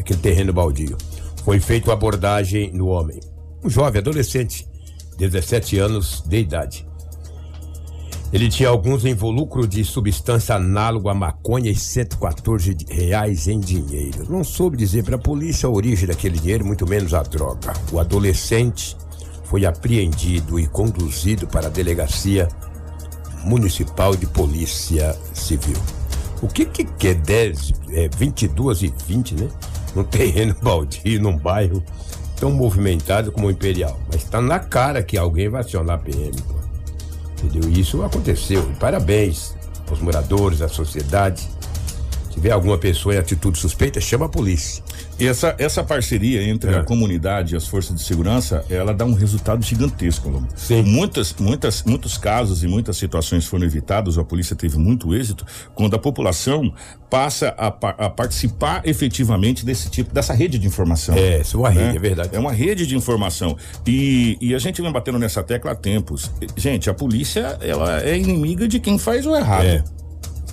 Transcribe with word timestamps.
naquele 0.00 0.18
terreno 0.18 0.52
baldio. 0.52 0.96
Foi 1.44 1.60
feita 1.60 1.92
abordagem 1.92 2.72
no 2.72 2.88
homem, 2.88 3.20
um 3.62 3.68
jovem 3.68 4.00
adolescente, 4.00 4.66
17 5.18 5.78
anos 5.78 6.22
de 6.26 6.38
idade. 6.38 6.86
Ele 8.32 8.48
tinha 8.48 8.68
alguns 8.68 9.04
involucro 9.04 9.66
de 9.66 9.84
substância 9.84 10.54
análoga 10.54 11.10
à 11.10 11.14
maconha 11.14 11.70
e 11.70 11.74
114 11.74 12.76
reais 12.88 13.48
em 13.48 13.58
dinheiro. 13.58 14.24
Não 14.30 14.44
soube 14.44 14.76
dizer 14.76 15.02
para 15.02 15.16
a 15.16 15.18
polícia 15.18 15.66
a 15.66 15.70
origem 15.70 16.06
daquele 16.06 16.38
dinheiro, 16.38 16.64
muito 16.64 16.86
menos 16.86 17.12
a 17.12 17.22
droga. 17.22 17.72
O 17.92 17.98
adolescente 17.98 18.96
foi 19.44 19.66
apreendido 19.66 20.60
e 20.60 20.66
conduzido 20.68 21.46
para 21.48 21.66
a 21.66 21.70
delegacia 21.70 22.48
municipal 23.44 24.14
de 24.14 24.26
polícia 24.26 25.18
civil. 25.34 25.76
O 26.40 26.46
que 26.46 26.64
que 26.64 26.84
quer 26.84 27.16
10, 27.16 27.72
é, 27.90 28.08
22 28.16 28.82
e 28.82 28.94
20, 29.06 29.34
né? 29.34 29.48
Num 29.94 30.04
terreno 30.04 30.54
baldio, 30.62 31.20
num 31.20 31.36
bairro 31.36 31.82
tão 32.36 32.50
movimentado 32.50 33.30
como 33.30 33.48
o 33.48 33.50
Imperial. 33.50 34.00
Mas 34.06 34.22
está 34.22 34.40
na 34.40 34.58
cara 34.58 35.02
que 35.02 35.18
alguém 35.18 35.48
vai 35.48 35.60
acionar 35.60 35.96
a 35.96 35.98
PM, 35.98 36.32
pô. 36.42 36.54
Entendeu? 37.42 37.70
Isso 37.70 38.02
aconteceu. 38.02 38.62
Parabéns 38.80 39.54
aos 39.88 40.00
moradores, 40.00 40.62
à 40.62 40.68
sociedade. 40.68 41.48
Se 42.26 42.34
tiver 42.34 42.50
alguma 42.50 42.78
pessoa 42.78 43.14
em 43.14 43.18
atitude 43.18 43.58
suspeita, 43.58 44.00
chama 44.00 44.26
a 44.26 44.28
polícia. 44.28 44.82
E 45.20 45.26
essa, 45.26 45.54
essa 45.58 45.84
parceria 45.84 46.42
entre 46.42 46.72
é. 46.72 46.78
a 46.78 46.82
comunidade 46.82 47.54
e 47.54 47.56
as 47.56 47.66
forças 47.66 47.94
de 47.94 48.02
segurança, 48.02 48.64
ela 48.70 48.94
dá 48.94 49.04
um 49.04 49.12
resultado 49.12 49.62
gigantesco. 49.62 50.42
Sim. 50.56 50.82
Muitas, 50.82 51.34
muitas, 51.38 51.82
muitos 51.82 52.16
casos 52.16 52.62
e 52.62 52.66
muitas 52.66 52.96
situações 52.96 53.44
foram 53.44 53.64
evitados, 53.64 54.18
a 54.18 54.24
polícia 54.24 54.56
teve 54.56 54.78
muito 54.78 55.14
êxito, 55.14 55.44
quando 55.74 55.94
a 55.94 55.98
população 55.98 56.72
passa 57.10 57.54
a, 57.58 57.66
a 57.66 58.08
participar 58.08 58.82
efetivamente 58.84 59.64
desse 59.64 59.90
tipo, 59.90 60.14
dessa 60.14 60.32
rede 60.32 60.58
de 60.58 60.66
informação. 60.66 61.14
É, 61.16 61.40
isso 61.40 61.56
é 61.56 61.60
uma 61.60 61.68
rede, 61.68 61.84
né? 61.84 61.96
é 61.96 61.98
verdade. 61.98 62.30
É 62.32 62.38
uma 62.38 62.52
rede 62.52 62.86
de 62.86 62.96
informação. 62.96 63.56
E, 63.86 64.38
e 64.40 64.54
a 64.54 64.58
gente 64.58 64.80
vem 64.80 64.90
batendo 64.90 65.18
nessa 65.18 65.42
tecla 65.42 65.72
há 65.72 65.74
tempos. 65.74 66.30
Gente, 66.56 66.88
a 66.88 66.94
polícia, 66.94 67.58
ela 67.60 68.00
é 68.02 68.16
inimiga 68.16 68.66
de 68.66 68.80
quem 68.80 68.98
faz 68.98 69.26
o 69.26 69.36
errado. 69.36 69.64
É. 69.64 69.84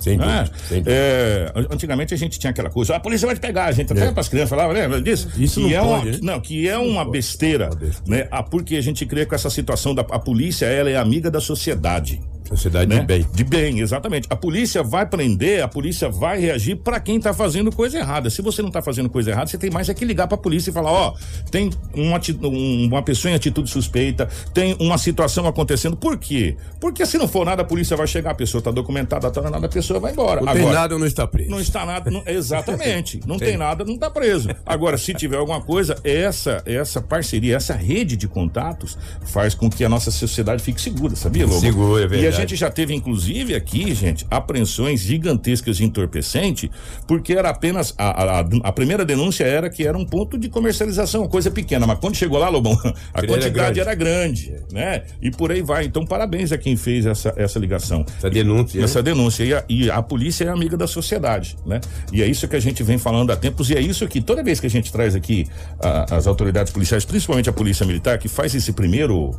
Sem 0.08 0.18
dúvida, 0.18 0.40
ah, 0.40 0.58
sem 0.68 0.78
dúvida. 0.78 0.96
É, 0.96 1.52
antigamente 1.70 2.14
a 2.14 2.16
gente 2.16 2.38
tinha 2.38 2.50
aquela 2.50 2.70
coisa, 2.70 2.96
a 2.96 3.00
polícia 3.00 3.26
vai 3.26 3.34
te 3.34 3.40
pegar, 3.40 3.66
a 3.66 3.72
gente 3.72 3.92
até 3.92 4.06
é. 4.06 4.12
para 4.12 4.20
as 4.20 4.28
crianças 4.28 4.50
falava, 4.50 4.72
lembra 4.72 5.00
disso? 5.00 5.30
Isso 5.36 5.60
que 5.60 5.74
não, 5.74 5.76
é 5.76 5.80
pode, 5.80 6.08
uma, 6.08 6.32
não, 6.32 6.40
que 6.40 6.68
é 6.68 6.78
uma 6.78 7.04
besteira, 7.04 7.68
besteira, 7.68 8.02
né? 8.06 8.28
Ah, 8.30 8.42
porque 8.42 8.76
a 8.76 8.80
gente 8.80 9.04
crê 9.06 9.26
com 9.26 9.34
essa 9.34 9.50
situação 9.50 9.94
da 9.94 10.02
a 10.10 10.18
polícia, 10.18 10.66
ela 10.66 10.88
é 10.90 10.96
amiga 10.96 11.30
da 11.30 11.40
sociedade. 11.40 12.20
Sociedade 12.48 12.88
né? 12.88 13.00
de 13.00 13.06
bem. 13.06 13.26
De 13.32 13.44
bem, 13.44 13.80
exatamente. 13.80 14.26
A 14.30 14.36
polícia 14.36 14.82
vai 14.82 15.04
prender, 15.04 15.62
a 15.62 15.68
polícia 15.68 16.08
vai 16.08 16.40
reagir 16.40 16.76
para 16.76 16.98
quem 16.98 17.20
tá 17.20 17.34
fazendo 17.34 17.70
coisa 17.70 17.98
errada. 17.98 18.30
Se 18.30 18.40
você 18.40 18.62
não 18.62 18.70
tá 18.70 18.80
fazendo 18.80 19.10
coisa 19.10 19.30
errada, 19.30 19.50
você 19.50 19.58
tem 19.58 19.70
mais 19.70 19.88
é 19.88 19.94
que 19.94 20.04
ligar 20.04 20.26
para 20.26 20.36
a 20.36 20.40
polícia 20.40 20.70
e 20.70 20.72
falar: 20.72 20.90
ó, 20.90 21.14
oh, 21.14 21.50
tem 21.50 21.70
uma, 21.94 22.20
uma 22.50 23.02
pessoa 23.02 23.32
em 23.32 23.34
atitude 23.34 23.68
suspeita, 23.70 24.28
tem 24.54 24.76
uma 24.80 24.96
situação 24.96 25.46
acontecendo. 25.46 25.96
Por 25.96 26.16
quê? 26.16 26.56
Porque 26.80 27.04
se 27.04 27.18
não 27.18 27.28
for 27.28 27.44
nada, 27.44 27.62
a 27.62 27.64
polícia 27.64 27.96
vai 27.96 28.06
chegar, 28.06 28.30
a 28.30 28.34
pessoa 28.34 28.62
tá 28.62 28.70
documentada, 28.70 29.30
tá 29.30 29.42
nada, 29.42 29.66
a 29.66 29.68
pessoa 29.68 30.00
vai 30.00 30.12
embora. 30.12 30.40
Não 30.40 30.48
Agora, 30.48 30.64
tem 30.64 30.72
nada, 30.72 30.98
não 30.98 31.06
está 31.06 31.26
preso. 31.26 31.50
Não 31.50 31.60
está 31.60 31.84
nada, 31.84 32.10
não, 32.10 32.22
exatamente. 32.26 33.20
Não 33.28 33.36
tem. 33.36 33.48
tem 33.48 33.58
nada, 33.58 33.84
não 33.84 33.94
está 33.94 34.10
preso. 34.10 34.48
Agora, 34.64 34.96
se 34.96 35.12
tiver 35.12 35.36
alguma 35.36 35.60
coisa, 35.60 35.98
essa 36.02 36.62
essa 36.64 37.00
parceria, 37.00 37.56
essa 37.56 37.74
rede 37.74 38.16
de 38.16 38.26
contatos 38.26 38.96
faz 39.26 39.54
com 39.54 39.68
que 39.68 39.84
a 39.84 39.88
nossa 39.88 40.10
sociedade 40.10 40.62
fique 40.62 40.80
segura, 40.80 41.14
sabia, 41.14 41.46
Lobo? 41.46 41.60
Segura, 41.60 42.04
é 42.04 42.06
verdade. 42.06 42.37
E 42.38 42.42
a 42.42 42.46
gente 42.46 42.56
já 42.56 42.70
teve, 42.70 42.94
inclusive, 42.94 43.54
aqui, 43.54 43.94
gente, 43.94 44.26
apreensões 44.30 45.00
gigantescas 45.00 45.76
de 45.76 45.84
entorpecente, 45.84 46.70
porque 47.06 47.32
era 47.32 47.50
apenas. 47.50 47.94
A, 47.98 48.40
a, 48.40 48.40
a, 48.40 48.72
primeira 48.72 49.04
denúncia 49.04 49.44
era 49.44 49.68
que 49.68 49.86
era 49.86 49.96
um 49.96 50.04
ponto 50.04 50.38
de 50.38 50.48
comercialização, 50.48 51.26
coisa 51.28 51.50
pequena, 51.50 51.86
mas 51.86 51.98
quando 51.98 52.16
chegou 52.16 52.38
lá, 52.38 52.48
Lobão, 52.48 52.78
a 53.12 53.22
quantidade 53.22 53.80
era 53.80 53.94
grande. 53.94 54.50
era 54.50 54.54
grande, 54.54 54.54
né? 54.72 55.02
E 55.20 55.30
por 55.30 55.50
aí 55.50 55.62
vai. 55.62 55.84
Então, 55.84 56.06
parabéns 56.06 56.52
a 56.52 56.58
quem 56.58 56.76
fez 56.76 57.06
essa, 57.06 57.32
essa 57.36 57.58
ligação. 57.58 58.04
Essa 58.16 58.30
denúncia. 58.30 58.82
Essa 58.82 58.98
né? 59.00 59.02
denúncia. 59.02 59.44
E 59.44 59.54
a, 59.54 59.64
e 59.68 59.90
a 59.90 60.02
polícia 60.02 60.44
é 60.44 60.48
amiga 60.48 60.76
da 60.76 60.86
sociedade, 60.86 61.56
né? 61.66 61.80
E 62.12 62.22
é 62.22 62.26
isso 62.26 62.46
que 62.46 62.56
a 62.56 62.60
gente 62.60 62.82
vem 62.82 62.98
falando 62.98 63.30
há 63.30 63.36
tempos, 63.36 63.70
e 63.70 63.74
é 63.74 63.80
isso 63.80 64.06
que 64.06 64.20
toda 64.20 64.42
vez 64.42 64.60
que 64.60 64.66
a 64.66 64.70
gente 64.70 64.92
traz 64.92 65.14
aqui 65.14 65.46
a, 65.80 66.16
as 66.16 66.26
autoridades 66.26 66.72
policiais, 66.72 67.04
principalmente 67.04 67.48
a 67.48 67.52
polícia 67.52 67.84
militar, 67.84 68.18
que 68.18 68.28
faz 68.28 68.54
esse 68.54 68.72
primeiro 68.72 69.34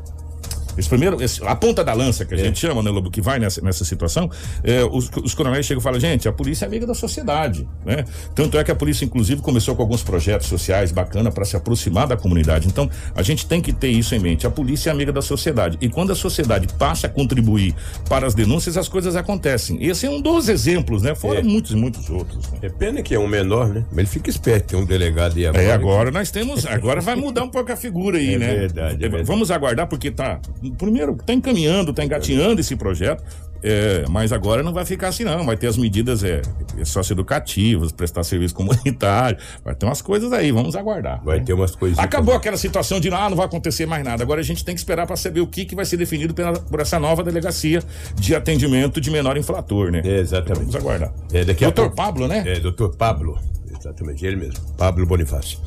esse 0.79 0.87
primeiro, 0.87 1.21
esse, 1.21 1.43
a 1.45 1.55
ponta 1.55 1.83
da 1.83 1.93
lança 1.93 2.23
que 2.23 2.33
a 2.33 2.37
é. 2.37 2.43
gente 2.45 2.57
chama, 2.57 2.81
né, 2.81 2.89
Lobo, 2.89 3.11
que 3.11 3.21
vai 3.21 3.37
nessa, 3.37 3.61
nessa 3.61 3.83
situação, 3.83 4.29
é, 4.63 4.83
os, 4.83 5.09
os 5.23 5.33
coronéis 5.33 5.65
chegam 5.65 5.81
e 5.81 5.83
falam, 5.83 5.99
gente, 5.99 6.27
a 6.27 6.31
polícia 6.31 6.65
é 6.65 6.67
amiga 6.67 6.87
da 6.87 6.93
sociedade, 6.93 7.67
né? 7.85 8.05
Tanto 8.33 8.57
é 8.57 8.63
que 8.63 8.71
a 8.71 8.75
polícia, 8.75 9.03
inclusive, 9.03 9.41
começou 9.41 9.75
com 9.75 9.81
alguns 9.81 10.01
projetos 10.01 10.47
sociais 10.47 10.91
bacana 10.91 11.31
para 11.31 11.43
se 11.43 11.57
aproximar 11.57 12.07
da 12.07 12.15
comunidade. 12.15 12.67
Então, 12.67 12.89
a 13.13 13.21
gente 13.21 13.45
tem 13.45 13.61
que 13.61 13.73
ter 13.73 13.89
isso 13.89 14.15
em 14.15 14.19
mente. 14.19 14.47
A 14.47 14.49
polícia 14.49 14.89
é 14.89 14.93
amiga 14.93 15.11
da 15.11 15.21
sociedade. 15.21 15.77
E 15.81 15.89
quando 15.89 16.11
a 16.11 16.15
sociedade 16.15 16.67
passa 16.77 17.07
a 17.07 17.09
contribuir 17.09 17.75
para 18.07 18.25
as 18.25 18.33
denúncias, 18.33 18.77
as 18.77 18.87
coisas 18.87 19.15
acontecem. 19.15 19.83
Esse 19.83 20.05
é 20.05 20.09
um 20.09 20.21
dos 20.21 20.47
exemplos, 20.47 21.03
né? 21.03 21.13
Fora 21.13 21.39
é. 21.39 21.43
muitos 21.43 21.71
e 21.71 21.75
muitos 21.75 22.09
outros. 22.09 22.49
Né? 22.51 22.59
É 22.61 22.69
pena 22.69 23.01
que 23.01 23.13
é 23.13 23.19
um 23.19 23.27
menor, 23.27 23.67
né? 23.67 23.83
Mas 23.89 23.99
ele 23.99 24.07
fica 24.07 24.29
esperto, 24.29 24.69
tem 24.69 24.79
um 24.79 24.85
delegado 24.85 25.37
e 25.37 25.45
agora. 25.45 25.63
É, 25.63 25.71
agora 25.73 26.11
nós 26.11 26.31
temos. 26.31 26.65
Agora 26.65 27.01
vai 27.01 27.15
mudar 27.15 27.43
um 27.43 27.49
pouco 27.49 27.71
a 27.71 27.75
figura 27.75 28.17
aí, 28.17 28.35
é 28.35 28.37
né? 28.37 28.55
Verdade, 28.55 28.95
é 28.95 29.09
verdade. 29.09 29.23
Vamos 29.23 29.51
aguardar, 29.51 29.87
porque 29.87 30.09
tá 30.11 30.39
primeiro, 30.77 31.13
está 31.13 31.33
encaminhando, 31.33 31.91
está 31.91 32.03
engatinhando 32.03 32.59
esse 32.61 32.75
projeto, 32.75 33.23
é, 33.61 34.05
mas 34.09 34.31
agora 34.31 34.63
não 34.63 34.73
vai 34.73 34.85
ficar 34.85 35.09
assim, 35.09 35.23
não. 35.23 35.45
Vai 35.45 35.57
ter 35.57 35.67
as 35.67 35.77
medidas 35.77 36.23
é, 36.23 36.41
socioeducativas, 36.83 37.91
prestar 37.91 38.23
serviço 38.23 38.55
comunitário, 38.55 39.37
vai 39.63 39.75
ter 39.75 39.85
umas 39.85 40.01
coisas 40.01 40.31
aí, 40.31 40.51
vamos 40.51 40.75
aguardar. 40.75 41.21
Vai 41.23 41.39
né? 41.39 41.45
ter 41.45 41.53
umas 41.53 41.75
coisas. 41.75 41.99
Acabou 41.99 42.33
aquela 42.33 42.57
situação 42.57 42.99
de 42.99 43.09
ah, 43.09 43.29
não 43.29 43.35
vai 43.35 43.45
acontecer 43.45 43.85
mais 43.85 44.03
nada. 44.03 44.23
Agora 44.23 44.39
a 44.39 44.43
gente 44.43 44.63
tem 44.63 44.73
que 44.73 44.79
esperar 44.79 45.05
para 45.05 45.15
saber 45.15 45.41
o 45.41 45.47
que, 45.47 45.65
que 45.65 45.75
vai 45.75 45.85
ser 45.85 45.97
definido 45.97 46.33
pela, 46.33 46.53
por 46.53 46.79
essa 46.79 46.99
nova 46.99 47.23
delegacia 47.23 47.83
de 48.15 48.33
atendimento 48.33 49.01
de 49.01 49.11
menor 49.11 49.37
inflator, 49.37 49.91
né? 49.91 50.01
É, 50.05 50.19
exatamente. 50.19 50.71
Vamos 50.71 50.75
aguardar. 50.75 51.13
É, 51.33 51.43
daqui 51.43 51.63
doutor 51.63 51.83
pouco, 51.83 51.95
Pablo, 51.95 52.27
né? 52.27 52.43
É, 52.45 52.59
doutor 52.59 52.95
Pablo. 52.95 53.37
Exatamente, 53.77 54.25
ele 54.25 54.35
mesmo. 54.35 54.59
Pablo 54.77 55.05
Bonifácio. 55.05 55.59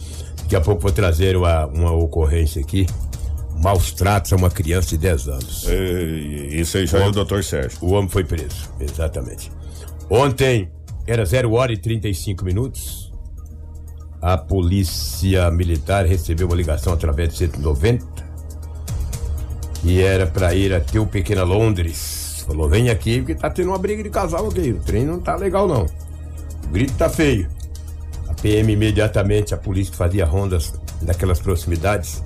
Daqui 0.42 0.56
a 0.56 0.60
pouco 0.60 0.82
vou 0.82 0.92
trazer 0.92 1.36
uma, 1.36 1.66
uma 1.66 1.92
ocorrência 1.92 2.60
aqui 2.60 2.86
maus 3.62 3.92
tratos 3.92 4.32
a 4.32 4.36
uma 4.36 4.50
criança 4.50 4.90
de 4.90 4.98
10 4.98 5.28
anos. 5.28 5.64
E, 5.68 6.60
isso 6.60 6.76
aí 6.76 6.86
já 6.86 6.98
o 6.98 7.02
é 7.02 7.08
o 7.08 7.12
doutor 7.12 7.44
Sérgio. 7.44 7.78
O 7.80 7.92
homem 7.92 8.08
foi 8.08 8.24
preso, 8.24 8.68
exatamente. 8.80 9.52
Ontem, 10.10 10.70
era 11.06 11.24
0 11.24 11.52
hora 11.52 11.72
e 11.72 11.76
35 11.76 12.44
minutos. 12.44 13.12
A 14.20 14.36
polícia 14.36 15.50
militar 15.50 16.06
recebeu 16.06 16.46
uma 16.46 16.56
ligação 16.56 16.92
através 16.92 17.30
de 17.30 17.38
190 17.38 18.32
e 19.84 20.00
era 20.00 20.26
para 20.26 20.54
ir 20.54 20.72
até 20.72 21.00
o 21.00 21.06
Pequena 21.06 21.42
Londres. 21.42 22.44
Falou: 22.46 22.68
vem 22.68 22.88
aqui 22.88 23.18
porque 23.18 23.34
tá 23.34 23.50
tendo 23.50 23.68
uma 23.68 23.78
briga 23.78 24.02
de 24.02 24.10
casal 24.10 24.48
aqui. 24.48 24.70
O 24.70 24.80
trem 24.80 25.04
não 25.04 25.20
tá 25.20 25.36
legal, 25.36 25.66
não. 25.66 25.86
O 26.64 26.68
grito 26.70 26.94
tá 26.94 27.08
feio. 27.08 27.48
A 28.28 28.34
PM 28.34 28.72
imediatamente, 28.72 29.54
a 29.54 29.56
polícia 29.56 29.90
que 29.90 29.98
fazia 29.98 30.24
rondas 30.24 30.72
naquelas 31.02 31.40
proximidades, 31.40 32.22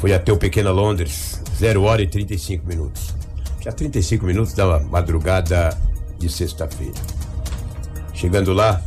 foi 0.00 0.14
até 0.14 0.32
o 0.32 0.38
Pequena 0.38 0.70
Londres, 0.70 1.42
0 1.58 1.82
hora 1.82 2.00
e 2.00 2.06
35 2.06 2.66
minutos. 2.66 3.14
Já 3.60 3.70
35 3.70 4.24
minutos 4.24 4.54
da 4.54 4.80
madrugada 4.80 5.76
de 6.18 6.26
sexta-feira. 6.32 6.94
Chegando 8.14 8.54
lá, 8.54 8.82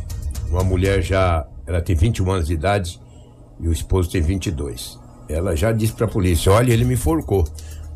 uma 0.50 0.64
mulher 0.64 1.02
já, 1.02 1.46
ela 1.68 1.80
tem 1.80 1.94
21 1.94 2.32
anos 2.32 2.48
de 2.48 2.54
idade 2.54 3.00
e 3.60 3.68
o 3.68 3.72
esposo 3.72 4.10
tem 4.10 4.22
22. 4.22 4.98
Ela 5.28 5.54
já 5.54 5.70
disse 5.70 5.92
para 5.92 6.06
a 6.06 6.08
polícia: 6.08 6.50
"Olha, 6.50 6.72
ele 6.72 6.84
me 6.84 6.96
forcou, 6.96 7.44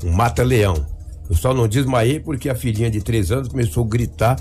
um 0.05 0.13
mata-leão. 0.13 0.87
Eu 1.29 1.35
só 1.35 1.53
não 1.53 1.67
desmaiei 1.67 2.21
porque 2.21 2.49
a 2.49 2.55
filhinha 2.55 2.89
de 2.89 3.03
3 3.03 3.33
anos 3.33 3.49
começou 3.49 3.85
a 3.85 3.89
gritar 3.89 4.37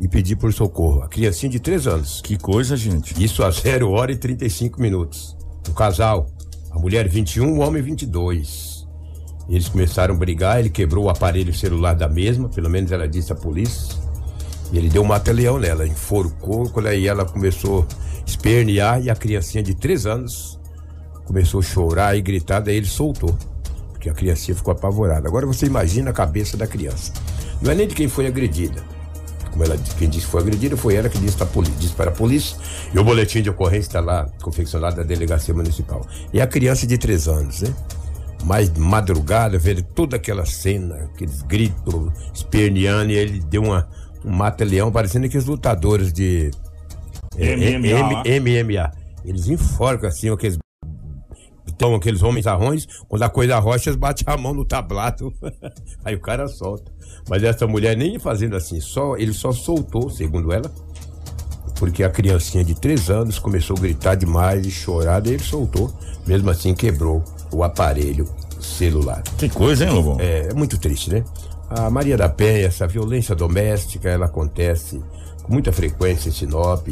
e 0.00 0.08
pedir 0.08 0.36
por 0.36 0.50
socorro. 0.50 1.02
A 1.02 1.08
criancinha 1.08 1.52
de 1.52 1.60
3 1.60 1.86
anos. 1.86 2.22
Que 2.22 2.38
coisa, 2.38 2.74
gente. 2.74 3.22
Isso 3.22 3.44
a 3.44 3.50
0 3.50 3.90
hora 3.90 4.10
e 4.10 4.16
35 4.16 4.80
minutos. 4.80 5.36
O 5.68 5.74
casal 5.74 6.26
mulher 6.78 7.08
21, 7.08 7.54
o 7.54 7.58
homem 7.58 7.82
22. 7.82 8.86
Eles 9.48 9.68
começaram 9.68 10.14
a 10.14 10.18
brigar, 10.18 10.60
ele 10.60 10.70
quebrou 10.70 11.06
o 11.06 11.10
aparelho 11.10 11.52
celular 11.52 11.94
da 11.94 12.08
mesma, 12.08 12.48
pelo 12.48 12.70
menos 12.70 12.92
ela 12.92 13.08
disse 13.08 13.32
à 13.32 13.34
polícia. 13.34 13.96
E 14.72 14.78
ele 14.78 14.88
deu 14.88 15.02
um 15.02 15.06
mata-leão 15.06 15.58
nela, 15.58 15.86
enforcou, 15.86 16.70
aí 16.86 17.08
ela 17.08 17.24
começou 17.24 17.82
a 17.82 18.24
espernear 18.24 19.02
e 19.02 19.10
a 19.10 19.16
criancinha 19.16 19.62
de 19.62 19.74
3 19.74 20.06
anos 20.06 20.58
começou 21.24 21.60
a 21.60 21.62
chorar 21.62 22.16
e 22.16 22.22
gritar, 22.22 22.60
daí 22.60 22.76
ele 22.76 22.86
soltou. 22.86 23.36
Porque 23.90 24.08
a 24.08 24.14
criancinha 24.14 24.54
ficou 24.54 24.72
apavorada. 24.72 25.26
Agora 25.26 25.46
você 25.46 25.66
imagina 25.66 26.10
a 26.10 26.12
cabeça 26.12 26.56
da 26.56 26.66
criança. 26.66 27.12
Não 27.60 27.72
é 27.72 27.74
nem 27.74 27.88
de 27.88 27.94
quem 27.94 28.08
foi 28.08 28.26
agredida 28.26 28.97
como 29.48 29.64
ela 29.64 29.76
quem 29.98 30.08
disse 30.08 30.26
que 30.26 30.32
foi 30.32 30.42
agredida, 30.42 30.76
foi 30.76 30.94
ela 30.94 31.08
que 31.08 31.18
disse, 31.18 31.36
disse 31.78 31.94
para 31.94 32.10
a 32.10 32.14
polícia. 32.14 32.56
E 32.92 32.98
o 32.98 33.04
boletim 33.04 33.42
de 33.42 33.50
ocorrência 33.50 33.88
está 33.88 34.00
lá, 34.00 34.26
confeccionado 34.42 34.96
da 34.96 35.02
delegacia 35.02 35.54
municipal. 35.54 36.06
E 36.32 36.40
a 36.40 36.46
criança 36.46 36.86
de 36.86 36.96
três 36.98 37.28
anos, 37.28 37.62
né? 37.62 37.74
Mais 38.44 38.70
madrugada, 38.70 39.58
vendo 39.58 39.82
toda 39.82 40.16
aquela 40.16 40.46
cena, 40.46 41.08
aqueles 41.14 41.42
gritos, 41.42 42.12
esperneando, 42.32 43.10
e 43.10 43.16
ele 43.16 43.40
deu 43.40 43.62
uma, 43.62 43.88
um 44.24 44.30
mata-leão, 44.30 44.92
parecendo 44.92 45.26
aqueles 45.26 45.46
lutadores 45.46 46.12
de 46.12 46.50
É, 47.36 47.56
MMA. 47.56 48.22
MMA. 48.40 48.92
Eles 49.24 49.48
enforcam 49.48 50.08
assim, 50.08 50.30
aqueles 50.30 50.56
tomam 51.78 51.96
aqueles 51.96 52.22
homens 52.22 52.46
arrões, 52.46 52.86
quando 53.08 53.22
a 53.22 53.30
coisa 53.30 53.58
rocha, 53.58 53.88
eles 53.88 53.98
batem 53.98 54.24
a 54.26 54.36
mão 54.36 54.52
no 54.52 54.64
tablado. 54.64 55.32
Aí 56.04 56.14
o 56.14 56.20
cara 56.20 56.48
solta. 56.48 56.92
Mas 57.28 57.42
essa 57.42 57.66
mulher 57.66 57.96
nem 57.96 58.18
fazendo 58.18 58.56
assim, 58.56 58.80
só 58.80 59.16
ele 59.16 59.32
só 59.32 59.52
soltou, 59.52 60.10
segundo 60.10 60.52
ela, 60.52 60.70
porque 61.78 62.02
a 62.02 62.10
criancinha 62.10 62.64
de 62.64 62.74
três 62.74 63.08
anos 63.08 63.38
começou 63.38 63.76
a 63.76 63.80
gritar 63.80 64.14
demais 64.16 64.66
e 64.66 64.70
chorar, 64.70 65.20
daí 65.20 65.34
ele 65.34 65.42
soltou. 65.42 65.92
Mesmo 66.26 66.50
assim, 66.50 66.74
quebrou 66.74 67.24
o 67.52 67.62
aparelho 67.62 68.28
celular. 68.60 69.22
Que 69.38 69.48
coisa, 69.48 69.84
hein, 69.84 69.90
Lobão? 69.90 70.16
É, 70.20 70.48
é 70.50 70.54
muito 70.54 70.76
triste, 70.78 71.10
né? 71.10 71.24
A 71.70 71.88
Maria 71.88 72.16
da 72.16 72.28
Penha, 72.28 72.66
essa 72.66 72.86
violência 72.86 73.34
doméstica, 73.34 74.08
ela 74.08 74.26
acontece 74.26 75.02
com 75.42 75.52
muita 75.52 75.72
frequência 75.72 76.28
em 76.28 76.32
Sinop. 76.32 76.86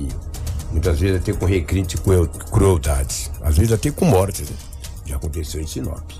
Muitas 0.70 1.00
vezes 1.00 1.20
até 1.20 1.32
com 1.32 1.46
requinte 1.46 1.96
de 1.96 2.02
crueldades. 2.50 3.30
Às 3.42 3.56
vezes 3.56 3.72
até 3.72 3.90
com 3.90 4.04
mortes, 4.04 4.50
né? 4.50 4.56
Já 5.06 5.16
aconteceu 5.16 5.60
em 5.60 5.66
Sinop. 5.66 6.10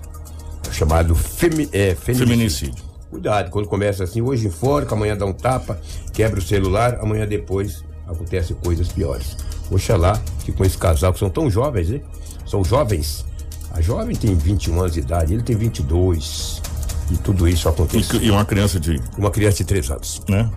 É 0.69 0.73
chamado 0.73 1.15
femi 1.15 1.69
é, 1.73 1.94
feminicídio. 1.94 2.27
feminicídio. 2.27 2.85
Cuidado, 3.11 3.50
quando 3.50 3.69
começa 3.69 4.05
assim, 4.05 4.21
hoje 4.21 4.47
enforca, 4.47 4.94
amanhã 4.94 5.17
dá 5.17 5.25
um 5.25 5.33
tapa, 5.33 5.81
quebra 6.12 6.38
o 6.38 6.43
celular, 6.43 6.99
amanhã 7.00 7.27
depois 7.27 7.85
acontecem 8.06 8.56
coisas 8.56 8.88
piores. 8.88 9.37
Oxalá 9.71 10.21
que 10.44 10.53
com 10.53 10.65
esse 10.65 10.77
casal, 10.77 11.12
que 11.12 11.19
são 11.19 11.31
tão 11.31 11.50
jovens, 11.50 11.88
né? 11.88 12.00
São 12.47 12.65
jovens. 12.65 13.25
A 13.73 13.81
jovem 13.81 14.15
tem 14.15 14.35
21 14.35 14.81
anos 14.81 14.93
de 14.94 15.00
idade, 15.00 15.35
ele 15.35 15.43
tem 15.43 15.56
22. 15.56 16.62
E 17.11 17.17
tudo 17.19 17.47
isso 17.47 17.69
aconteceu. 17.69 18.21
E 18.21 18.31
uma 18.31 18.44
criança 18.44 18.81
de. 18.81 19.00
Uma 19.17 19.31
criança 19.31 19.59
de 19.59 19.65
3 19.65 19.91
anos. 19.91 20.23
Né? 20.29 20.50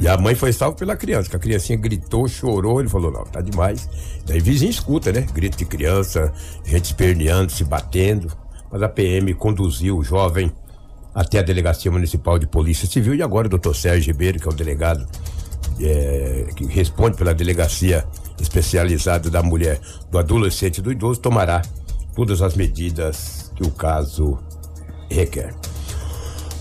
E 0.00 0.08
a 0.08 0.16
mãe 0.16 0.34
foi 0.34 0.52
salva 0.52 0.76
pela 0.76 0.96
criança, 0.96 1.30
que 1.30 1.36
a 1.36 1.38
criancinha 1.38 1.78
gritou, 1.78 2.26
chorou, 2.26 2.80
ele 2.80 2.88
falou, 2.88 3.12
não, 3.12 3.24
tá 3.24 3.40
demais. 3.40 3.88
Daí 4.26 4.40
vizinho 4.40 4.70
escuta, 4.70 5.12
né? 5.12 5.26
Grito 5.32 5.56
de 5.56 5.64
criança, 5.64 6.32
gente 6.64 6.86
esperneando, 6.86 7.52
se 7.52 7.64
batendo. 7.64 8.32
Mas 8.70 8.82
a 8.82 8.88
PM 8.88 9.32
conduziu 9.34 9.98
o 9.98 10.04
jovem 10.04 10.52
até 11.14 11.38
a 11.38 11.42
Delegacia 11.42 11.90
Municipal 11.90 12.38
de 12.38 12.46
Polícia 12.46 12.88
Civil 12.88 13.14
e 13.14 13.22
agora 13.22 13.46
o 13.46 13.50
doutor 13.50 13.76
Sérgio 13.76 14.12
Ribeiro, 14.12 14.40
que 14.40 14.48
é 14.48 14.50
o 14.50 14.54
delegado 14.54 15.06
é, 15.80 16.46
que 16.56 16.64
responde 16.66 17.16
pela 17.16 17.32
Delegacia 17.32 18.04
Especializada 18.40 19.30
da 19.30 19.42
Mulher, 19.42 19.80
do 20.10 20.18
Adolescente 20.18 20.78
e 20.78 20.82
do 20.82 20.90
Idoso, 20.90 21.20
tomará 21.20 21.62
todas 22.16 22.42
as 22.42 22.56
medidas 22.56 23.52
que 23.54 23.62
o 23.62 23.70
caso 23.70 24.38
requer. 25.08 25.54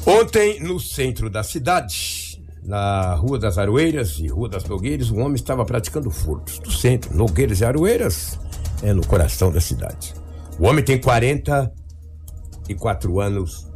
Ontem, 0.05 0.59
no 0.59 0.79
centro 0.79 1.29
da 1.29 1.43
cidade, 1.43 2.22
na 2.65 3.13
Rua 3.15 3.37
das 3.37 3.57
Aroeiras 3.57 4.17
e 4.19 4.27
Rua 4.27 4.47
das 4.49 4.63
Nogueiras, 4.65 5.11
um 5.11 5.21
homem 5.21 5.35
estava 5.35 5.65
praticando 5.65 6.09
furtos. 6.09 6.59
No 6.59 6.71
centro, 6.71 7.15
Nogueiras 7.15 7.59
e 7.59 7.65
Aroeiras, 7.65 8.39
é 8.81 8.93
no 8.93 9.05
coração 9.05 9.51
da 9.51 9.59
cidade. 9.59 10.13
O 10.59 10.65
homem 10.65 10.83
tem 10.83 10.99
44 10.99 13.19
anos 13.19 13.69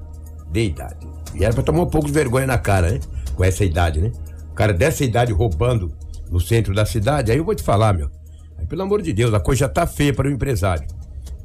de 0.51 0.61
idade. 0.61 1.07
E 1.35 1.43
era 1.43 1.53
para 1.53 1.63
tomar 1.63 1.83
um 1.83 1.89
pouco 1.89 2.07
de 2.07 2.13
vergonha 2.13 2.47
na 2.47 2.57
cara, 2.57 2.91
né? 2.91 2.99
Com 3.35 3.43
essa 3.43 3.65
idade, 3.65 3.99
né? 3.99 4.13
O 4.51 4.53
cara 4.53 4.73
dessa 4.73 5.03
idade 5.03 5.33
roubando 5.33 5.91
no 6.29 6.39
centro 6.39 6.73
da 6.73 6.85
cidade, 6.85 7.31
aí 7.31 7.37
eu 7.37 7.45
vou 7.45 7.55
te 7.55 7.63
falar, 7.63 7.93
meu. 7.93 8.09
Aí, 8.57 8.65
pelo 8.65 8.81
amor 8.81 9.01
de 9.01 9.13
Deus, 9.13 9.33
a 9.33 9.39
coisa 9.39 9.61
já 9.61 9.69
tá 9.69 9.85
feia 9.85 10.13
para 10.13 10.27
o 10.27 10.31
empresário. 10.31 10.87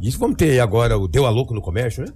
Isso 0.00 0.19
vamos 0.19 0.37
ter 0.37 0.59
agora 0.61 0.99
o 0.99 1.06
Deu 1.06 1.27
a 1.27 1.31
Louco 1.31 1.55
no 1.55 1.61
comércio, 1.61 2.05
né? 2.05 2.12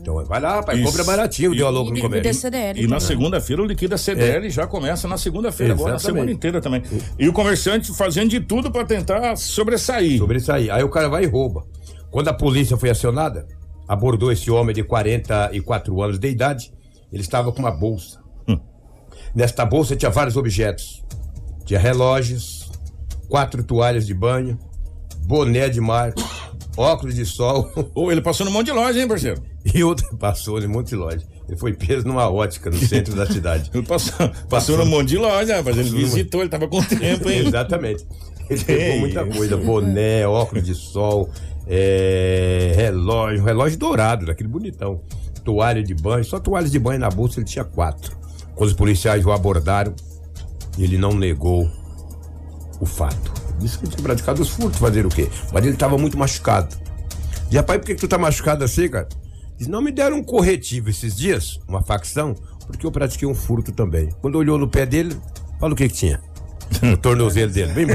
Então 0.00 0.24
vai 0.24 0.40
lá, 0.40 0.62
pai, 0.62 0.82
compra 0.82 1.04
baratinho, 1.04 1.54
deu 1.54 1.66
a 1.66 1.70
louco 1.70 1.92
no 1.92 2.00
comércio. 2.00 2.34
CDL, 2.34 2.82
e 2.82 2.86
na 2.86 2.98
segunda-feira 2.98 3.62
o 3.62 3.66
liquida 3.66 3.98
CDL 3.98 4.46
é. 4.46 4.50
já 4.50 4.66
começa 4.66 5.06
na 5.06 5.18
segunda-feira, 5.18 5.74
agora 5.74 5.92
na 5.92 5.98
semana 5.98 6.30
inteira 6.30 6.60
também. 6.60 6.82
E 7.18 7.28
o 7.28 7.32
comerciante 7.32 7.94
fazendo 7.94 8.30
de 8.30 8.40
tudo 8.40 8.70
para 8.70 8.84
tentar 8.84 9.36
sobressair. 9.36 10.18
Sobressair. 10.18 10.72
Aí 10.72 10.82
o 10.82 10.88
cara 10.88 11.08
vai 11.08 11.24
e 11.24 11.26
rouba. 11.26 11.64
Quando 12.10 12.28
a 12.28 12.32
polícia 12.32 12.76
foi 12.76 12.88
acionada, 12.88 13.46
abordou 13.86 14.32
esse 14.32 14.50
homem 14.50 14.74
de 14.74 14.82
44 14.82 16.02
anos 16.02 16.18
de 16.18 16.28
idade. 16.28 16.72
Ele 17.12 17.22
estava 17.22 17.52
com 17.52 17.58
uma 17.58 17.70
bolsa. 17.70 18.20
Hum. 18.48 18.58
Nesta 19.34 19.66
bolsa 19.66 19.94
tinha 19.94 20.10
vários 20.10 20.36
objetos. 20.36 21.04
Tinha 21.66 21.78
relógios, 21.78 22.70
quatro 23.28 23.62
toalhas 23.62 24.06
de 24.06 24.14
banho, 24.14 24.58
boné 25.24 25.68
de 25.68 25.80
mar, 25.80 26.14
óculos 26.76 27.14
de 27.14 27.26
sol. 27.26 27.70
Ou 27.94 28.10
ele 28.10 28.22
passou 28.22 28.46
num 28.46 28.52
monte 28.52 28.66
de 28.66 28.72
loja, 28.72 28.98
hein, 28.98 29.06
parceiro? 29.06 29.49
E 29.74 29.84
outro 29.84 30.06
passou 30.18 30.60
num 30.60 30.68
monte 30.68 30.88
de 30.88 30.96
loja. 30.96 31.22
Ele 31.48 31.56
foi 31.56 31.72
preso 31.72 32.06
numa 32.06 32.30
ótica 32.30 32.70
no 32.70 32.78
centro 32.78 33.14
da 33.14 33.26
cidade. 33.26 33.70
Passou, 33.86 34.12
passou, 34.12 34.30
passou 34.48 34.78
num 34.78 34.86
monte 34.86 35.08
de 35.08 35.18
loja, 35.18 35.56
rapaz. 35.56 35.76
Ele 35.76 35.90
visitou, 35.90 36.40
ele 36.40 36.50
tava 36.50 36.68
com 36.68 36.82
tempo, 36.82 37.28
hein? 37.28 37.40
Exatamente. 37.46 38.06
Ele 38.48 38.64
pegou 38.64 39.00
muita 39.00 39.24
coisa, 39.26 39.56
boné, 39.56 40.26
óculos 40.26 40.64
de 40.64 40.74
sol, 40.74 41.30
é, 41.66 42.72
relógio, 42.74 43.44
relógio 43.44 43.78
dourado, 43.78 44.26
daquele 44.26 44.48
bonitão. 44.48 45.00
Toalha 45.44 45.82
de 45.82 45.94
banho, 45.94 46.24
só 46.24 46.38
toalhas 46.38 46.70
de 46.70 46.78
banho 46.78 46.98
na 46.98 47.08
bolsa 47.08 47.38
ele 47.38 47.46
tinha 47.46 47.64
quatro. 47.64 48.16
Quando 48.54 48.68
os 48.70 48.76
policiais 48.76 49.24
o 49.24 49.32
abordaram, 49.32 49.94
ele 50.78 50.98
não 50.98 51.12
negou 51.12 51.70
o 52.80 52.86
fato. 52.86 53.32
Disse 53.58 53.78
que 53.78 53.88
tinha 53.88 54.02
praticado 54.02 54.42
os 54.42 54.48
furtos, 54.48 54.78
fazer 54.78 55.06
o 55.06 55.08
quê? 55.08 55.28
Mas 55.52 55.64
ele 55.64 55.74
estava 55.74 55.96
muito 55.96 56.18
machucado. 56.18 56.76
E 57.50 57.56
rapaz, 57.56 57.78
por 57.78 57.86
que, 57.86 57.94
que 57.94 58.00
tu 58.00 58.08
tá 58.08 58.18
machucado 58.18 58.64
assim, 58.64 58.88
cara? 58.88 59.08
Diz, 59.60 59.68
não 59.68 59.82
me 59.82 59.92
deram 59.92 60.16
um 60.16 60.24
corretivo 60.24 60.88
esses 60.88 61.14
dias, 61.14 61.60
uma 61.68 61.82
facção, 61.82 62.34
porque 62.66 62.86
eu 62.86 62.90
pratiquei 62.90 63.28
um 63.28 63.34
furto 63.34 63.70
também. 63.70 64.08
Quando 64.22 64.36
olhou 64.36 64.56
no 64.56 64.66
pé 64.66 64.86
dele, 64.86 65.14
olha 65.60 65.74
o 65.74 65.76
que 65.76 65.86
que 65.86 65.94
tinha 65.94 66.29
o 66.92 66.96
tornozelo 66.96 67.52
dele. 67.52 67.72
Bem, 67.72 67.86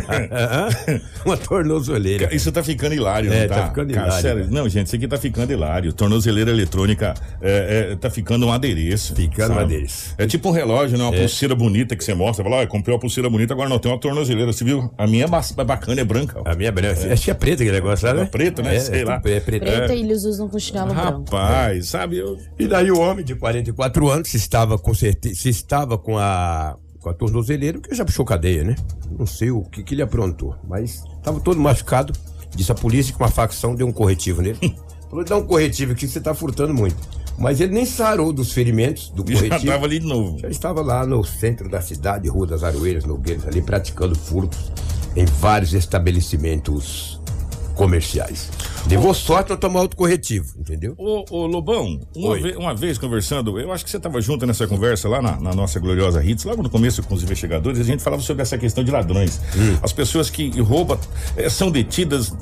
uma 1.26 1.38
tornozeleira. 1.38 2.34
Isso 2.34 2.52
tá 2.52 2.64
ficando 2.64 2.94
hilário, 2.94 3.32
é, 3.32 3.48
tá? 3.48 3.56
tá 3.56 3.68
ficando 3.68 3.94
Cara, 3.94 4.08
hilário. 4.08 4.22
Sério, 4.22 4.48
não, 4.52 4.70
gente, 4.70 4.88
isso 4.88 4.96
aqui 4.96 5.08
tá 5.08 5.18
ficando 5.18 5.52
hilário. 5.52 5.94
Tornozeleira 5.94 6.52
eletrônica 6.52 7.14
é, 7.42 7.92
é, 7.92 7.96
tá 7.96 8.10
ficando 8.10 8.46
um 8.46 8.52
adereço. 8.52 9.16
Ficando 9.16 9.48
sabe? 9.48 9.60
um 9.60 9.64
adereço. 9.64 10.16
É 10.18 10.28
tipo 10.28 10.50
um 10.50 10.52
relógio, 10.52 10.98
né? 10.98 11.04
Uma 11.04 11.16
é. 11.16 11.20
pulseira 11.22 11.56
bonita 11.56 11.96
que 11.96 12.04
você 12.04 12.14
mostra. 12.14 12.44
Fala, 12.44 12.62
ó, 12.62 12.68
comprei 12.68 12.94
uma 12.94 13.00
pulseira 13.00 13.30
bonita, 13.30 13.54
agora 13.54 13.70
não, 13.70 13.80
tem 13.80 13.92
uma 13.92 14.00
tornozeleira. 14.00 14.52
Você 14.52 14.64
viu? 14.64 14.92
A 14.98 15.08
minha 15.08 15.26
é 15.26 15.64
bacana, 15.64 16.02
é 16.02 16.04
branca. 16.04 16.42
Ó. 16.44 16.50
A 16.50 16.56
minha 16.56 16.70
é 16.70 16.72
branca. 16.72 17.00
É. 17.08 17.14
Acho 17.14 17.26
que 17.26 17.32
é 17.32 17.34
preta 17.34 17.64
aquele 17.64 17.78
negócio, 17.78 18.08
sabe? 18.08 18.22
É 18.22 18.26
preto, 18.26 18.62
né? 18.62 18.76
É, 18.76 18.80
Sei 18.80 19.04
lá. 19.04 19.16
É 19.24 19.40
preta. 19.40 19.66
Preta 19.66 19.96
e 19.96 20.00
eles 20.02 20.24
usam 20.24 20.48
com 20.48 20.60
chinelo 20.60 20.94
branco. 20.94 21.36
Rapaz, 21.36 21.90
sabe? 21.90 22.18
Eu... 22.18 22.38
E 22.60 22.68
daí 22.68 22.92
o 22.92 23.00
homem 23.00 23.24
de 23.24 23.36
44 23.36 24.10
anos, 24.10 24.30
se 24.30 24.38
estava 24.38 24.78
com 24.78 24.94
certeza, 24.94 25.36
se 25.36 25.50
estava 25.50 25.98
com 25.98 26.18
a 26.18 26.78
com 27.06 27.10
a 27.12 27.14
tornozeleira, 27.14 27.78
porque 27.78 27.94
já 27.94 28.04
puxou 28.04 28.26
cadeia, 28.26 28.64
né? 28.64 28.76
Não 29.12 29.28
sei 29.28 29.52
o 29.52 29.62
que, 29.62 29.84
que 29.84 29.94
ele 29.94 30.02
aprontou, 30.02 30.56
mas 30.68 31.04
estava 31.18 31.40
todo 31.40 31.60
machucado. 31.60 32.12
Disse 32.56 32.72
a 32.72 32.76
polícia 32.76 33.14
que 33.14 33.22
uma 33.22 33.30
facção 33.30 33.76
deu 33.76 33.86
um 33.86 33.92
corretivo 33.92 34.42
nele. 34.42 34.76
Falou, 35.08 35.24
dá 35.24 35.38
um 35.38 35.46
corretivo 35.46 35.92
aqui 35.92 36.08
que 36.08 36.12
você 36.12 36.18
está 36.18 36.34
furtando 36.34 36.74
muito. 36.74 36.96
Mas 37.38 37.62
ele 37.62 37.74
nem 37.74 37.86
sarou 37.86 38.34
dos 38.34 38.52
ferimentos 38.52 39.10
do 39.10 39.24
corretivo. 39.24 39.50
Já 39.50 39.58
estava 39.58 39.86
ali 39.86 40.00
de 40.00 40.08
novo. 40.08 40.40
Já 40.40 40.50
estava 40.50 40.82
lá 40.82 41.06
no 41.06 41.24
centro 41.24 41.70
da 41.70 41.80
cidade, 41.80 42.28
Rua 42.28 42.48
das 42.48 42.64
Aroeiras, 42.64 43.06
Nogueiras, 43.06 43.46
ali 43.46 43.62
praticando 43.62 44.16
furtos 44.16 44.72
em 45.16 45.26
vários 45.26 45.76
estabelecimentos 45.76 47.22
comerciais. 47.76 48.50
Levou 48.90 49.14
sorte 49.14 49.48
pra 49.48 49.58
tomar 49.58 49.82
outro 49.82 49.98
corretivo, 49.98 50.54
entendeu? 50.58 50.96
Ô, 50.98 51.26
ô 51.30 51.46
Lobão, 51.46 52.00
uma, 52.16 52.36
ve 52.36 52.56
uma, 52.56 52.74
vez 52.74 52.98
conversando, 52.98 53.60
eu 53.60 53.72
acho 53.72 53.84
que 53.84 53.90
você 53.90 53.98
estava 53.98 54.22
junto 54.22 54.46
nessa 54.46 54.68
conversa 54.68 55.10
lá 55.10 55.22
na, 55.22 55.40
na, 55.40 55.54
nossa 55.54 55.80
gloriosa 55.80 56.24
Hits, 56.24 56.46
logo 56.46 56.64
no 56.64 56.70
começo 56.70 57.04
com 57.04 57.14
os 57.14 57.24
investigadores, 57.24 57.80
a 57.80 57.84
gente 57.84 58.04
falava 58.04 58.22
sobre 58.22 58.42
essa 58.42 58.58
questão 58.58 58.84
de 58.84 58.92
ladrões. 58.92 59.42
Hum. 59.56 59.78
As 59.82 59.92
pessoas 59.92 60.30
que 60.30 60.60
roubam 60.62 60.98
é, 61.36 61.50
são 61.50 61.70
detidas, 61.70 62.34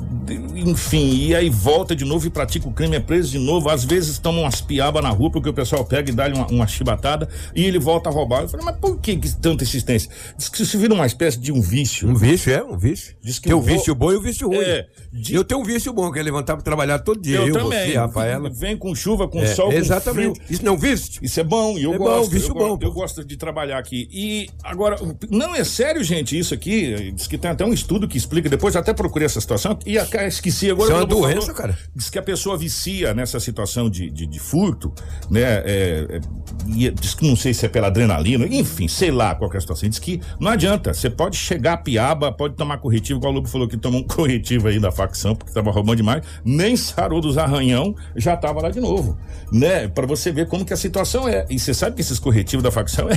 enfim, 0.64 1.26
e 1.26 1.34
aí 1.34 1.48
volta 1.48 1.94
de 1.94 2.04
novo 2.04 2.26
e 2.26 2.30
pratica 2.30 2.68
o 2.68 2.72
crime, 2.72 2.96
é 2.96 3.00
preso 3.00 3.30
de 3.30 3.38
novo. 3.38 3.68
Às 3.68 3.84
vezes 3.84 4.18
tomam 4.18 4.42
umas 4.42 4.60
piabas 4.60 5.02
na 5.02 5.10
rua 5.10 5.30
porque 5.30 5.48
o 5.48 5.52
pessoal 5.52 5.84
pega 5.84 6.10
e 6.10 6.14
dá-lhe 6.14 6.34
uma, 6.34 6.46
uma 6.48 6.66
chibatada 6.66 7.28
e 7.54 7.64
ele 7.64 7.78
volta 7.78 8.08
a 8.08 8.12
roubar. 8.12 8.42
Eu 8.42 8.48
falei, 8.48 8.66
mas 8.66 8.76
por 8.76 8.98
que, 8.98 9.16
que 9.16 9.34
tanta 9.36 9.64
insistência? 9.64 10.10
Diz 10.36 10.48
que 10.48 10.62
isso 10.62 10.78
vira 10.78 10.94
uma 10.94 11.06
espécie 11.06 11.38
de 11.38 11.52
um 11.52 11.60
vício. 11.60 12.08
Um 12.08 12.14
vício, 12.14 12.52
é, 12.52 12.62
um 12.62 12.76
vício. 12.76 13.14
Diz 13.22 13.38
que 13.38 13.48
Tem 13.48 13.54
o 13.54 13.60
vício 13.60 13.94
bom 13.94 14.12
e 14.12 14.16
o 14.16 14.20
vício 14.20 14.48
ruim. 14.48 14.58
É, 14.58 14.86
de... 15.12 15.34
Eu 15.34 15.44
tenho 15.44 15.60
um 15.60 15.64
vício 15.64 15.92
bom, 15.92 16.10
que 16.10 16.18
ele 16.18 16.30
levantar 16.30 16.54
para 16.54 16.62
trabalhar 16.62 16.98
todo 17.00 17.20
dia. 17.20 17.36
Eu, 17.36 17.48
eu 17.48 17.54
também. 17.54 17.90
Você, 17.90 17.96
Rafaela. 17.98 18.50
Vem 18.50 18.76
com 18.76 18.94
chuva, 18.94 19.28
com 19.28 19.40
é, 19.40 19.46
sol, 19.46 19.72
exatamente. 19.72 20.28
com 20.28 20.34
frio. 20.36 20.46
Isso 20.50 20.64
não 20.64 20.76
viste? 20.76 21.20
Isso 21.22 21.38
é 21.40 21.44
bom, 21.44 21.78
e 21.78 21.84
eu 21.84 21.94
é 21.94 21.98
gosto. 21.98 22.24
Bom, 22.24 22.30
vício 22.30 22.50
eu, 22.50 22.54
bom, 22.54 22.78
eu 22.80 22.92
gosto 22.92 23.24
de 23.24 23.36
trabalhar 23.36 23.78
aqui. 23.78 24.08
E 24.10 24.48
agora, 24.62 24.96
não 25.30 25.54
é 25.54 25.64
sério, 25.64 26.02
gente, 26.02 26.38
isso 26.38 26.54
aqui. 26.54 27.12
Diz 27.12 27.26
que 27.26 27.36
tem 27.36 27.50
até 27.50 27.64
um 27.64 27.72
estudo 27.72 28.08
que 28.08 28.16
explica, 28.16 28.48
depois 28.48 28.76
até 28.76 28.92
procurei 28.92 29.26
essa 29.26 29.40
situação, 29.40 29.78
e 29.84 29.98
a 29.98 30.06
que 30.40 30.50
esqueci 30.54 30.70
agora. 30.70 30.88
Isso 30.88 30.92
é 30.92 31.00
uma 31.00 31.06
doença, 31.06 31.40
falou, 31.40 31.54
cara. 31.54 31.78
Diz 31.94 32.10
que 32.10 32.18
a 32.18 32.22
pessoa 32.22 32.56
vicia 32.56 33.12
nessa 33.12 33.38
situação 33.40 33.90
de, 33.90 34.10
de, 34.10 34.26
de 34.26 34.38
furto, 34.38 34.92
né? 35.30 35.42
É, 35.42 36.06
é, 36.10 36.20
e 36.68 36.90
diz 36.90 37.14
que 37.14 37.26
não 37.28 37.36
sei 37.36 37.52
se 37.52 37.66
é 37.66 37.68
pela 37.68 37.88
adrenalina, 37.88 38.46
enfim, 38.46 38.88
sei 38.88 39.10
lá 39.10 39.34
qual 39.34 39.50
que 39.50 39.56
é 39.56 39.58
a 39.58 39.60
situação. 39.60 39.88
Diz 39.88 39.98
que 39.98 40.20
não 40.40 40.50
adianta, 40.50 40.94
você 40.94 41.10
pode 41.10 41.36
chegar 41.36 41.74
a 41.74 41.76
piaba, 41.76 42.32
pode 42.32 42.54
tomar 42.54 42.78
corretivo, 42.78 43.18
igual 43.18 43.32
o 43.32 43.36
Lobo 43.36 43.48
falou 43.48 43.68
que 43.68 43.76
tomou 43.76 44.00
um 44.00 44.04
corretivo 44.06 44.68
aí 44.68 44.78
da 44.78 44.90
facção, 44.92 45.34
porque 45.34 45.52
tava 45.52 45.70
roubando 45.70 45.96
demais, 45.96 46.24
nem 46.44 46.76
sarou 46.76 47.20
dos 47.20 47.36
arranhão, 47.36 47.94
já 48.16 48.36
tava 48.36 48.62
lá 48.62 48.70
de 48.70 48.80
novo, 48.80 49.18
né? 49.52 49.88
Pra 49.88 50.06
você 50.06 50.32
ver 50.32 50.46
como 50.46 50.64
que 50.64 50.72
a 50.72 50.76
situação 50.76 51.28
é. 51.28 51.44
E 51.50 51.58
você 51.58 51.74
sabe 51.74 51.96
que 51.96 52.02
esses 52.02 52.18
corretivos 52.18 52.62
da 52.62 52.70
facção 52.70 53.08
é, 53.10 53.14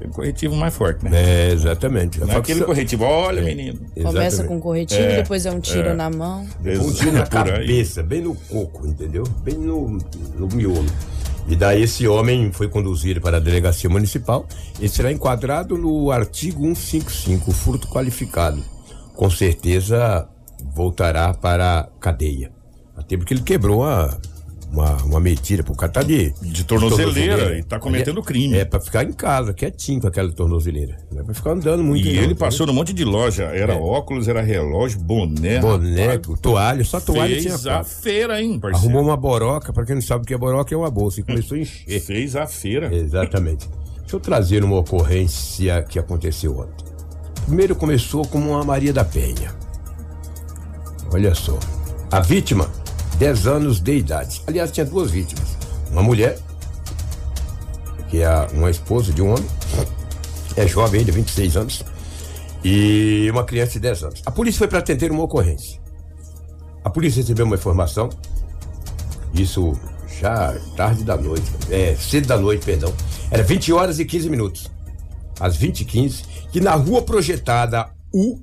é 0.00 0.06
o 0.06 0.10
corretivo 0.10 0.56
mais 0.56 0.74
forte, 0.74 1.04
né? 1.04 1.10
É, 1.14 1.52
exatamente. 1.52 2.22
A 2.22 2.26
Não 2.26 2.34
é 2.34 2.36
aquele 2.38 2.60
facção- 2.60 2.66
corretivo, 2.74 3.04
olha, 3.04 3.42
menino. 3.42 3.78
Começa 3.94 4.26
Exatamente. 4.26 4.48
com 4.48 4.60
corretivo, 4.60 5.00
É, 5.02 5.16
depois 5.16 5.46
é 5.46 5.50
um 5.50 5.60
tiro 5.60 5.88
é. 5.88 5.94
na 5.94 6.10
mão. 6.10 6.46
Tiro 6.92 7.12
na 7.12 7.22
aí. 7.22 7.28
cabeça, 7.28 8.02
bem 8.02 8.22
no 8.22 8.34
coco, 8.34 8.86
entendeu? 8.86 9.24
Bem 9.42 9.54
no, 9.54 9.98
no 10.36 10.48
miolo. 10.48 10.86
E 11.48 11.56
daí 11.56 11.82
esse 11.82 12.06
homem 12.06 12.52
foi 12.52 12.68
conduzido 12.68 13.20
para 13.20 13.38
a 13.38 13.40
delegacia 13.40 13.90
municipal 13.90 14.46
e 14.80 14.88
será 14.88 15.10
enquadrado 15.10 15.76
no 15.76 16.10
artigo 16.10 16.62
155, 16.62 17.50
furto 17.52 17.88
qualificado. 17.88 18.62
Com 19.14 19.28
certeza 19.28 20.28
voltará 20.74 21.34
para 21.34 21.80
a 21.80 21.82
cadeia. 22.00 22.52
Até 22.96 23.16
porque 23.16 23.34
ele 23.34 23.42
quebrou 23.42 23.80
uma, 23.80 24.16
uma, 24.72 24.96
uma 25.02 25.20
medida 25.20 25.62
pro 25.62 25.74
cara 25.76 25.92
tá 25.92 26.02
de, 26.02 26.32
De 26.40 26.64
tornozeleira 26.64 27.58
e 27.58 27.62
tá 27.62 27.78
cometendo 27.78 28.20
é, 28.20 28.22
crime. 28.22 28.56
É, 28.56 28.64
pra 28.64 28.80
ficar 28.80 29.04
em 29.04 29.12
casa, 29.12 29.52
quietinho 29.52 30.00
com 30.00 30.08
aquela 30.08 30.32
tornozeleira. 30.32 30.96
Não 31.12 31.20
é 31.20 31.24
pra 31.24 31.34
ficar 31.34 31.50
andando 31.50 31.84
muito. 31.84 32.00
E 32.00 32.04
não, 32.04 32.10
ele 32.10 32.18
entendeu? 32.20 32.36
passou 32.36 32.66
num 32.66 32.72
monte 32.72 32.92
de 32.92 33.04
loja. 33.04 33.44
Era 33.44 33.76
óculos, 33.76 34.28
era 34.28 34.40
relógio, 34.40 34.98
boné. 34.98 35.60
Boneco, 35.60 36.38
toalha, 36.38 36.82
só 36.84 36.98
toalha 37.00 37.38
tinha 37.38 37.52
Fez 37.52 37.66
a 37.66 37.74
quatro. 37.74 37.92
feira, 37.92 38.42
hein, 38.42 38.58
parceiro? 38.58 38.86
Arrumou 38.86 39.02
uma 39.02 39.16
boroca, 39.16 39.72
pra 39.72 39.84
quem 39.84 39.96
não 39.96 40.02
sabe 40.02 40.24
o 40.24 40.26
que 40.26 40.32
é 40.32 40.38
boroca, 40.38 40.74
é 40.74 40.78
uma 40.78 40.90
bolsa, 40.90 41.20
e 41.20 41.22
começou 41.22 41.56
a 41.56 41.60
encher. 41.60 42.00
Fez 42.00 42.34
a 42.34 42.46
feira. 42.46 42.94
Exatamente. 42.94 43.68
Deixa 44.00 44.16
eu 44.16 44.20
trazer 44.20 44.64
uma 44.64 44.78
ocorrência 44.78 45.82
que 45.82 45.98
aconteceu 45.98 46.58
ontem. 46.58 46.86
Primeiro 47.46 47.74
começou 47.76 48.26
com 48.26 48.38
uma 48.38 48.64
Maria 48.64 48.92
da 48.92 49.04
Penha. 49.04 49.54
Olha 51.12 51.34
só. 51.34 51.58
A 52.10 52.20
vítima, 52.20 52.70
10 53.22 53.46
anos 53.46 53.78
de 53.78 53.98
idade. 53.98 54.42
Aliás, 54.48 54.72
tinha 54.72 54.84
duas 54.84 55.12
vítimas. 55.12 55.56
Uma 55.92 56.02
mulher, 56.02 56.36
que 58.10 58.20
é 58.20 58.28
uma 58.52 58.68
esposa 58.68 59.12
de 59.12 59.22
um 59.22 59.28
homem, 59.30 59.46
é 60.56 60.66
jovem 60.66 60.98
ainda, 60.98 61.12
26 61.12 61.56
anos, 61.56 61.84
e 62.64 63.28
uma 63.30 63.44
criança 63.44 63.74
de 63.74 63.78
10 63.78 64.02
anos. 64.02 64.22
A 64.26 64.30
polícia 64.32 64.58
foi 64.58 64.66
para 64.66 64.80
atender 64.80 65.12
uma 65.12 65.22
ocorrência. 65.22 65.80
A 66.84 66.90
polícia 66.90 67.20
recebeu 67.20 67.46
uma 67.46 67.54
informação, 67.54 68.10
isso 69.32 69.72
já 70.20 70.58
tarde 70.76 71.04
da 71.04 71.16
noite, 71.16 71.48
é, 71.70 71.94
cedo 71.94 72.26
da 72.26 72.36
noite, 72.36 72.66
perdão. 72.66 72.92
Era 73.30 73.44
20 73.44 73.72
horas 73.72 74.00
e 74.00 74.04
15 74.04 74.30
minutos. 74.30 74.68
Às 75.38 75.54
20 75.54 75.82
e 75.82 75.84
15, 75.84 76.24
que 76.50 76.60
na 76.60 76.74
rua 76.74 77.02
projetada 77.02 77.88
U, 78.12 78.40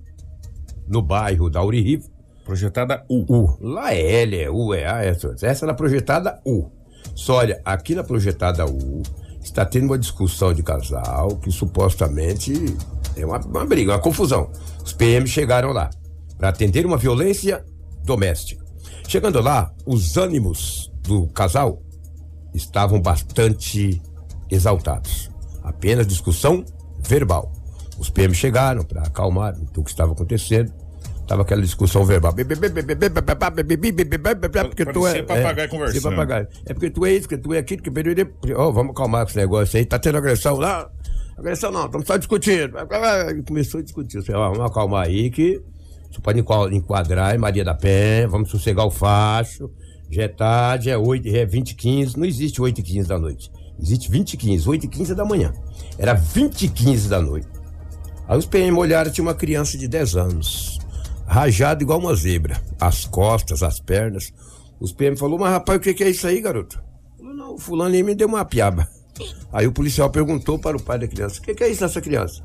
no 0.88 1.01
bairro 1.01 1.50
da 1.50 1.62
Uririva, 1.62 2.05
Projetada 2.50 3.06
U. 3.08 3.25
U. 3.29 3.58
Lá 3.62 3.94
é 3.94 4.24
L, 4.24 4.36
é 4.36 4.50
U, 4.50 4.74
é 4.74 4.84
A, 4.84 5.06
é 5.06 5.10
essa. 5.10 5.36
Essa 5.39 5.68
na 5.68 5.75
projetada 5.75 6.41
U. 6.44 6.68
Só 7.13 7.36
olha, 7.36 7.62
aqui 7.63 7.94
na 7.94 8.03
projetada 8.03 8.65
U 8.65 9.03
está 9.39 9.63
tendo 9.63 9.86
uma 9.86 10.00
discussão 10.00 10.51
de 10.51 10.63
casal 10.63 11.38
que 11.38 11.51
supostamente 11.51 12.75
é 13.15 13.24
uma, 13.24 13.38
uma 13.38 13.68
briga, 13.68 13.91
uma 13.91 14.00
confusão. 14.00 14.50
Os 14.84 14.91
PM 14.94 15.27
chegaram 15.27 15.72
lá 15.72 15.91
para 16.39 16.50
atender 16.50 16.88
uma 16.88 16.98
violência 16.98 17.63
doméstica. 18.03 18.65
Chegando 19.08 19.39
lá, 19.41 19.72
os 19.86 20.18
ânimos 20.18 20.91
do 21.03 21.27
casal 21.27 21.84
estavam 22.51 23.00
bastante 23.00 24.01
exaltados. 24.50 25.29
Apenas 25.62 26.08
discussão 26.08 26.65
verbal. 26.98 27.53
Os 28.00 28.10
PM 28.10 28.34
chegaram 28.34 28.84
para 28.84 29.03
acalmar 29.03 29.56
o 29.77 29.84
que 29.84 29.91
estava 29.91 30.13
acontecendo. 30.13 30.74
Tava 31.29 31.43
aquela 31.43 31.62
discussão 31.62 32.03
verbal. 32.03 32.33
Porque 34.69 34.83
tu 34.86 35.05
é, 35.05 35.21
papagaio 35.21 35.65
é, 35.65 35.67
conversando. 35.67 36.01
papagaio. 36.09 36.48
É 36.65 36.74
porque 36.74 36.89
tu 36.89 37.05
é 37.05 37.12
isso, 37.12 37.21
porque 37.21 37.38
tu 37.38 37.53
é 37.53 37.59
aquilo, 37.59 37.83
que. 37.83 37.91
Ó, 38.55 38.71
vamos 38.71 38.91
acalmar 38.93 39.24
com 39.25 39.29
esse 39.29 39.38
negócio 39.38 39.77
aí. 39.77 39.86
Tá 39.86 40.00
tendo 40.00 40.17
agressão 40.17 40.55
lá? 40.57 40.89
Agressão 41.38 41.71
não, 41.71 41.86
estamos 41.86 42.07
só 42.07 42.17
discutindo. 42.17 42.74
E 43.38 43.43
Começou 43.43 43.79
a 43.79 43.83
discutir. 43.83 44.17
Eu 44.17 44.24
falei, 44.24 44.41
ó, 44.41 44.50
vamos 44.50 44.65
acalmar 44.65 45.05
aí 45.05 45.29
que 45.29 45.62
você 46.12 46.19
pode 46.19 46.39
enqua- 46.39 46.69
enquadrar 46.74 47.36
em 47.36 47.38
Maria 47.38 47.63
da 47.63 47.75
Penha, 47.75 48.27
vamos 48.27 48.50
sossegar 48.50 48.88
o 48.88 48.89
facho. 48.89 49.69
Já 50.09 50.24
é 50.24 50.27
tarde, 50.27 50.89
é 50.89 50.98
8, 50.98 51.27
é 51.27 51.45
20 51.45 51.69
e 51.69 51.75
15. 51.75 52.17
Não 52.17 52.25
existe 52.25 52.59
8 52.59 52.79
e 52.79 52.81
15 52.81 53.07
da 53.07 53.19
noite. 53.19 53.51
Existe 53.79 54.09
20 54.09 54.33
e 54.33 54.38
15. 54.38 54.67
8 54.67 54.86
e 54.86 54.89
15 54.89 55.12
é 55.12 55.15
da 55.15 55.24
manhã. 55.24 55.53
Era 56.00 56.15
20 56.15 56.63
e 56.63 56.69
15 56.69 57.07
da 57.07 57.21
noite. 57.21 57.48
Aí 58.27 58.36
os 58.36 58.48
PM 58.48 58.75
olharam, 58.75 59.12
tinha 59.12 59.24
uma 59.24 59.36
criança 59.36 59.77
de 59.77 59.88
10 59.88 60.15
anos, 60.15 60.78
rajado 61.29 61.83
igual 61.83 62.00
uma 62.00 62.15
zebra, 62.15 62.59
as 62.81 63.05
costas, 63.05 63.62
as 63.62 63.79
pernas. 63.79 64.33
Os 64.79 64.91
PM 64.91 65.15
falou, 65.15 65.38
mas 65.38 65.51
rapaz, 65.51 65.77
o 65.77 65.81
que, 65.81 65.93
que 65.93 66.03
é 66.03 66.09
isso 66.09 66.25
aí, 66.25 66.41
garoto? 66.41 66.81
Falou, 67.17 67.33
não, 67.36 67.55
o 67.55 67.59
fulano 67.59 67.93
aí 67.93 68.01
me 68.01 68.15
deu 68.15 68.27
uma 68.27 68.43
piaba. 68.43 68.88
Aí 69.51 69.67
o 69.67 69.71
policial 69.71 70.09
perguntou 70.09 70.57
para 70.57 70.75
o 70.75 70.81
pai 70.81 70.98
da 70.98 71.07
criança, 71.07 71.39
o 71.39 71.43
que, 71.43 71.53
que 71.53 71.63
é 71.63 71.69
isso 71.69 71.83
nessa 71.83 72.01
criança? 72.01 72.41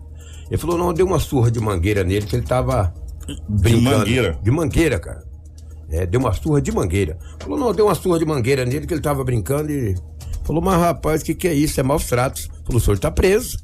Ele 0.50 0.59
falou, 0.59 0.76
não, 0.76 0.93
deu 0.93 1.07
uma 1.07 1.19
surra 1.19 1.50
de 1.50 1.61
mangueira 1.61 2.05
nele, 2.05 2.26
que 2.26 2.37
ele 2.37 2.45
tava 2.45 2.93
brincando. 3.49 3.99
mangueira? 3.99 4.38
De 4.43 4.50
mangueira, 4.50 4.99
cara. 4.99 5.25
É, 5.88 6.05
deu 6.05 6.21
uma 6.21 6.35
surra 6.35 6.61
de 6.61 6.73
mangueira. 6.73 7.17
Falou, 7.38 7.59
não, 7.59 7.73
deu 7.73 7.87
uma 7.87 7.95
surra 7.95 8.19
de 8.19 8.26
mangueira 8.26 8.64
nele, 8.67 8.87
que 8.87 8.93
ele 8.93 9.00
tava 9.00 9.25
brincando 9.25 9.71
e... 9.71 9.95
Falou, 10.45 10.61
mas 10.61 10.79
rapaz, 10.79 11.23
o 11.23 11.25
que, 11.25 11.35
que 11.35 11.49
é 11.49 11.55
isso? 11.55 11.81
É 11.81 11.83
maus 11.83 12.05
tratos. 12.05 12.50
Falou, 12.64 12.76
o 12.76 12.81
senhor 12.81 12.99
tá 12.99 13.11
preso. 13.11 13.63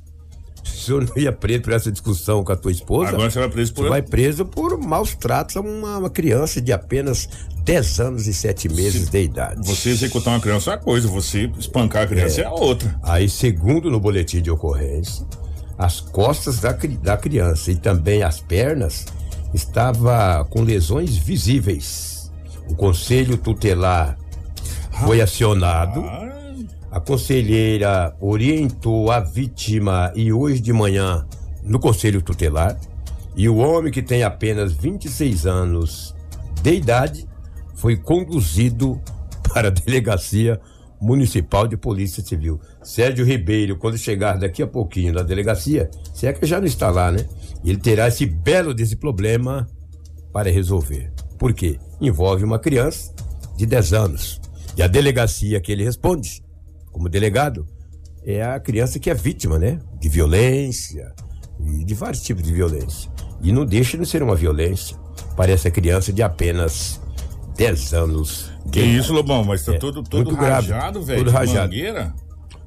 O 0.65 0.69
senhor 0.69 1.07
não 1.09 1.17
ia 1.17 1.33
preso 1.33 1.63
por 1.63 1.73
essa 1.73 1.91
discussão 1.93 2.43
com 2.43 2.53
a 2.53 2.57
tua 2.57 2.73
esposa? 2.73 3.11
Agora 3.11 3.31
você 3.31 3.39
vai 3.39 3.49
preso 3.49 3.75
por. 3.75 3.83
Você 3.85 3.89
vai 3.89 4.03
preso 4.03 4.45
por 4.45 4.79
maus 4.79 5.15
tratos 5.15 5.57
a 5.57 5.61
uma, 5.61 5.99
uma 5.99 6.11
criança 6.11 6.61
de 6.61 6.73
apenas 6.73 7.29
10 7.65 8.01
anos 8.01 8.27
e 8.27 8.35
7 8.35 8.69
meses 8.69 9.09
de 9.09 9.23
idade. 9.23 9.67
Você 9.67 9.91
executar 9.91 10.35
uma 10.35 10.41
criança 10.41 10.71
é 10.71 10.75
uma 10.75 10.81
coisa, 10.81 11.09
você 11.09 11.51
espancar 11.59 12.05
a 12.05 12.07
criança 12.07 12.41
é, 12.41 12.45
a 12.45 12.51
outra. 12.53 12.99
Aí, 13.03 13.29
segundo 13.29 13.91
no 13.91 14.01
boletim 14.01 14.41
de 14.41 14.51
ocorrência, 14.51 15.27
as 15.79 16.01
costas 16.01 16.61
da, 16.61 16.73
da 16.73 17.17
criança 17.17 17.71
e 17.71 17.77
também 17.77 18.23
as 18.23 18.41
pernas 18.41 19.07
estava 19.55 20.45
com 20.51 20.63
lesões 20.63 21.17
visíveis. 21.17 22.31
O 22.69 22.75
conselho 22.75 23.37
tutelar 23.37 24.17
foi 25.07 25.21
acionado. 25.21 26.01
Ah, 26.01 26.30
A 26.91 26.99
conselheira 26.99 28.17
orientou 28.21 29.13
a 29.13 29.21
vítima 29.21 30.13
e 30.17 30.33
hoje 30.33 30.61
de 30.61 30.73
manhã 30.73 31.25
no 31.63 31.79
conselho 31.79 32.21
tutelar. 32.21 32.77
E 33.37 33.49
o 33.49 33.59
homem 33.59 33.93
que 33.93 34.03
tem 34.03 34.25
apenas 34.25 34.73
26 34.73 35.47
anos 35.47 36.15
de 36.63 36.75
idade 36.75 37.29
foi 37.77 37.97
conduzido 37.97 39.01
para 39.55 39.69
a 39.69 39.71
delegacia 39.71 40.61
municipal 41.01 41.69
de 41.69 41.77
polícia 41.77 42.25
civil. 42.25 42.61
Sérgio 42.83 43.25
Ribeiro, 43.25 43.77
quando 43.79 43.97
chegar 43.97 44.37
daqui 44.37 44.61
a 44.61 44.67
pouquinho 44.67 45.13
na 45.13 45.23
delegacia, 45.23 45.89
se 46.13 46.27
é 46.27 46.33
que 46.33 46.45
já 46.45 46.59
não 46.59 46.67
está 46.67 46.91
lá, 46.91 47.13
né? 47.13 47.25
Ele 47.65 47.79
terá 47.79 48.09
esse 48.09 48.27
belo 48.27 48.75
desse 48.75 48.97
problema 48.97 49.67
para 50.33 50.51
resolver. 50.51 51.13
Por 51.39 51.55
quê? 51.55 51.79
Envolve 52.01 52.45
uma 52.45 52.59
criança 52.59 53.15
de 53.57 53.65
10 53.65 53.93
anos. 53.93 54.41
E 54.77 54.83
a 54.83 54.89
delegacia 54.89 55.61
que 55.61 55.71
ele 55.71 55.85
responde, 55.85 56.43
como 56.91 57.09
delegado, 57.09 57.67
é 58.25 58.43
a 58.43 58.59
criança 58.61 58.99
que 58.99 59.11
é 59.11 59.15
vítima, 59.15 59.59
né? 59.59 59.79
De 59.99 60.09
violência 60.09 61.13
e 61.65 61.85
de 61.85 61.95
vários 61.95 62.23
tipos 62.23 62.43
de 62.43 62.53
violência. 62.53 63.11
E 63.43 63.53
não 63.53 63.65
deixa 63.65 63.97
de 63.97 64.07
ser 64.07 64.23
uma 64.23 64.35
violência 64.35 64.97
para 65.37 65.51
essa 65.53 65.71
criança 65.71 66.13
de 66.13 66.23
apenas 66.23 67.01
10 67.57 67.95
anos. 67.95 68.51
que 68.71 68.81
isso, 68.81 69.13
Lobão, 69.13 69.43
mas 69.45 69.65
tá 69.65 69.73
É, 69.75 69.79
muito 69.79 70.37
grave, 70.37 70.73
rajado, 70.73 71.03
velho. 71.03 71.19
tudo 71.25 71.31
rajado. 71.31 71.69
Mangueira. 71.73 72.15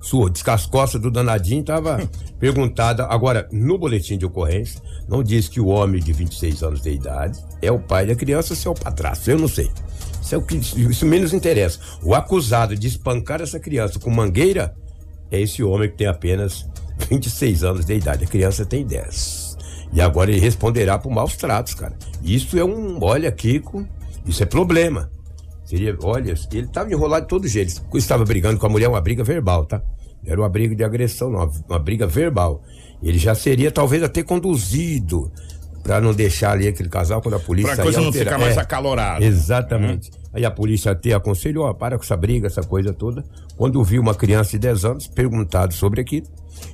Sua 0.04 0.30
descascosta 0.30 1.00
do 1.00 1.10
danadinho 1.10 1.62
estava 1.62 1.98
perguntada. 2.38 3.06
Agora, 3.06 3.48
no 3.52 3.78
boletim 3.78 4.18
de 4.18 4.26
ocorrência, 4.26 4.82
não 5.08 5.24
diz 5.24 5.48
que 5.48 5.62
o 5.62 5.68
homem 5.68 6.04
de 6.04 6.12
26 6.12 6.62
anos 6.62 6.82
de 6.82 6.92
idade 6.92 7.40
é 7.62 7.72
o 7.72 7.80
pai 7.80 8.06
da 8.06 8.14
criança 8.14 8.52
ou 8.52 8.58
se 8.58 8.68
é 8.68 8.70
o 8.70 8.74
padrasto. 8.74 9.32
Eu 9.32 9.40
não 9.40 9.48
sei. 9.48 9.72
Isso, 10.22 10.36
é 10.36 10.38
o 10.38 10.42
que, 10.42 10.58
isso 10.58 11.06
menos 11.06 11.34
interessa. 11.34 11.80
O 12.04 12.14
acusado 12.14 12.76
de 12.76 12.86
espancar 12.86 13.42
essa 13.42 13.60
criança 13.60 13.98
com 13.98 14.10
mangueira 14.10 14.76
é 15.32 15.40
esse 15.40 15.64
homem 15.64 15.90
que 15.90 15.98
tem 15.98 16.08
apenas 16.08 16.66
26 17.10 17.64
anos 17.64 17.86
de 17.86 17.94
idade. 17.96 18.26
A 18.26 18.28
criança 18.28 18.66
tem 18.66 18.86
10. 18.86 19.58
E 19.94 20.02
agora 20.02 20.30
ele 20.30 20.40
responderá 20.40 21.00
por 21.00 21.12
maus 21.12 21.38
tratos, 21.38 21.74
cara. 21.74 21.96
Isso 22.22 22.60
é 22.60 22.66
um. 22.66 23.02
Olha, 23.02 23.32
Kiko, 23.32 23.88
isso 24.26 24.44
é 24.44 24.46
problema. 24.46 25.10
Seria, 25.74 25.98
olha, 26.04 26.36
ele 26.52 26.66
estava 26.66 26.92
enrolado 26.92 27.24
de 27.24 27.30
todo 27.30 27.48
jeito. 27.48 27.82
Ele 27.92 28.00
estava 28.00 28.24
brigando 28.24 28.60
com 28.60 28.66
a 28.68 28.70
mulher, 28.70 28.88
uma 28.88 29.02
briga 29.02 29.24
verbal, 29.24 29.66
tá? 29.66 29.82
Não 30.24 30.32
Era 30.32 30.40
uma 30.40 30.48
briga 30.50 30.76
de 30.76 30.84
agressão, 30.84 31.32
não, 31.32 31.52
uma 31.68 31.80
briga 31.80 32.06
verbal. 32.06 32.62
Ele 33.02 33.18
já 33.18 33.34
seria 33.34 33.72
talvez 33.72 34.04
até 34.04 34.22
conduzido 34.22 35.32
Pra 35.84 36.00
não 36.00 36.14
deixar 36.14 36.52
ali 36.52 36.66
aquele 36.66 36.88
casal 36.88 37.22
quando 37.22 37.36
a 37.36 37.40
polícia. 37.40 37.76
Pra 37.76 37.84
coisa 37.84 38.00
não 38.00 38.14
ficar 38.14 38.38
mais 38.38 38.56
É. 38.56 38.60
acalorada. 38.62 39.24
Exatamente. 39.26 40.10
Aí 40.32 40.46
a 40.46 40.50
polícia 40.50 40.94
até 40.94 41.12
aconselhou, 41.12 41.66
ó, 41.66 41.74
para 41.74 41.98
com 41.98 42.04
essa 42.06 42.16
briga, 42.16 42.48
essa 42.48 42.64
coisa 42.64 42.94
toda. 42.94 43.24
Quando 43.58 43.84
viu 43.84 44.02
uma 44.02 44.16
criança 44.16 44.52
de 44.52 44.60
10 44.60 44.86
anos, 44.86 45.08
perguntado 45.08 45.74
sobre 45.74 46.00
aquilo, 46.00 46.26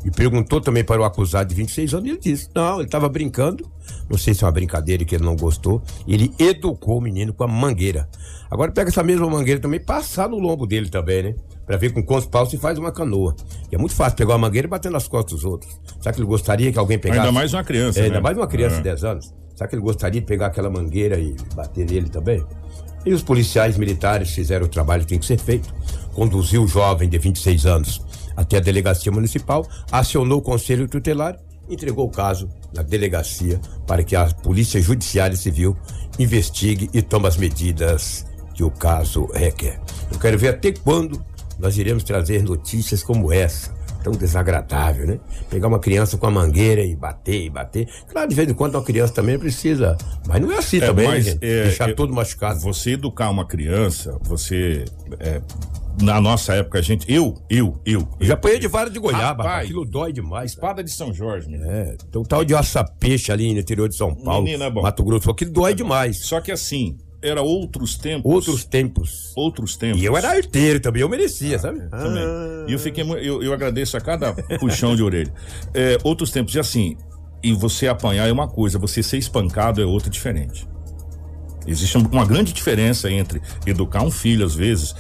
e 0.04 0.12
perguntou 0.12 0.62
também 0.62 0.84
para 0.84 1.02
o 1.02 1.04
acusado 1.04 1.50
de 1.50 1.56
26 1.56 1.94
anos, 1.94 2.10
ele 2.10 2.20
disse, 2.20 2.50
não, 2.56 2.76
ele 2.76 2.86
estava 2.86 3.10
brincando, 3.10 3.70
não 4.10 4.18
sei 4.18 4.34
se 4.34 4.44
é 4.44 4.48
uma 4.48 4.52
brincadeira 4.52 5.04
que 5.04 5.16
ele 5.16 5.24
não 5.24 5.36
gostou, 5.36 5.82
ele 6.08 6.34
educou 6.40 6.98
o 6.98 7.02
menino 7.02 7.34
com 7.34 7.44
a 7.44 7.48
mangueira. 7.48 8.08
Agora 8.50 8.72
pega 8.72 8.90
essa 8.90 9.04
mesma 9.04 9.30
mangueira 9.30 9.60
também, 9.60 9.80
e 9.80 9.84
passar 9.84 10.30
no 10.30 10.40
lombo 10.40 10.66
dele 10.66 10.90
também, 10.90 11.24
né? 11.24 11.36
Pra 11.66 11.78
ver 11.78 11.94
com 11.94 12.02
quantos 12.02 12.26
paus 12.26 12.50
se 12.50 12.58
faz 12.58 12.80
uma 12.80 12.92
canoa. 12.92 13.36
E 13.72 13.76
é 13.76 13.78
muito 13.78 13.94
fácil 13.94 14.18
pegar 14.18 14.32
uma 14.34 14.40
mangueira 14.48 14.68
e 14.68 14.70
bater 14.70 14.90
nas 14.90 15.08
costas 15.08 15.34
dos 15.34 15.46
outros. 15.46 15.80
Será 16.02 16.12
que 16.12 16.20
ele 16.20 16.28
gostaria 16.28 16.72
que 16.72 16.80
alguém 16.80 16.98
pegasse? 16.98 17.20
Ainda 17.20 17.32
mais 17.32 17.54
uma 17.54 17.64
criança. 17.64 18.00
É, 18.00 18.02
né? 18.02 18.08
ainda 18.08 18.22
mais 18.22 18.36
uma 18.36 18.48
criança 18.48 18.76
É. 18.76 18.78
de 18.80 18.84
10 18.86 19.04
anos. 19.04 19.34
Será 19.54 19.68
que 19.68 19.76
ele 19.76 19.82
gostaria 19.84 20.20
de 20.20 20.26
pegar 20.26 20.48
aquela 20.48 20.70
mangueira 20.70 21.20
e 21.20 21.36
bater 21.54 21.86
nele 21.86 22.10
também? 22.10 22.44
E 23.06 23.14
os 23.14 23.22
policiais 23.22 23.78
militares 23.78 24.32
fizeram 24.32 24.66
o 24.66 24.70
trabalho 24.70 25.04
que 25.04 25.10
tem 25.10 25.20
que 25.20 25.26
ser 25.26 25.38
feito. 25.38 25.72
Conduziu 26.14 26.64
o 26.64 26.68
jovem 26.68 27.08
de 27.08 27.18
26 27.18 27.66
anos 27.66 28.02
até 28.40 28.56
a 28.58 28.62
delegacia 28.62 29.12
municipal, 29.12 29.68
acionou 29.92 30.40
o 30.40 30.42
conselho 30.42 30.88
tutelar, 30.88 31.38
entregou 31.70 32.06
o 32.06 32.10
caso 32.10 32.50
na 32.74 32.82
delegacia 32.82 33.60
para 33.86 34.02
que 34.02 34.16
a 34.16 34.26
Polícia 34.28 34.82
Judiciária 34.82 35.36
Civil 35.36 35.76
investigue 36.18 36.90
e 36.94 37.02
tome 37.02 37.28
as 37.28 37.36
medidas 37.36 38.26
que 38.54 38.64
o 38.64 38.72
caso 38.72 39.26
requer. 39.34 39.80
Eu 40.12 40.18
quero 40.18 40.38
ver 40.38 40.50
até 40.50 40.72
quando 40.72 41.22
nós 41.60 41.78
iremos 41.78 42.04
trazer 42.04 42.42
notícias 42.42 43.04
como 43.04 43.32
essa 43.32 43.78
tão 44.02 44.14
desagradável, 44.14 45.06
né? 45.06 45.20
Pegar 45.50 45.68
uma 45.68 45.80
criança 45.80 46.18
com 46.18 46.26
a 46.26 46.32
mangueira 46.32 46.82
e 46.82 46.96
bater 46.96 47.44
e 47.44 47.50
bater. 47.50 47.90
Claro, 48.08 48.30
de 48.30 48.36
vez 48.36 48.50
em 48.50 48.54
quando 48.54 48.76
uma 48.76 48.84
criança 48.84 49.12
também 49.14 49.38
precisa, 49.38 49.98
mas 50.26 50.42
não 50.42 50.50
é 50.54 50.58
assim 50.58 50.78
É, 50.78 50.86
também, 50.86 51.08
mas, 51.08 51.26
gente? 51.26 51.46
é, 51.46 51.64
Deixar 51.64 51.90
é, 51.90 51.94
todo 51.94 52.14
machucado. 52.14 52.62
Você 52.62 52.92
educar 52.92 53.30
uma 53.30 53.46
criança, 53.46 54.18
você. 54.22 54.86
é, 55.20 55.42
na 56.02 56.20
nossa 56.22 56.54
época, 56.54 56.80
a 56.80 56.82
gente. 56.82 57.06
Eu, 57.12 57.36
eu, 57.50 57.80
eu. 57.86 58.08
Eu 58.20 58.26
já 58.26 58.34
apanhei 58.34 58.60
de 58.60 58.68
vara 58.68 58.90
de 58.90 59.00
goiaba, 59.00 59.44
Rapaz, 59.44 59.66
aquilo 59.66 59.86
dói 59.86 60.12
demais. 60.14 60.52
Espada 60.52 60.84
de 60.84 60.92
São 60.92 61.14
Jorge, 61.14 61.50
menino. 61.50 61.70
É, 61.70 61.96
um 62.16 62.24
tal 62.24 62.44
de 62.46 62.56
aça-peixe 62.56 63.32
ali 63.32 63.54
no 63.54 63.60
interior 63.60 63.88
de 63.90 63.96
São 63.96 64.14
Paulo, 64.16 64.44
Menino, 64.46 64.64
é 64.64 64.70
bom. 64.70 64.82
Mato 64.82 65.04
Grosso, 65.04 65.30
aquilo 65.30 65.52
dói 65.52 65.74
demais. 65.74 66.20
Só 66.26 66.40
que 66.42 66.52
assim, 66.52 66.98
era 67.22 67.42
outros 67.42 67.98
tempos. 67.98 68.32
Outros 68.32 68.64
tempos. 68.66 69.34
Outros 69.36 69.76
tempos. 69.78 70.02
E 70.02 70.06
eu 70.06 70.16
era 70.16 70.30
arteiro 70.32 70.80
também, 70.80 71.02
eu 71.02 71.10
merecia, 71.10 71.60
sabe? 71.60 71.80
Também. 71.90 72.24
Ah. 72.24 72.66
E 72.68 72.74
eu 72.74 72.80
fiquei 72.80 73.04
mu- 73.04 73.18
eu, 73.18 73.44
eu 73.44 73.54
agradeço 73.54 73.98
a 73.98 74.02
cada 74.02 74.34
puxão 74.60 74.96
de 74.96 75.04
orelha. 75.04 75.34
É, 75.74 75.98
outros 76.04 76.32
tempos, 76.32 76.56
e 76.56 76.60
assim, 76.60 76.96
e 77.44 77.52
você 77.54 77.88
apanhar 77.88 78.28
é 78.28 78.32
uma 78.32 78.48
coisa, 78.48 78.78
você 78.80 79.04
ser 79.04 79.18
espancado 79.18 79.82
é 79.82 79.86
outra 79.86 80.10
diferente. 80.10 80.68
Existe 81.70 81.98
um- 81.98 82.08
uma 82.12 82.26
grande 82.26 82.52
diferença 82.52 83.12
entre 83.12 83.42
educar 83.66 84.02
um 84.04 84.12
filho, 84.12 84.46
às 84.46 84.56
vezes, 84.56 84.96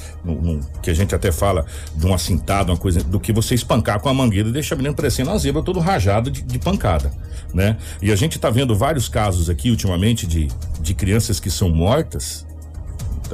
que 0.81 0.89
a 0.89 0.93
gente 0.93 1.15
até 1.15 1.31
fala 1.31 1.65
de 1.95 2.05
uma 2.05 2.17
cintada, 2.17 2.71
uma 2.71 2.77
coisa, 2.77 3.03
do 3.03 3.19
que 3.19 3.33
você 3.33 3.55
espancar 3.55 3.99
com 3.99 4.09
a 4.09 4.13
mangueira 4.13 4.49
e 4.49 4.51
deixar 4.51 4.75
o 4.75 4.77
menino 4.77 4.95
parecendo 4.95 5.29
uma 5.29 5.38
zebra 5.38 5.61
todo 5.63 5.79
rajado 5.79 6.29
de, 6.29 6.41
de 6.41 6.59
pancada, 6.59 7.11
né? 7.53 7.77
E 8.01 8.11
a 8.11 8.15
gente 8.15 8.38
tá 8.38 8.49
vendo 8.49 8.75
vários 8.75 9.09
casos 9.09 9.49
aqui, 9.49 9.71
ultimamente, 9.71 10.27
de, 10.27 10.47
de 10.81 10.93
crianças 10.93 11.39
que 11.39 11.49
são 11.49 11.69
mortas. 11.69 12.45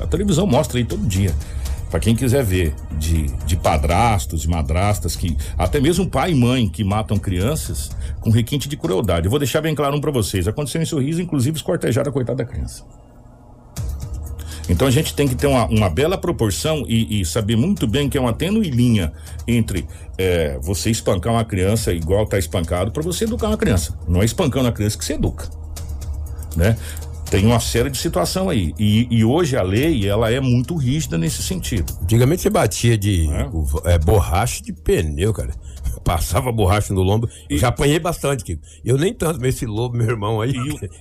A 0.01 0.07
televisão 0.07 0.45
mostra 0.47 0.77
aí 0.77 0.85
todo 0.85 1.05
dia. 1.07 1.33
Pra 1.89 1.99
quem 1.99 2.15
quiser 2.15 2.43
ver, 2.43 2.73
de, 2.97 3.27
de 3.45 3.55
padrastos 3.55 4.45
madrastas 4.45 5.15
que. 5.15 5.37
Até 5.57 5.79
mesmo 5.79 6.09
pai 6.09 6.31
e 6.31 6.35
mãe 6.35 6.67
que 6.67 6.83
matam 6.83 7.17
crianças 7.17 7.91
com 8.19 8.29
requinte 8.31 8.67
de 8.67 8.75
crueldade. 8.75 9.27
Eu 9.27 9.29
vou 9.29 9.39
deixar 9.39 9.61
bem 9.61 9.73
claro 9.73 9.95
um 9.95 10.01
pra 10.01 10.11
vocês. 10.11 10.47
Aconteceu 10.47 10.81
em 10.81 10.85
sorriso, 10.85 11.21
inclusive 11.21 11.55
escortejaram 11.55 12.09
a 12.09 12.13
coitada 12.13 12.43
da 12.43 12.45
criança. 12.45 12.83
Então 14.67 14.87
a 14.87 14.91
gente 14.91 15.13
tem 15.13 15.27
que 15.27 15.35
ter 15.35 15.47
uma, 15.47 15.65
uma 15.67 15.89
bela 15.89 16.17
proporção 16.17 16.83
e, 16.87 17.21
e 17.21 17.25
saber 17.25 17.55
muito 17.55 17.85
bem 17.85 18.09
que 18.09 18.17
é 18.17 18.21
uma 18.21 18.33
tênue 18.33 18.69
linha 18.69 19.13
entre 19.47 19.85
é, 20.17 20.57
você 20.61 20.89
espancar 20.89 21.33
uma 21.33 21.45
criança 21.45 21.93
igual 21.93 22.25
tá 22.25 22.37
espancado 22.39 22.91
pra 22.91 23.03
você 23.03 23.25
educar 23.25 23.47
uma 23.47 23.57
criança. 23.57 23.97
Não 24.07 24.21
é 24.21 24.25
espancando 24.25 24.67
a 24.67 24.71
criança 24.71 24.97
que 24.97 25.05
você 25.05 25.13
educa, 25.13 25.47
né? 26.55 26.75
Tem 27.29 27.43
uma 27.45 27.59
série 27.59 27.89
de 27.89 27.97
situação 27.97 28.49
aí 28.49 28.73
e, 28.77 29.07
e 29.09 29.25
hoje 29.25 29.57
a 29.57 29.63
lei 29.63 30.07
ela 30.07 30.31
é 30.31 30.39
muito 30.39 30.75
rígida 30.75 31.17
nesse 31.17 31.41
sentido. 31.41 31.91
Antigamente 32.01 32.41
você 32.43 32.49
batia 32.51 32.95
de 32.97 33.27
É? 33.31 33.45
o- 33.51 33.81
é, 33.85 33.97
borracha 33.97 34.63
de 34.63 34.71
pneu, 34.71 35.33
cara. 35.33 35.51
Passava 36.05 36.51
borracha 36.51 36.93
no 36.93 37.01
lombo. 37.01 37.27
E- 37.49 37.57
Já 37.57 37.69
apanhei 37.69 37.97
bastante, 37.99 38.43
Kiko. 38.43 38.61
Eu 38.85 38.95
nem 38.95 39.11
tanto, 39.11 39.39
mas 39.41 39.55
esse 39.55 39.65
lobo, 39.65 39.97
meu 39.97 40.07
irmão 40.07 40.39
aí, 40.39 40.53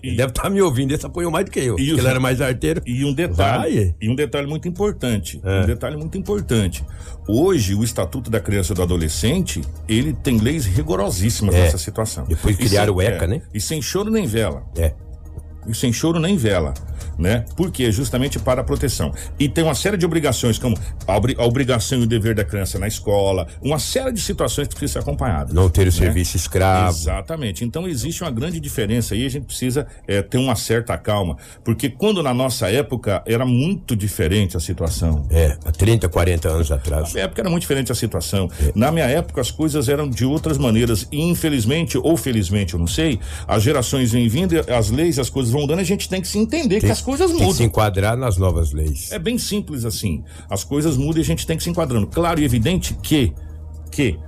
E 0.03 0.13
e- 0.15 0.17
deve 0.17 0.31
estar 0.31 0.49
me 0.49 0.63
ouvindo. 0.63 0.93
Esse 0.93 1.05
apanhou 1.05 1.31
mais 1.31 1.45
do 1.45 1.51
que 1.51 1.61
eu. 1.61 1.79
E 1.79 1.93
os- 1.93 1.99
ele 1.99 2.09
era 2.09 2.19
mais 2.19 2.41
arteiro. 2.41 2.81
E 2.87 3.05
um 3.05 3.13
detalhe, 3.13 3.77
Vai. 3.85 3.95
e 4.01 4.09
um 4.09 4.15
detalhe 4.17 4.47
muito 4.47 4.67
importante, 4.67 5.39
É. 5.45 5.61
um 5.61 5.67
detalhe 5.67 5.97
muito 5.99 6.17
importante. 6.17 6.83
Hoje 7.29 7.75
o 7.75 7.85
Estatuto 7.85 8.31
da 8.31 8.41
Criança 8.41 8.73
e 8.73 8.77
do 8.77 8.83
Adolescente, 8.83 9.61
ele 9.87 10.15
tem 10.15 10.39
leis 10.39 10.65
rigorosíssimas 10.65 11.55
É. 11.55 11.61
nessa 11.65 11.77
situação. 11.79 12.25
Depois 12.25 12.57
criaram 12.57 12.95
o 12.95 13.03
ECA, 13.03 13.25
é, 13.25 13.29
né? 13.29 13.43
E 13.53 13.61
sem 13.61 13.83
choro 13.83 14.11
nem 14.11 14.27
vela. 14.27 14.65
É. 14.77 14.95
E 15.67 15.75
sem 15.75 15.93
choro 15.93 16.19
nem 16.19 16.37
vela, 16.37 16.73
né? 17.19 17.45
Porque 17.57 17.91
justamente 17.93 18.39
para 18.39 18.61
a 18.61 18.65
proteção. 18.65 19.13
E 19.39 19.49
tem 19.49 19.65
uma 19.65 19.75
série 19.75 19.97
de 19.97 20.05
obrigações, 20.07 20.59
como 20.59 20.77
a, 21.07 21.17
obri- 21.17 21.37
a 21.39 21.45
obrigação 21.45 22.01
e 22.01 22.03
o 22.03 22.07
dever 22.07 22.35
da 22.35 22.45
criança 22.45 22.79
na 22.79 22.87
escola, 22.87 23.47
uma 23.63 23.79
série 23.79 24.13
de 24.13 24.21
situações 24.21 24.69
que 24.69 24.75
precisam 24.75 25.03
ser 25.03 25.09
acompanhadas. 25.09 25.55
Não 25.55 25.69
ter 25.69 25.83
o 25.83 25.85
né? 25.87 25.91
serviço 25.91 26.37
escravo. 26.37 26.97
Exatamente. 26.97 27.65
Então 27.65 27.87
existe 27.89 28.23
uma 28.23 28.31
grande 28.31 28.61
diferença 28.61 29.15
aí, 29.15 29.25
a 29.25 29.29
gente 29.31 29.45
precisa 29.47 29.87
eh, 30.07 30.23
ter 30.23 30.39
uma 30.39 30.57
certa 30.57 30.97
calma. 30.97 31.37
Porque 31.65 31.89
quando 31.89 32.23
na 32.23 32.35
nossa 32.35 32.71
época 32.71 33.23
era 33.27 33.45
muito 33.45 33.97
diferente 33.97 34.57
a 34.57 34.61
situação. 34.61 35.27
É, 35.31 35.57
há 35.65 35.73
30, 35.73 36.09
40 36.09 36.49
anos 36.49 36.73
atrás. 36.73 37.09
Na 37.09 37.13
minha 37.13 37.25
época 37.25 37.41
era 37.43 37.51
muito 37.51 37.63
diferente 37.63 37.93
a 37.93 37.95
situação. 37.95 38.51
Na 38.75 38.91
minha 38.93 39.07
época 39.07 39.41
as 39.41 39.51
coisas 39.51 39.89
eram 39.89 40.09
de 40.09 40.25
outras 40.25 40.59
maneiras. 40.59 41.07
E 41.11 41.21
infelizmente, 41.23 41.99
ou 41.99 42.17
felizmente, 42.17 42.75
eu 42.75 42.81
não 42.81 42.87
sei, 42.87 43.19
as 43.47 43.63
gerações 43.63 44.13
vêm 44.13 44.29
vindo, 44.29 44.55
e 44.55 44.59
as 44.73 44.91
leis, 44.91 45.19
as 45.19 45.31
coisas 45.31 45.53
vão 45.53 45.63
mudando, 45.63 45.81
a 45.81 45.85
gente 45.85 46.09
tem 46.09 46.21
que 46.21 46.29
se 46.29 46.39
entender 46.39 46.81
que 46.81 46.91
as 46.91 47.01
coisas 47.05 47.29
Tem 47.31 47.37
que 47.39 47.45
se 47.45 47.49
mudam. 47.51 47.67
enquadrar 47.67 48.17
nas 48.17 48.37
novas 48.37 48.73
leis. 48.73 49.13
É 49.13 49.19
bem 49.19 49.39
simples 49.39 49.85
assim. 49.85 50.25
As 50.51 50.65
coisas 50.65 50.97
mudam 50.97 51.19
e 51.19 51.21
a 51.21 51.25
gente 51.25 51.47
tem 51.47 51.57
que 51.57 51.63
se 51.63 51.71
enquadrando. 51.71 52.07
Claro 52.09 52.41
e 52.41 52.45
evidente 52.45 52.95
que 52.95 53.33
que 53.93 54.19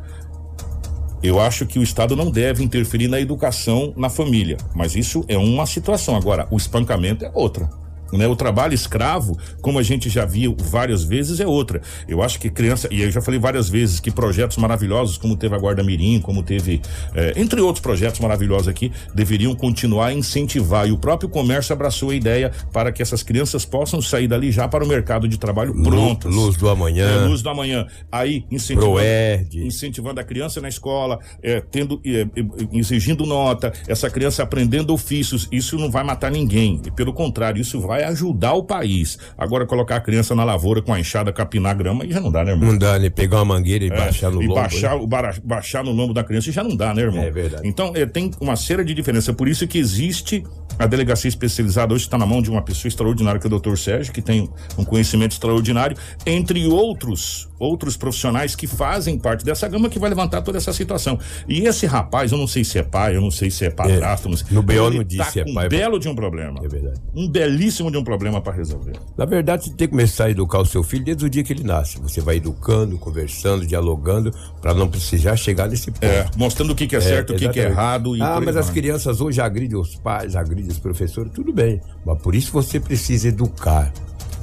eu 1.22 1.40
acho 1.40 1.66
que 1.66 1.78
o 1.78 1.82
Estado 1.82 2.14
não 2.14 2.30
deve 2.30 2.62
interferir 2.62 3.08
na 3.08 3.18
educação 3.18 3.92
na 3.96 4.08
família, 4.08 4.56
mas 4.74 4.94
isso 4.94 5.24
é 5.26 5.36
uma 5.36 5.66
situação. 5.66 6.14
Agora, 6.14 6.46
o 6.50 6.56
espancamento 6.56 7.24
é 7.24 7.30
outra. 7.34 7.68
Né? 8.16 8.26
O 8.26 8.36
trabalho 8.36 8.74
escravo, 8.74 9.38
como 9.60 9.78
a 9.78 9.82
gente 9.82 10.08
já 10.08 10.24
viu 10.24 10.56
várias 10.58 11.04
vezes, 11.04 11.40
é 11.40 11.46
outra. 11.46 11.80
Eu 12.08 12.22
acho 12.22 12.38
que 12.38 12.50
criança, 12.50 12.88
e 12.90 13.02
eu 13.02 13.10
já 13.10 13.20
falei 13.20 13.38
várias 13.38 13.68
vezes 13.68 14.00
que 14.00 14.10
projetos 14.10 14.56
maravilhosos, 14.56 15.18
como 15.18 15.36
teve 15.36 15.54
a 15.54 15.58
Guarda 15.58 15.82
Mirim, 15.82 16.20
como 16.20 16.42
teve, 16.42 16.80
eh, 17.14 17.34
entre 17.36 17.60
outros 17.60 17.82
projetos 17.82 18.20
maravilhosos 18.20 18.68
aqui, 18.68 18.92
deveriam 19.14 19.54
continuar 19.54 20.06
a 20.06 20.12
incentivar. 20.12 20.88
E 20.88 20.92
o 20.92 20.98
próprio 20.98 21.28
comércio 21.28 21.72
abraçou 21.72 22.10
a 22.10 22.14
ideia 22.14 22.50
para 22.72 22.92
que 22.92 23.02
essas 23.02 23.22
crianças 23.22 23.64
possam 23.64 24.00
sair 24.00 24.28
dali 24.28 24.50
já 24.50 24.68
para 24.68 24.84
o 24.84 24.88
mercado 24.88 25.28
de 25.28 25.38
trabalho 25.38 25.74
prontas. 25.82 26.34
Luz 26.34 26.56
do 26.56 26.68
amanhã. 26.68 27.08
É, 27.08 27.26
luz 27.26 27.42
do 27.42 27.48
amanhã. 27.48 27.86
Aí, 28.10 28.44
incentivando, 28.50 28.92
Proerd. 28.92 29.66
incentivando 29.66 30.20
a 30.20 30.24
criança 30.24 30.60
na 30.60 30.68
escola, 30.68 31.18
é, 31.42 31.60
tendo, 31.60 32.00
é, 32.04 32.26
exigindo 32.72 33.24
nota, 33.26 33.72
essa 33.86 34.08
criança 34.10 34.42
aprendendo 34.42 34.92
ofícios. 34.92 35.48
Isso 35.50 35.78
não 35.78 35.90
vai 35.90 36.04
matar 36.04 36.30
ninguém. 36.30 36.80
E, 36.86 36.90
pelo 36.90 37.12
contrário, 37.12 37.60
isso 37.60 37.80
vai 37.80 38.02
ajudar 38.06 38.54
o 38.54 38.64
país. 38.64 39.18
Agora, 39.36 39.66
colocar 39.66 39.96
a 39.96 40.00
criança 40.00 40.34
na 40.34 40.44
lavoura 40.44 40.80
com 40.82 40.92
a 40.92 41.00
enxada, 41.00 41.32
capinar 41.32 41.76
grama, 41.76 42.04
aí 42.04 42.10
já 42.12 42.20
não 42.20 42.30
dá, 42.30 42.44
né, 42.44 42.52
irmão? 42.52 42.70
Não 42.72 42.78
dá, 42.78 42.98
né? 42.98 43.10
Pegar 43.10 43.38
uma 43.38 43.44
mangueira 43.56 43.84
e 43.84 43.88
É, 43.88 43.96
baixar 43.96 44.30
no 44.30 44.42
e 44.42 44.46
lombo. 44.46 44.60
baixar, 44.60 44.94
né? 44.96 45.02
o 45.02 45.06
bara- 45.06 45.34
baixar 45.44 45.84
no 45.84 45.92
lombo 45.92 46.12
da 46.14 46.24
criança 46.24 46.50
já 46.50 46.62
não 46.62 46.74
dá, 46.76 46.92
né, 46.94 47.02
irmão? 47.02 47.22
É 47.22 47.30
verdade. 47.30 47.66
Então, 47.66 47.92
é, 47.94 48.06
tem 48.06 48.30
uma 48.40 48.56
série 48.56 48.84
de 48.84 48.94
diferenças. 48.94 49.34
Por 49.34 49.48
isso 49.48 49.66
que 49.66 49.78
existe 49.78 50.42
a 50.78 50.86
delegacia 50.86 51.28
especializada, 51.28 51.94
hoje 51.94 52.04
está 52.04 52.18
na 52.18 52.26
mão 52.26 52.42
de 52.42 52.50
uma 52.50 52.60
pessoa 52.62 52.88
extraordinária, 52.88 53.40
que 53.40 53.46
é 53.46 53.48
o 53.48 53.50
doutor 53.50 53.78
Sérgio, 53.78 54.12
que 54.12 54.20
tem 54.20 54.48
um 54.76 54.84
conhecimento 54.84 55.32
extraordinário, 55.32 55.96
entre 56.26 56.66
outros 56.66 57.48
outros 57.58 57.96
profissionais 57.96 58.54
que 58.54 58.66
fazem 58.66 59.18
parte 59.18 59.42
dessa 59.42 59.66
gama 59.66 59.88
que 59.88 59.98
vai 59.98 60.10
levantar 60.10 60.42
toda 60.42 60.58
essa 60.58 60.74
situação. 60.74 61.18
E 61.48 61.60
esse 61.66 61.86
rapaz, 61.86 62.30
eu 62.30 62.36
não 62.36 62.46
sei 62.46 62.62
se 62.62 62.78
é 62.78 62.82
pai, 62.82 63.16
eu 63.16 63.20
não 63.22 63.30
sei 63.30 63.50
se 63.50 63.64
é 63.64 63.70
padrasto, 63.70 64.28
não 64.28 64.36
sei. 64.36 64.46
No 64.50 64.62
BO 64.62 64.90
não 64.90 65.02
diz 65.02 65.16
tá 65.32 65.40
é 65.40 65.44
pai. 65.54 65.64
Um 65.64 65.68
belo 65.70 65.98
de 65.98 66.06
um 66.06 66.14
problema. 66.14 66.60
É 66.62 66.68
verdade. 66.68 67.00
Um 67.14 67.26
belíssimo 67.26 67.85
de 67.90 67.98
um 67.98 68.04
problema 68.04 68.40
para 68.40 68.52
resolver. 68.52 68.92
Na 69.16 69.24
verdade, 69.24 69.64
você 69.64 69.70
tem 69.70 69.86
que 69.86 69.88
começar 69.88 70.26
a 70.26 70.30
educar 70.30 70.58
o 70.58 70.66
seu 70.66 70.82
filho 70.82 71.04
desde 71.04 71.24
o 71.24 71.30
dia 71.30 71.42
que 71.42 71.52
ele 71.52 71.64
nasce. 71.64 71.98
Você 72.00 72.20
vai 72.20 72.36
educando, 72.36 72.98
conversando, 72.98 73.66
dialogando, 73.66 74.32
para 74.60 74.74
não 74.74 74.88
precisar 74.88 75.36
chegar 75.36 75.68
nesse 75.68 75.90
ponto. 75.90 76.04
É, 76.04 76.28
mostrando 76.36 76.72
o 76.72 76.74
que, 76.74 76.86
que 76.86 76.96
é 76.96 77.00
certo, 77.00 77.32
o 77.32 77.36
que, 77.36 77.48
que 77.48 77.60
é 77.60 77.64
errado. 77.64 78.16
E 78.16 78.22
ah, 78.22 78.40
mas 78.40 78.56
as 78.56 78.70
crianças 78.70 79.20
hoje 79.20 79.40
agridem 79.40 79.78
os 79.78 79.96
pais, 79.96 80.36
agridem 80.36 80.70
os 80.70 80.78
professores, 80.78 81.32
tudo 81.32 81.52
bem. 81.52 81.80
Mas 82.04 82.20
por 82.20 82.34
isso 82.34 82.52
você 82.52 82.78
precisa 82.78 83.28
educar. 83.28 83.92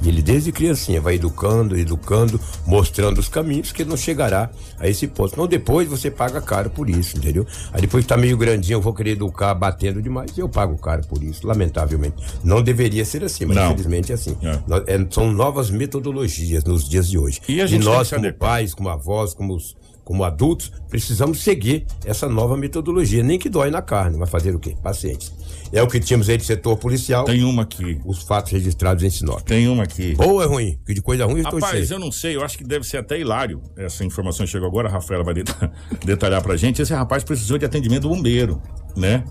E 0.04 0.08
ele 0.08 0.20
desde 0.20 0.52
criancinha 0.52 1.00
vai 1.00 1.14
educando, 1.14 1.76
educando, 1.78 2.38
mostrando 2.66 3.18
os 3.18 3.28
caminhos 3.28 3.72
que 3.72 3.82
ele 3.82 3.88
não 3.90 3.96
chegará 3.96 4.50
a 4.78 4.86
esse 4.88 5.06
ponto. 5.08 5.36
Não 5.36 5.46
depois 5.46 5.88
você 5.88 6.10
paga 6.10 6.40
caro 6.42 6.68
por 6.68 6.90
isso, 6.90 7.16
entendeu? 7.16 7.46
Aí 7.72 7.80
depois 7.80 8.04
tá 8.04 8.16
meio 8.16 8.36
grandinho, 8.36 8.76
eu 8.76 8.82
vou 8.82 8.92
querer 8.92 9.12
educar 9.12 9.54
batendo 9.54 10.02
demais 10.02 10.36
e 10.36 10.40
eu 10.40 10.48
pago 10.48 10.76
caro 10.76 11.06
por 11.06 11.22
isso, 11.22 11.46
lamentavelmente. 11.46 12.16
Não 12.44 12.62
deveria 12.62 13.04
ser 13.04 13.24
assim, 13.24 13.46
mas 13.46 13.56
Não. 13.56 13.66
infelizmente 13.68 14.12
é 14.12 14.14
assim. 14.14 14.36
É. 14.42 14.94
É, 14.94 15.06
são 15.10 15.32
novas 15.32 15.70
metodologias 15.70 16.64
nos 16.64 16.86
dias 16.88 17.08
de 17.08 17.18
hoje. 17.18 17.40
E 17.48 17.60
a 17.60 17.64
E, 17.64 17.68
gente 17.68 17.84
tem 17.84 17.92
nós, 17.94 18.08
que 18.10 18.14
como 18.16 18.32
pais, 18.34 18.74
como 18.74 18.88
avós, 18.90 19.32
como, 19.32 19.54
os- 19.54 19.74
como 20.04 20.22
adultos, 20.22 20.70
precisamos 20.90 21.42
seguir 21.42 21.86
essa 22.04 22.28
nova 22.28 22.56
metodologia. 22.56 23.22
Nem 23.22 23.38
que 23.38 23.48
dói 23.48 23.70
na 23.70 23.80
carne, 23.80 24.18
mas 24.18 24.28
fazer 24.28 24.54
o 24.54 24.58
quê? 24.58 24.76
Pacientes. 24.82 25.32
É 25.72 25.82
o 25.82 25.88
que 25.88 25.98
tínhamos 25.98 26.28
aí 26.28 26.36
de 26.36 26.44
setor 26.44 26.76
policial, 26.76 27.24
Tem 27.24 27.42
uma 27.42 27.62
aqui. 27.62 27.98
os 28.04 28.22
fatos 28.22 28.52
registrados 28.52 29.02
em 29.02 29.10
Sinop. 29.10 29.40
Tem 29.42 29.66
uma 29.66 29.82
aqui. 29.84 30.14
Ou 30.18 30.40
é 30.42 30.46
ruim, 30.46 30.78
que 30.86 30.94
de 30.94 31.02
coisa 31.02 31.24
ruim 31.24 31.38
eu 31.38 31.44
estou 31.44 31.58
Rapaz, 31.58 31.86
cheio. 31.88 31.96
eu 31.96 31.98
não 31.98 32.12
sei, 32.12 32.36
eu 32.36 32.44
acho 32.44 32.56
que 32.58 32.62
deve 32.64 32.86
ser 32.86 32.98
até 32.98 33.18
hilário. 33.18 33.60
Essa 33.76 34.04
informação 34.04 34.46
chegou 34.46 34.68
agora, 34.68 34.88
a 34.88 34.92
Rafaela 34.92 35.24
vai 35.24 35.34
deta- 35.34 35.72
detalhar 36.04 36.42
pra 36.42 36.56
gente. 36.56 36.80
Esse 36.82 36.92
rapaz 36.94 37.24
precisou 37.24 37.56
de 37.58 37.64
atendimento 37.64 38.02
do 38.02 38.10
bombeiro, 38.10 38.60
né? 38.96 39.24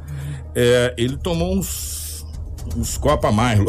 É, 0.55 0.93
ele 0.97 1.15
tomou 1.17 1.55
uns, 1.55 2.02
uns 2.78 2.97
copos 2.97 3.30
a 3.30 3.32
mais, 3.32 3.60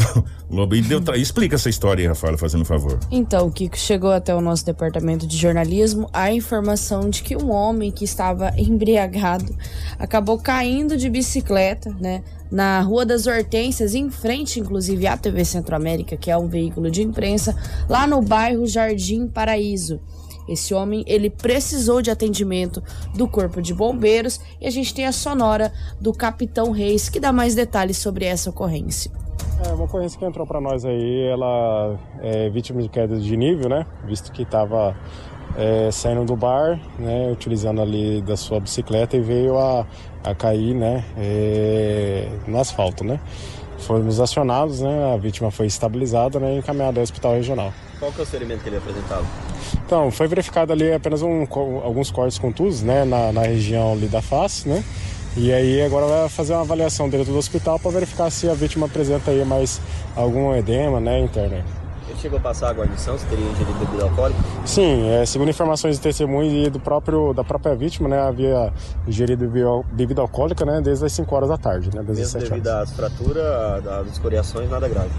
Lobo, 0.50 0.74
e 0.76 0.80
deu 0.82 1.00
tra- 1.00 1.16
Explica 1.16 1.56
essa 1.56 1.68
história 1.68 2.02
aí, 2.02 2.08
Rafaela, 2.08 2.38
fazendo 2.38 2.62
um 2.62 2.64
favor. 2.64 2.98
Então, 3.10 3.50
Kiko, 3.50 3.76
chegou 3.76 4.10
até 4.12 4.34
o 4.34 4.40
nosso 4.40 4.64
departamento 4.64 5.26
de 5.26 5.36
jornalismo 5.36 6.08
a 6.12 6.32
informação 6.32 7.10
de 7.10 7.22
que 7.22 7.36
um 7.36 7.50
homem 7.50 7.90
que 7.90 8.04
estava 8.04 8.52
embriagado 8.56 9.54
acabou 9.98 10.38
caindo 10.38 10.96
de 10.96 11.08
bicicleta, 11.10 11.94
né? 12.00 12.22
Na 12.50 12.80
Rua 12.82 13.04
das 13.04 13.26
Hortênsias, 13.26 13.94
em 13.94 14.10
frente, 14.10 14.60
inclusive, 14.60 15.06
à 15.08 15.16
TV 15.16 15.44
Centro-América, 15.44 16.16
que 16.16 16.30
é 16.30 16.36
um 16.36 16.46
veículo 16.46 16.88
de 16.90 17.02
imprensa, 17.02 17.56
lá 17.88 18.06
no 18.06 18.22
bairro 18.22 18.64
Jardim 18.66 19.26
Paraíso. 19.26 19.98
Esse 20.48 20.74
homem, 20.74 21.04
ele 21.06 21.30
precisou 21.30 22.02
de 22.02 22.10
atendimento 22.10 22.82
do 23.14 23.26
Corpo 23.26 23.62
de 23.62 23.72
Bombeiros 23.72 24.40
e 24.60 24.66
a 24.66 24.70
gente 24.70 24.94
tem 24.94 25.06
a 25.06 25.12
sonora 25.12 25.72
do 26.00 26.12
Capitão 26.12 26.70
Reis, 26.70 27.08
que 27.08 27.18
dá 27.18 27.32
mais 27.32 27.54
detalhes 27.54 27.96
sobre 27.96 28.24
essa 28.24 28.50
ocorrência. 28.50 29.10
É 29.66 29.72
uma 29.72 29.84
ocorrência 29.84 30.18
que 30.18 30.24
entrou 30.24 30.46
para 30.46 30.60
nós 30.60 30.84
aí, 30.84 31.28
ela 31.28 31.98
é 32.20 32.50
vítima 32.50 32.82
de 32.82 32.88
queda 32.88 33.16
de 33.16 33.36
nível, 33.36 33.68
né? 33.68 33.86
Visto 34.04 34.32
que 34.32 34.42
estava 34.42 34.96
saindo 35.92 36.24
do 36.24 36.36
bar, 36.36 36.80
né? 36.98 37.30
Utilizando 37.30 37.80
ali 37.80 38.20
da 38.20 38.36
sua 38.36 38.60
bicicleta 38.60 39.16
e 39.16 39.20
veio 39.20 39.58
a, 39.58 39.86
a 40.22 40.34
cair, 40.34 40.74
né? 40.74 41.04
é, 41.16 42.28
no 42.46 42.58
asfalto, 42.58 43.04
né? 43.04 43.20
Fomos 43.78 44.20
acionados, 44.20 44.80
né? 44.80 45.14
A 45.14 45.16
vítima 45.16 45.50
foi 45.50 45.66
estabilizada, 45.66 46.40
né? 46.40 46.54
E 46.54 46.58
encaminhada 46.58 47.00
ao 47.00 47.04
hospital 47.04 47.34
regional. 47.34 47.72
Qual 47.98 48.12
que 48.12 48.20
é 48.20 48.22
o 48.22 48.26
ferimento 48.26 48.62
que 48.62 48.68
ele 48.68 48.76
apresentava? 48.76 49.24
Então, 49.86 50.10
foi 50.10 50.26
verificado 50.26 50.72
ali 50.72 50.92
apenas 50.92 51.22
um 51.22 51.46
alguns 51.82 52.10
cortes 52.10 52.38
contusos, 52.38 52.82
né, 52.82 53.04
na, 53.04 53.32
na 53.32 53.42
região 53.42 53.92
ali 53.92 54.06
da 54.06 54.20
face, 54.22 54.68
né? 54.68 54.82
E 55.36 55.52
aí 55.52 55.82
agora 55.82 56.06
vai 56.06 56.28
fazer 56.28 56.52
uma 56.52 56.62
avaliação 56.62 57.08
dentro 57.08 57.32
do 57.32 57.38
hospital 57.38 57.78
para 57.78 57.90
verificar 57.90 58.30
se 58.30 58.48
a 58.48 58.54
vítima 58.54 58.86
apresenta 58.86 59.32
aí 59.32 59.44
mais 59.44 59.80
algum 60.14 60.54
edema, 60.54 61.00
né, 61.00 61.20
interno. 61.20 61.56
Ele 62.08 62.18
chegou 62.20 62.38
a 62.38 62.42
passar 62.42 62.68
a 62.68 62.72
guarnição, 62.72 63.18
se 63.18 63.26
teria 63.26 63.44
ingerido 63.44 63.78
bebida 63.78 64.04
alcoólica? 64.04 64.38
Sim, 64.64 65.08
é, 65.10 65.26
segundo 65.26 65.48
informações 65.48 65.96
de 65.96 66.02
testemunhos 66.02 66.66
e 66.66 66.70
do 66.70 66.78
próprio 66.78 67.32
da 67.32 67.42
própria 67.42 67.74
vítima, 67.74 68.08
né, 68.08 68.20
havia 68.20 68.72
ingerido 69.08 69.50
bebida 69.90 70.20
alcoólica, 70.20 70.64
né, 70.64 70.80
desde 70.80 71.04
as 71.04 71.12
5 71.12 71.34
horas 71.34 71.48
da 71.48 71.56
tarde, 71.56 71.90
né, 71.92 72.02
desde 72.04 72.22
as 72.22 72.34
Mesmo 72.34 72.40
7 72.40 72.50
devido 72.50 72.66
horas. 72.68 72.90
às 72.90 72.96
fraturas, 72.96 73.86
às 73.86 74.06
escoriações, 74.12 74.70
nada 74.70 74.88
grave. 74.88 75.10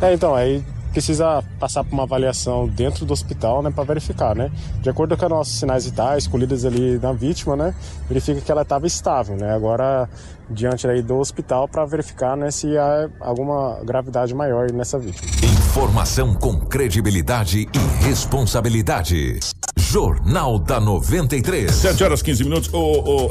É, 0.00 0.12
então, 0.12 0.34
aí 0.34 0.64
precisa 0.92 1.42
passar 1.58 1.82
por 1.82 1.92
uma 1.92 2.04
avaliação 2.04 2.68
dentro 2.68 3.04
do 3.04 3.12
hospital, 3.12 3.62
né, 3.62 3.70
para 3.70 3.84
verificar, 3.84 4.36
né? 4.36 4.50
De 4.80 4.90
acordo 4.90 5.16
com 5.16 5.24
os 5.24 5.30
nossos 5.30 5.58
sinais 5.58 5.84
vitais 5.84 6.26
colhidos 6.26 6.64
ali 6.64 6.98
na 6.98 7.12
vítima, 7.12 7.56
né, 7.56 7.74
verifica 8.08 8.40
que 8.40 8.52
ela 8.52 8.62
estava 8.62 8.86
estável, 8.86 9.36
né? 9.36 9.54
Agora 9.54 10.08
diante 10.50 10.86
aí 10.86 11.02
do 11.02 11.16
hospital 11.16 11.66
para 11.66 11.84
verificar, 11.86 12.36
né, 12.36 12.50
se 12.50 12.76
há 12.76 13.08
alguma 13.20 13.80
gravidade 13.84 14.34
maior 14.34 14.70
nessa 14.70 14.98
vítima. 14.98 15.30
Informação 15.42 16.34
com 16.34 16.60
credibilidade 16.60 17.66
e 17.72 18.04
responsabilidade. 18.04 19.40
Jornal 19.78 20.58
da 20.58 20.78
93. 20.78 21.70
7 21.70 22.04
horas 22.04 22.22
15 22.22 22.44
minutos. 22.44 22.72
Ô, 22.72 22.78
ô, 22.78 23.30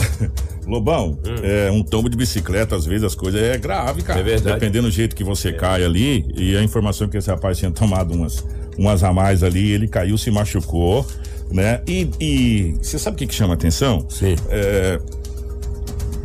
Lobão, 0.71 1.19
é, 1.43 1.69
um 1.69 1.83
tombo 1.83 2.09
de 2.09 2.15
bicicleta, 2.15 2.75
às 2.77 2.85
vezes 2.85 3.03
as 3.03 3.13
coisas 3.15 3.41
é 3.41 3.57
grave, 3.57 4.01
cara. 4.03 4.19
É 4.19 4.23
verdade. 4.23 4.53
Dependendo 4.59 4.87
do 4.87 4.91
jeito 4.93 5.13
que 5.15 5.23
você 5.23 5.51
cai 5.51 5.83
ali, 5.83 6.25
e 6.35 6.55
a 6.55 6.63
informação 6.63 7.09
que 7.09 7.17
esse 7.17 7.29
rapaz 7.29 7.57
tinha 7.57 7.69
tomado 7.71 8.13
umas, 8.13 8.45
umas 8.77 9.03
a 9.03 9.11
mais 9.11 9.43
ali, 9.43 9.69
ele 9.71 9.87
caiu, 9.87 10.17
se 10.17 10.31
machucou, 10.31 11.05
né? 11.51 11.81
E, 11.85 12.09
e 12.21 12.75
você 12.81 12.97
sabe 12.97 13.15
o 13.15 13.17
que, 13.17 13.27
que 13.27 13.35
chama 13.35 13.53
atenção? 13.53 14.05
Sim. 14.09 14.35
É, 14.49 14.97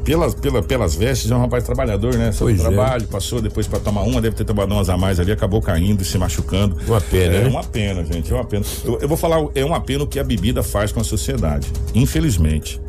pelas, 0.05 0.37
pela, 0.37 0.63
pelas 0.63 0.95
vestes, 0.95 1.29
é 1.29 1.35
um 1.35 1.41
rapaz 1.41 1.65
trabalhador, 1.65 2.15
né? 2.15 2.31
Seu 2.31 2.47
Pois 2.47 2.61
é. 2.61 2.63
trabalho, 2.63 3.09
passou 3.09 3.43
depois 3.43 3.67
pra 3.67 3.81
tomar 3.81 4.03
uma, 4.03 4.21
deve 4.21 4.37
ter 4.37 4.45
tomado 4.45 4.71
umas 4.73 4.89
a 4.89 4.97
mais 4.97 5.19
ali, 5.19 5.33
acabou 5.33 5.61
caindo 5.61 6.03
e 6.03 6.05
se 6.05 6.17
machucando. 6.17 6.77
Uma 6.87 7.01
pena, 7.01 7.35
É 7.35 7.43
né? 7.43 7.49
uma 7.49 7.65
pena, 7.65 8.05
gente, 8.05 8.31
é 8.31 8.35
uma 8.37 8.45
pena. 8.45 8.65
Eu, 8.85 9.01
eu 9.01 9.09
vou 9.09 9.17
falar, 9.17 9.45
é 9.57 9.65
uma 9.65 9.81
pena 9.81 10.05
o 10.05 10.07
que 10.07 10.21
a 10.21 10.25
bebida 10.25 10.63
faz 10.63 10.93
com 10.93 11.01
a 11.01 11.05
sociedade. 11.05 11.67
Infelizmente. 11.93 12.81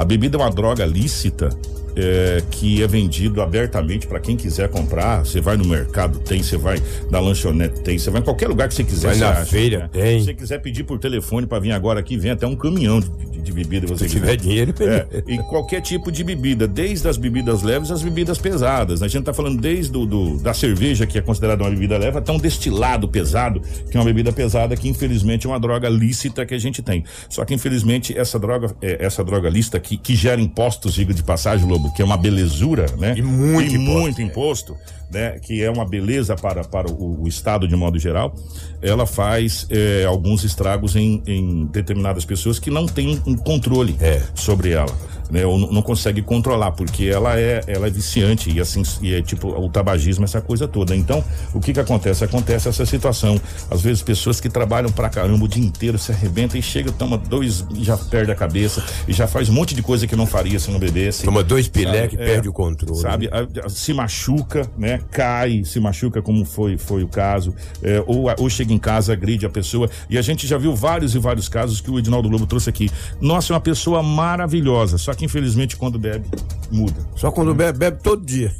A 0.00 0.04
bebida 0.06 0.38
é 0.38 0.40
uma 0.40 0.48
droga 0.48 0.86
lícita. 0.86 1.50
É, 1.96 2.42
que 2.50 2.82
é 2.82 2.86
vendido 2.86 3.40
abertamente 3.42 4.06
para 4.06 4.18
quem 4.20 4.36
quiser 4.36 4.68
comprar. 4.68 5.24
Você 5.24 5.40
vai 5.40 5.56
no 5.56 5.64
mercado, 5.64 6.18
tem, 6.20 6.42
você 6.42 6.56
vai 6.56 6.80
na 7.10 7.18
lanchonete, 7.20 7.80
tem, 7.80 7.98
você 7.98 8.10
vai 8.10 8.20
em 8.20 8.24
qualquer 8.24 8.48
lugar 8.48 8.68
que 8.68 8.74
você 8.74 8.84
quiser. 8.84 9.08
Vai 9.08 9.16
na 9.18 9.30
acha, 9.30 9.46
feira, 9.46 9.78
né? 9.80 9.88
tem. 9.92 10.18
Se 10.20 10.26
você 10.26 10.34
quiser 10.34 10.58
pedir 10.60 10.84
por 10.84 10.98
telefone 10.98 11.46
para 11.46 11.58
vir 11.60 11.72
agora 11.72 12.00
aqui, 12.00 12.16
vem 12.16 12.30
até 12.30 12.46
um 12.46 12.54
caminhão 12.56 13.00
de, 13.00 13.08
de- 13.08 13.40
de 13.40 13.52
bebida. 13.52 13.86
Você 13.86 14.06
Se 14.08 14.14
tiver 14.16 14.36
dinheiro, 14.36 14.74
É, 14.80 15.22
e 15.26 15.38
qualquer 15.38 15.80
tipo 15.80 16.12
de 16.12 16.22
bebida, 16.22 16.68
desde 16.68 17.08
as 17.08 17.16
bebidas 17.16 17.62
leves 17.62 17.90
às 17.90 18.02
bebidas 18.02 18.36
pesadas. 18.38 19.02
A 19.02 19.08
gente 19.08 19.24
tá 19.24 19.32
falando 19.32 19.58
desde 19.60 19.90
do, 19.90 20.04
do- 20.06 20.38
da 20.38 20.52
cerveja, 20.52 21.06
que 21.06 21.16
é 21.18 21.22
considerada 21.22 21.62
uma 21.64 21.70
bebida 21.70 21.96
leve, 21.96 22.18
até 22.18 22.30
um 22.30 22.38
destilado 22.38 23.08
pesado, 23.08 23.60
que 23.90 23.96
é 23.96 24.00
uma 24.00 24.04
bebida 24.04 24.30
pesada, 24.32 24.76
que 24.76 24.88
infelizmente 24.88 25.46
é 25.46 25.50
uma 25.50 25.58
droga 25.58 25.88
lícita 25.88 26.44
que 26.44 26.54
a 26.54 26.58
gente 26.58 26.82
tem. 26.82 27.02
Só 27.30 27.44
que 27.44 27.54
infelizmente 27.54 28.16
essa 28.16 28.38
droga, 28.38 28.74
é, 28.82 28.98
essa 29.04 29.24
droga 29.24 29.48
lícita 29.48 29.80
que, 29.80 29.96
que 29.96 30.14
gera 30.14 30.40
impostos, 30.40 30.94
diga 30.94 31.14
de 31.14 31.22
passagem, 31.22 31.66
Lobo, 31.66 31.79
que 31.94 32.02
é 32.02 32.04
uma 32.04 32.16
belezura, 32.16 32.86
né? 32.98 33.14
E 33.16 33.22
muito 33.22 33.72
e 33.72 33.76
imposto, 33.76 34.00
muito 34.00 34.22
imposto, 34.22 34.76
né? 35.10 35.38
Que 35.40 35.62
é 35.62 35.70
uma 35.70 35.84
beleza 35.84 36.36
para, 36.36 36.62
para 36.64 36.90
o, 36.90 37.22
o 37.22 37.28
Estado 37.28 37.66
de 37.66 37.74
modo 37.76 37.98
geral, 37.98 38.34
ela 38.82 39.06
faz 39.06 39.66
é, 39.70 40.04
alguns 40.04 40.44
estragos 40.44 40.96
em, 40.96 41.22
em 41.26 41.66
determinadas 41.66 42.24
pessoas 42.24 42.58
que 42.58 42.70
não 42.70 42.86
têm 42.86 43.20
um 43.26 43.36
controle 43.36 43.96
É. 44.00 44.22
sobre 44.34 44.70
ela, 44.70 44.92
né? 45.30 45.44
Ou 45.46 45.58
não, 45.58 45.82
consegue 45.82 46.22
controlar, 46.22 46.72
porque 46.72 47.04
ela 47.06 47.38
é, 47.38 47.62
ela 47.66 47.86
é 47.86 47.90
viciante 47.90 48.50
e 48.50 48.60
assim, 48.60 48.82
e 49.02 49.14
é 49.14 49.22
tipo 49.22 49.48
o 49.48 49.68
tabagismo, 49.68 50.24
essa 50.24 50.40
coisa 50.40 50.66
toda. 50.68 50.94
Então, 50.96 51.22
o 51.54 51.60
que 51.60 51.72
que 51.72 51.80
acontece? 51.80 52.24
Acontece 52.24 52.68
essa 52.68 52.84
situação. 52.86 53.40
Às 53.70 53.82
vezes 53.82 54.02
pessoas 54.02 54.40
que 54.40 54.48
trabalham 54.48 54.90
pra 54.90 55.08
caramba 55.08 55.44
o 55.44 55.48
dia 55.48 55.64
inteiro 55.64 55.98
se 55.98 56.12
arrebentam 56.12 56.58
e 56.58 56.62
chega, 56.62 56.90
toma 56.92 57.16
dois 57.18 57.64
já 57.80 57.96
perde 57.96 58.30
a 58.32 58.34
cabeça 58.34 58.84
e 59.08 59.12
já 59.12 59.26
faz 59.26 59.48
um 59.48 59.52
monte 59.52 59.74
de 59.74 59.82
coisa 59.82 60.06
que 60.06 60.16
não 60.16 60.26
faria 60.26 60.58
se 60.58 60.70
não 60.70 60.78
bebesse. 60.78 61.24
Toma 61.24 61.42
dois 61.42 61.68
pilé 61.68 62.08
que 62.08 62.16
é, 62.16 62.24
perde 62.24 62.48
o 62.48 62.52
controle. 62.52 63.00
Sabe, 63.00 63.28
a- 63.32 63.66
a- 63.66 63.68
se 63.68 63.92
machuca, 63.92 64.68
né? 64.76 65.00
Cai, 65.10 65.62
se 65.64 65.78
machuca, 65.80 66.20
como 66.22 66.44
foi, 66.44 66.76
foi 66.78 67.02
o 67.02 67.08
caso, 67.08 67.54
é, 67.82 68.02
ou, 68.06 68.26
ou 68.38 68.50
chega 68.50 68.72
em 68.72 68.78
casa, 68.78 69.12
agride 69.12 69.46
a 69.46 69.50
pessoa. 69.50 69.88
E 70.08 70.18
a 70.18 70.22
gente 70.22 70.46
já 70.46 70.58
viu 70.58 70.74
vários 70.74 71.14
e 71.14 71.18
vários 71.18 71.48
casos 71.48 71.80
que 71.80 71.90
o 71.90 71.98
Edinaldo 71.98 72.28
Lobo 72.28 72.46
trouxe 72.46 72.68
aqui. 72.70 72.90
Nossa, 73.20 73.52
é 73.52 73.54
uma 73.54 73.60
pessoa 73.60 74.02
maravilhosa, 74.02 74.98
só 74.98 75.12
que 75.14 75.19
infelizmente 75.24 75.76
quando 75.76 75.98
bebe, 75.98 76.28
muda. 76.70 76.96
Só 77.16 77.30
quando 77.30 77.54
bebe, 77.54 77.78
bebe 77.78 77.98
todo 78.02 78.24
dia. 78.24 78.54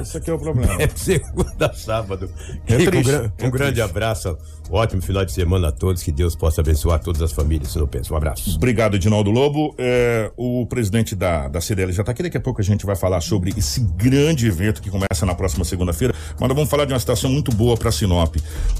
Esse 0.00 0.16
aqui 0.18 0.30
é 0.30 0.32
o 0.32 0.38
problema. 0.38 0.80
É 0.82 0.88
segunda 0.88 1.72
sábado. 1.74 2.30
É 2.66 2.76
Kiko, 2.76 2.96
um, 2.96 3.00
é 3.00 3.46
um 3.46 3.50
grande 3.50 3.74
triste. 3.74 3.80
abraço. 3.80 4.36
Ótimo 4.70 5.02
final 5.02 5.24
de 5.24 5.32
semana 5.32 5.68
a 5.68 5.72
todos. 5.72 6.02
Que 6.02 6.10
Deus 6.10 6.34
possa 6.34 6.60
abençoar 6.60 6.98
todas 7.00 7.20
as 7.22 7.32
famílias. 7.32 7.72
Se 7.72 7.78
não 7.78 7.86
pensa. 7.86 8.12
Um 8.12 8.16
abraço. 8.16 8.56
Obrigado, 8.56 8.96
Edinaldo 8.96 9.30
Lobo. 9.30 9.74
É, 9.78 10.30
o 10.36 10.66
presidente 10.66 11.14
da, 11.14 11.48
da 11.48 11.60
CDL 11.60 11.92
já 11.92 12.02
está 12.02 12.12
aqui. 12.12 12.22
Daqui 12.22 12.36
a 12.36 12.40
pouco 12.40 12.60
a 12.60 12.64
gente 12.64 12.84
vai 12.86 12.96
falar 12.96 13.20
sobre 13.20 13.52
esse 13.56 13.80
grande 13.80 14.46
evento 14.46 14.80
que 14.82 14.90
começa 14.90 15.26
na 15.26 15.34
próxima 15.34 15.64
segunda-feira. 15.64 16.14
Mas 16.32 16.48
nós 16.48 16.54
vamos 16.54 16.70
falar 16.70 16.84
de 16.84 16.92
uma 16.92 16.98
situação 16.98 17.30
muito 17.30 17.52
boa 17.52 17.76
para 17.76 17.92
Sinop. 17.92 18.36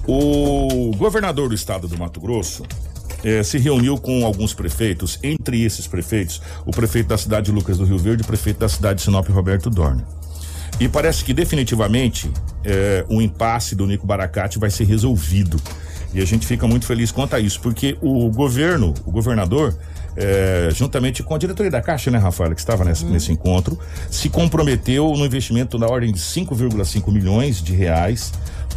O 0.06 0.92
governador 0.96 1.48
do 1.48 1.54
estado 1.54 1.86
do 1.86 1.98
Mato 1.98 2.20
Grosso. 2.20 2.64
Eh, 3.24 3.42
se 3.42 3.58
reuniu 3.58 3.96
com 3.98 4.24
alguns 4.24 4.54
prefeitos, 4.54 5.18
entre 5.22 5.62
esses 5.62 5.86
prefeitos, 5.86 6.40
o 6.66 6.70
prefeito 6.70 7.08
da 7.08 7.18
cidade 7.18 7.46
de 7.46 7.52
Lucas 7.52 7.78
do 7.78 7.84
Rio 7.84 7.98
Verde 7.98 8.22
e 8.22 8.24
o 8.24 8.26
prefeito 8.26 8.58
da 8.58 8.68
cidade 8.68 8.96
de 8.96 9.02
Sinop, 9.02 9.28
Roberto 9.28 9.70
Dorne. 9.70 10.04
E 10.80 10.88
parece 10.88 11.24
que 11.24 11.32
definitivamente 11.32 12.30
é, 12.64 13.04
o 13.08 13.20
impasse 13.20 13.74
do 13.74 13.86
Nico 13.86 14.06
Baracate 14.06 14.58
vai 14.58 14.70
ser 14.70 14.84
resolvido. 14.84 15.60
E 16.14 16.20
a 16.20 16.24
gente 16.24 16.46
fica 16.46 16.66
muito 16.66 16.84
feliz 16.84 17.10
quanto 17.10 17.36
a 17.36 17.40
isso, 17.40 17.60
porque 17.60 17.96
o 18.00 18.30
governo, 18.30 18.92
o 19.06 19.10
governador, 19.10 19.74
é, 20.16 20.68
juntamente 20.72 21.22
com 21.22 21.34
a 21.34 21.38
diretoria 21.38 21.70
da 21.70 21.80
Caixa, 21.80 22.10
né, 22.10 22.18
Rafael, 22.18 22.54
que 22.54 22.60
estava 22.60 22.84
nesse, 22.84 23.04
nesse 23.04 23.32
encontro, 23.32 23.78
se 24.10 24.28
comprometeu 24.28 25.10
no 25.16 25.24
investimento 25.24 25.78
na 25.78 25.86
ordem 25.86 26.12
de 26.12 26.18
5,5 26.18 27.10
milhões 27.10 27.62
de 27.62 27.72
reais 27.74 28.32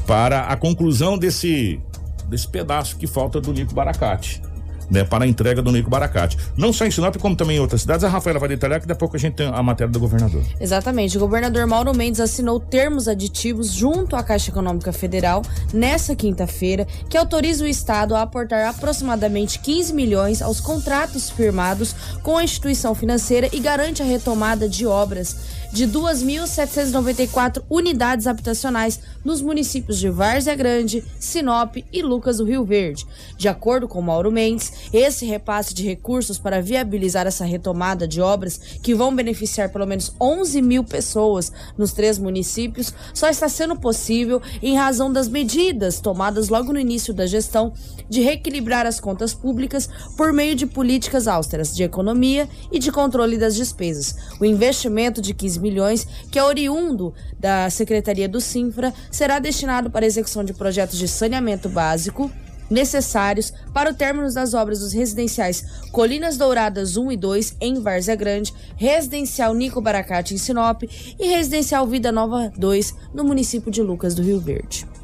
para 0.07 0.41
a 0.41 0.55
conclusão 0.55 1.17
desse, 1.17 1.79
desse 2.27 2.47
pedaço 2.47 2.97
que 2.97 3.07
falta 3.07 3.39
do 3.39 3.53
Nico 3.53 3.73
Baracate 3.73 4.41
né, 4.89 5.03
para 5.03 5.25
a 5.25 5.27
entrega 5.27 5.61
do 5.61 5.71
Nico 5.71 5.89
Baracate. 5.89 6.37
Não 6.57 6.71
só 6.71 6.85
em 6.85 6.91
Sinop, 6.91 7.15
como 7.17 7.35
também 7.35 7.57
em 7.57 7.59
outras 7.59 7.81
cidades. 7.81 8.03
A 8.03 8.09
Rafaela 8.09 8.39
vai 8.39 8.49
detalhar 8.49 8.79
que 8.79 8.87
daqui 8.87 8.97
a 8.97 8.99
pouco 8.99 9.15
a 9.15 9.19
gente 9.19 9.33
tem 9.33 9.47
a 9.47 9.63
matéria 9.63 9.91
do 9.91 9.99
governador. 9.99 10.43
Exatamente. 10.59 11.17
O 11.17 11.19
governador 11.19 11.65
Mauro 11.67 11.95
Mendes 11.95 12.19
assinou 12.19 12.59
termos 12.59 13.07
aditivos 13.07 13.71
junto 13.71 14.15
à 14.15 14.23
Caixa 14.23 14.51
Econômica 14.51 14.91
Federal 14.91 15.41
nessa 15.73 16.15
quinta-feira, 16.15 16.85
que 17.09 17.17
autoriza 17.17 17.63
o 17.63 17.67
Estado 17.67 18.15
a 18.15 18.21
aportar 18.21 18.67
aproximadamente 18.67 19.59
15 19.59 19.93
milhões 19.93 20.41
aos 20.41 20.59
contratos 20.59 21.29
firmados 21.29 21.95
com 22.21 22.37
a 22.37 22.43
instituição 22.43 22.95
financeira 22.95 23.49
e 23.51 23.59
garante 23.59 24.01
a 24.01 24.05
retomada 24.05 24.67
de 24.67 24.85
obras 24.85 25.64
de 25.75 25.85
2.794 25.89 27.61
unidades 27.69 28.27
habitacionais 28.27 29.01
nos 29.25 29.41
municípios 29.41 29.99
de 29.99 30.09
Várzea 30.09 30.55
Grande, 30.55 31.03
Sinop 31.19 31.75
e 31.91 32.01
Lucas 32.01 32.37
do 32.37 32.45
Rio 32.45 32.63
Verde. 32.63 33.05
De 33.37 33.49
acordo 33.49 33.85
com 33.85 34.01
Mauro 34.01 34.31
Mendes, 34.31 34.71
esse 34.93 35.25
repasse 35.25 35.73
de 35.73 35.83
recursos 35.83 36.39
para 36.39 36.61
viabilizar 36.61 37.27
essa 37.27 37.43
retomada 37.43 38.07
de 38.07 38.21
obras, 38.21 38.57
que 38.81 38.95
vão 38.95 39.13
beneficiar 39.13 39.67
pelo 39.69 39.85
menos 39.85 40.13
11 40.17 40.61
mil 40.61 40.81
pessoas 40.81 41.51
nos 41.77 41.91
três 41.91 42.17
municípios, 42.17 42.93
só 43.13 43.27
está 43.27 43.49
sendo 43.49 43.75
possível 43.75 44.41
em 44.63 44.77
razão 44.77 45.11
das 45.11 45.27
medidas 45.27 45.99
tomadas 45.99 46.47
logo 46.47 46.71
no 46.71 46.79
início 46.79 47.13
da 47.13 47.25
gestão 47.25 47.73
de 48.09 48.21
reequilibrar 48.21 48.85
as 48.85 49.01
contas 49.01 49.33
públicas 49.33 49.89
por 50.15 50.31
meio 50.31 50.55
de 50.55 50.65
políticas 50.65 51.27
austeras 51.27 51.75
de 51.75 51.83
economia 51.83 52.47
e 52.71 52.79
de 52.79 52.93
controle 52.93 53.37
das 53.37 53.55
despesas. 53.55 54.15
O 54.39 54.45
investimento 54.45 55.21
de 55.21 55.33
15 55.33 55.64
milhões, 55.65 56.07
que 56.31 56.37
é 56.37 56.43
oriundo 56.43 57.13
da 57.39 57.69
Secretaria 57.69 58.29
do 58.29 58.39
Sinfra, 58.39 58.93
será 59.09 59.39
destinado 59.39 59.89
para 59.89 60.05
a 60.05 60.07
execução 60.07 60.43
de 60.43 60.53
projetos 60.53 60.99
de 60.99 61.07
saneamento 61.07 61.67
básico 61.67 62.31
necessários 62.69 63.53
para 63.73 63.91
o 63.91 63.93
término 63.93 64.31
das 64.33 64.53
obras 64.53 64.79
dos 64.79 64.93
residenciais 64.93 65.63
Colinas 65.91 66.37
Douradas 66.37 66.97
1 66.97 67.11
e 67.11 67.17
2 67.17 67.57
em 67.61 67.79
Várzea 67.79 68.15
Grande, 68.15 68.53
Residencial 68.75 69.53
Nico 69.53 69.81
Baracate 69.81 70.33
em 70.33 70.37
Sinop 70.37 70.83
e 70.83 71.27
Residencial 71.27 71.85
Vida 71.87 72.11
Nova 72.11 72.51
2 72.57 72.95
no 73.13 73.23
município 73.23 73.71
de 73.71 73.81
Lucas 73.81 74.15
do 74.15 74.23
Rio 74.23 74.39
Verde. 74.39 74.94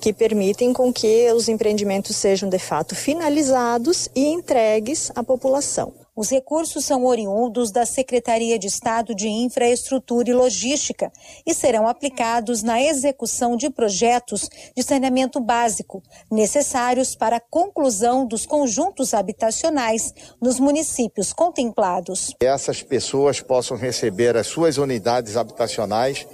que 0.00 0.12
permitem 0.12 0.72
com 0.72 0.92
que 0.92 1.30
os 1.32 1.48
empreendimentos 1.48 2.16
sejam 2.16 2.48
de 2.48 2.58
fato 2.58 2.94
finalizados 2.94 4.08
e 4.14 4.26
entregues 4.26 5.10
à 5.14 5.22
população. 5.22 5.92
Os 6.16 6.30
recursos 6.30 6.82
são 6.82 7.04
oriundos 7.04 7.70
da 7.70 7.84
Secretaria 7.84 8.58
de 8.58 8.66
Estado 8.66 9.14
de 9.14 9.28
Infraestrutura 9.28 10.30
e 10.30 10.32
Logística 10.32 11.12
e 11.44 11.52
serão 11.52 11.86
aplicados 11.86 12.62
na 12.62 12.82
execução 12.82 13.54
de 13.54 13.68
projetos 13.68 14.48
de 14.74 14.82
saneamento 14.82 15.38
básico 15.40 16.02
necessários 16.30 17.14
para 17.14 17.36
a 17.36 17.40
conclusão 17.40 18.26
dos 18.26 18.46
conjuntos 18.46 19.12
habitacionais 19.12 20.14
nos 20.40 20.58
municípios 20.58 21.34
contemplados. 21.34 22.34
Essas 22.40 22.82
pessoas 22.82 23.42
possam 23.42 23.76
receber 23.76 24.38
as 24.38 24.46
suas 24.46 24.78
unidades 24.78 25.36
habitacionais 25.36 26.26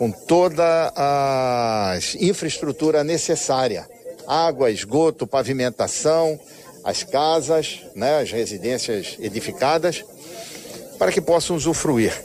com 0.00 0.10
toda 0.10 0.90
a 0.96 1.98
infraestrutura 2.18 3.04
necessária: 3.04 3.86
água, 4.26 4.70
esgoto, 4.70 5.26
pavimentação, 5.26 6.40
as 6.82 7.02
casas, 7.02 7.80
né, 7.94 8.20
as 8.20 8.30
residências 8.30 9.18
edificadas, 9.20 10.02
para 10.98 11.12
que 11.12 11.20
possam 11.20 11.54
usufruir, 11.54 12.18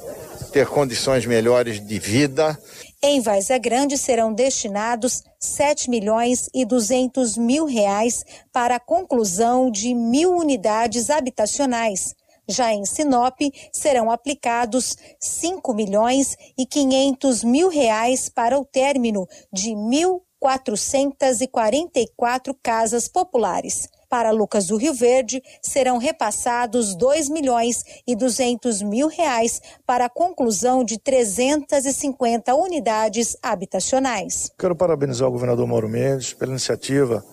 ter 0.54 0.68
condições 0.68 1.26
melhores 1.26 1.86
de 1.86 2.00
vida. 2.00 2.58
Em 3.04 3.20
Várzea 3.20 3.58
Grande 3.58 3.98
serão 3.98 4.34
destinados 4.34 5.22
7 5.38 5.90
milhões 5.90 6.50
e 6.54 6.64
200 6.64 7.36
mil 7.36 7.66
reais 7.66 8.24
para 8.54 8.78
a 8.78 8.80
conclusão 8.80 9.70
de 9.70 9.94
mil 9.94 10.34
unidades 10.34 11.10
habitacionais 11.10 12.16
já 12.48 12.74
em 12.74 12.86
Sinop, 12.86 13.40
serão 13.72 14.12
aplicados 14.12 14.98
5 15.20 15.74
milhões 15.74 16.38
e 16.58 16.66
500 16.66 17.44
mil 17.44 17.70
reais 17.70 18.30
para 18.30 18.58
o 18.60 18.66
término 18.66 19.28
de 19.52 19.72
1.444 19.72 22.56
casas 22.62 23.08
populares. 23.08 23.90
Para 24.10 24.32
Lucas 24.32 24.68
do 24.68 24.78
Rio 24.78 24.94
Verde, 24.94 25.44
serão 25.62 25.98
repassados 25.98 26.96
2 26.96 27.28
milhões 27.28 27.84
e 28.08 28.16
200 28.16 28.82
mil 28.82 29.08
reais 29.08 29.62
para 29.86 30.06
a 30.06 30.10
conclusão 30.10 30.84
de 30.84 30.98
350 30.98 32.56
unidades 32.56 33.36
habitacionais. 33.42 34.52
Quero 34.58 34.76
parabenizar 34.76 35.28
o 35.28 35.32
governador 35.32 35.68
Mauro 35.68 35.90
Mendes 35.90 36.34
pela 36.34 36.52
iniciativa, 36.52 37.26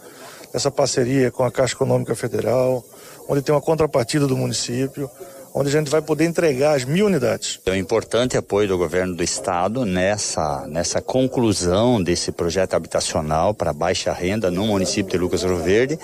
essa 0.52 0.70
parceria 0.70 1.30
com 1.30 1.44
a 1.44 1.50
Caixa 1.50 1.74
Econômica 1.74 2.14
Federal, 2.14 2.84
onde 3.32 3.40
tem 3.40 3.54
uma 3.54 3.62
contrapartida 3.62 4.26
do 4.26 4.36
município, 4.36 5.10
onde 5.54 5.70
a 5.70 5.72
gente 5.72 5.90
vai 5.90 6.02
poder 6.02 6.26
entregar 6.26 6.76
as 6.76 6.84
mil 6.84 7.06
unidades. 7.06 7.58
É 7.64 7.70
um 7.70 7.74
importante 7.74 8.36
apoio 8.36 8.68
do 8.68 8.76
governo 8.76 9.14
do 9.14 9.22
estado 9.22 9.86
nessa, 9.86 10.66
nessa 10.66 11.00
conclusão 11.00 12.02
desse 12.02 12.30
projeto 12.30 12.74
habitacional 12.74 13.54
para 13.54 13.72
baixa 13.72 14.12
renda 14.12 14.50
no 14.50 14.66
município 14.66 15.12
de 15.12 15.16
Lucas 15.16 15.42
Rio 15.42 15.56
Verde 15.56 15.98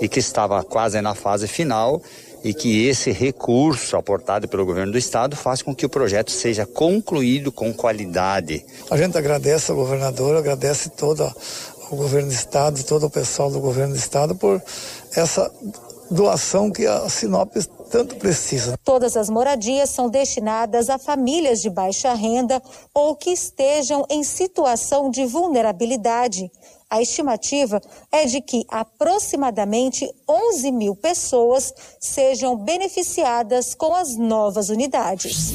e 0.00 0.08
que 0.08 0.18
estava 0.18 0.64
quase 0.64 1.00
na 1.00 1.14
fase 1.14 1.46
final 1.46 2.02
e 2.42 2.52
que 2.52 2.88
esse 2.88 3.12
recurso 3.12 3.96
aportado 3.96 4.48
pelo 4.48 4.66
governo 4.66 4.92
do 4.92 4.98
estado 4.98 5.36
faz 5.36 5.62
com 5.62 5.72
que 5.72 5.86
o 5.86 5.88
projeto 5.88 6.32
seja 6.32 6.66
concluído 6.66 7.52
com 7.52 7.72
qualidade. 7.72 8.66
A 8.90 8.96
gente 8.96 9.16
agradece 9.16 9.70
ao 9.70 9.76
governador, 9.76 10.36
agradece 10.36 10.90
todo 10.90 11.32
o 11.90 11.96
governo 11.96 12.28
do 12.28 12.34
estado, 12.34 12.82
todo 12.82 13.06
o 13.06 13.10
pessoal 13.10 13.48
do 13.48 13.60
governo 13.60 13.94
do 13.94 13.98
estado 13.98 14.34
por 14.34 14.60
essa 15.14 15.50
doação 16.10 16.70
que 16.70 16.86
a 16.86 17.08
Sinop 17.08 17.54
tanto 17.90 18.16
precisa. 18.16 18.78
Todas 18.84 19.16
as 19.16 19.30
moradias 19.30 19.90
são 19.90 20.08
destinadas 20.08 20.90
a 20.90 20.98
famílias 20.98 21.60
de 21.60 21.70
baixa 21.70 22.12
renda 22.14 22.62
ou 22.92 23.14
que 23.14 23.30
estejam 23.30 24.04
em 24.10 24.24
situação 24.24 25.10
de 25.10 25.24
vulnerabilidade. 25.24 26.50
A 26.90 27.02
estimativa 27.02 27.80
é 28.12 28.24
de 28.24 28.40
que 28.40 28.64
aproximadamente 28.68 30.08
11 30.28 30.70
mil 30.70 30.94
pessoas 30.94 31.72
sejam 31.98 32.56
beneficiadas 32.56 33.74
com 33.74 33.94
as 33.94 34.16
novas 34.16 34.68
unidades. 34.68 35.52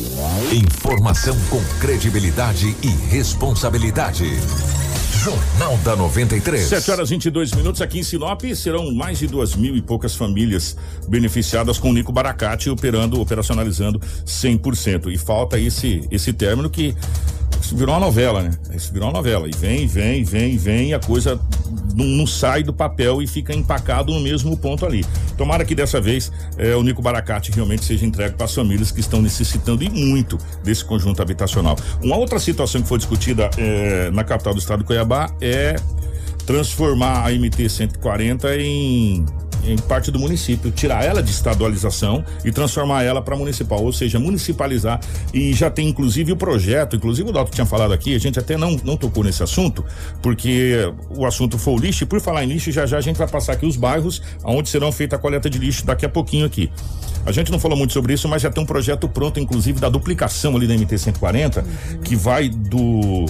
Informação 0.52 1.36
com 1.50 1.62
credibilidade 1.80 2.76
e 2.84 2.88
responsabilidade. 3.10 4.26
Jornal 5.24 5.76
da 5.84 5.98
93. 5.98 6.66
7 6.66 6.92
horas 6.92 7.10
22 7.10 7.52
minutos 7.52 7.82
aqui 7.82 8.00
em 8.00 8.04
Sinop. 8.04 8.42
Serão 8.56 8.90
mais 8.94 9.20
de 9.20 9.28
duas 9.28 9.54
mil 9.54 9.76
e 9.76 9.82
poucas 9.82 10.16
famílias 10.16 10.78
beneficiadas 11.10 11.78
com 11.78 11.90
o 11.90 11.94
Nico 11.94 12.14
Baracate 12.14 12.70
operando, 12.70 13.20
operacionalizando 13.20 14.00
100%. 14.26 15.12
E 15.12 15.18
falta 15.18 15.60
esse, 15.60 16.08
esse 16.10 16.32
término 16.32 16.70
que 16.70 16.96
isso 17.62 17.76
virou 17.76 17.94
uma 17.94 18.00
novela, 18.00 18.42
né? 18.42 18.52
Isso 18.74 18.92
virou 18.92 19.10
uma 19.10 19.14
novela. 19.14 19.48
E 19.48 19.52
vem, 19.52 19.88
vem, 19.88 20.24
vem, 20.24 20.58
vem, 20.58 20.90
e 20.90 20.94
a 20.94 21.00
coisa 21.00 21.40
não, 21.96 22.06
não, 22.06 22.28
sai 22.28 22.64
do 22.64 22.74
papel 22.74 23.22
e 23.22 23.28
fica 23.28 23.54
empacado 23.54 24.14
no 24.14 24.20
mesmo 24.20 24.58
ponto 24.58 24.86
ali. 24.86 25.06
Tomara 25.38 25.66
que 25.66 25.76
dessa 25.76 26.00
vez 26.00 26.32
eh, 26.58 26.76
o 26.76 26.84
Nico 26.84 27.02
Baracate 27.02 27.52
realmente 27.52 27.84
seja 27.84 28.06
entregue 28.06 28.36
para 28.36 28.46
as 28.46 28.56
famílias 28.56 28.92
que 28.92 29.00
estão 29.00 29.22
necessitando 29.22 29.84
e 29.84 29.90
muito 29.90 30.38
desse 30.64 30.84
conjunto 30.84 31.22
habitacional. 31.22 31.76
Uma 32.02 32.16
outra 32.16 32.40
situação 32.40 32.82
que 32.82 32.88
foi 32.88 32.98
discutida 32.98 33.50
eh, 33.58 34.10
na 34.12 34.24
capital 34.24 34.54
do 34.54 34.60
estado 34.60 34.80
de 34.80 34.86
Cuiabá 34.86 35.30
é 35.42 35.76
transformar 36.50 37.28
a 37.28 37.32
MT 37.32 37.70
140 37.70 38.58
em 38.58 39.24
em 39.62 39.78
parte 39.78 40.10
do 40.10 40.18
município, 40.18 40.72
tirar 40.72 41.04
ela 41.04 41.22
de 41.22 41.30
estadualização 41.30 42.24
e 42.46 42.52
transformar 42.52 43.04
ela 43.04 43.22
para 43.22 43.36
municipal, 43.36 43.84
ou 43.84 43.92
seja, 43.92 44.18
municipalizar 44.18 45.02
e 45.34 45.54
já 45.54 45.70
tem 45.70 45.90
inclusive 45.90 46.32
o 46.32 46.38
projeto, 46.38 46.96
inclusive 46.96 47.30
o 47.30 47.34
Doutor 47.34 47.54
tinha 47.54 47.66
falado 47.66 47.94
aqui, 47.94 48.16
a 48.16 48.18
gente 48.18 48.40
até 48.40 48.58
não, 48.58 48.80
não 48.86 48.96
tocou 48.96 49.22
nesse 49.22 49.44
assunto, 49.44 49.86
porque 50.22 50.92
o 51.10 51.26
assunto 51.26 51.58
foi 51.58 51.74
o 51.74 51.78
lixo, 51.78 52.04
e 52.04 52.08
por 52.08 52.22
falar 52.22 52.46
em 52.46 52.48
lixo, 52.48 52.72
já 52.72 52.86
já 52.86 52.98
a 52.98 53.02
gente 53.02 53.18
vai 53.18 53.28
passar 53.28 53.52
aqui 53.52 53.66
os 53.66 53.76
bairros 53.76 54.22
onde 54.44 54.70
serão 54.70 54.94
feita 54.94 55.18
a 55.18 55.20
coleta 55.20 55.50
de 55.50 55.60
lixo 55.60 55.86
daqui 55.86 56.06
a 56.06 56.10
pouquinho 56.10 56.46
aqui. 56.46 56.72
A 57.26 57.32
gente 57.34 57.52
não 57.52 57.60
falou 57.60 57.78
muito 57.78 57.92
sobre 57.92 58.14
isso, 58.14 58.30
mas 58.30 58.42
já 58.42 58.50
tem 58.50 58.64
um 58.64 58.66
projeto 58.66 59.10
pronto, 59.10 59.42
inclusive, 59.42 59.78
da 59.80 59.90
duplicação 59.90 60.56
ali 60.56 60.66
da 60.66 60.74
MT-140, 60.74 61.58
uhum. 61.58 62.02
que 62.02 62.16
vai 62.16 62.48
do 62.48 63.26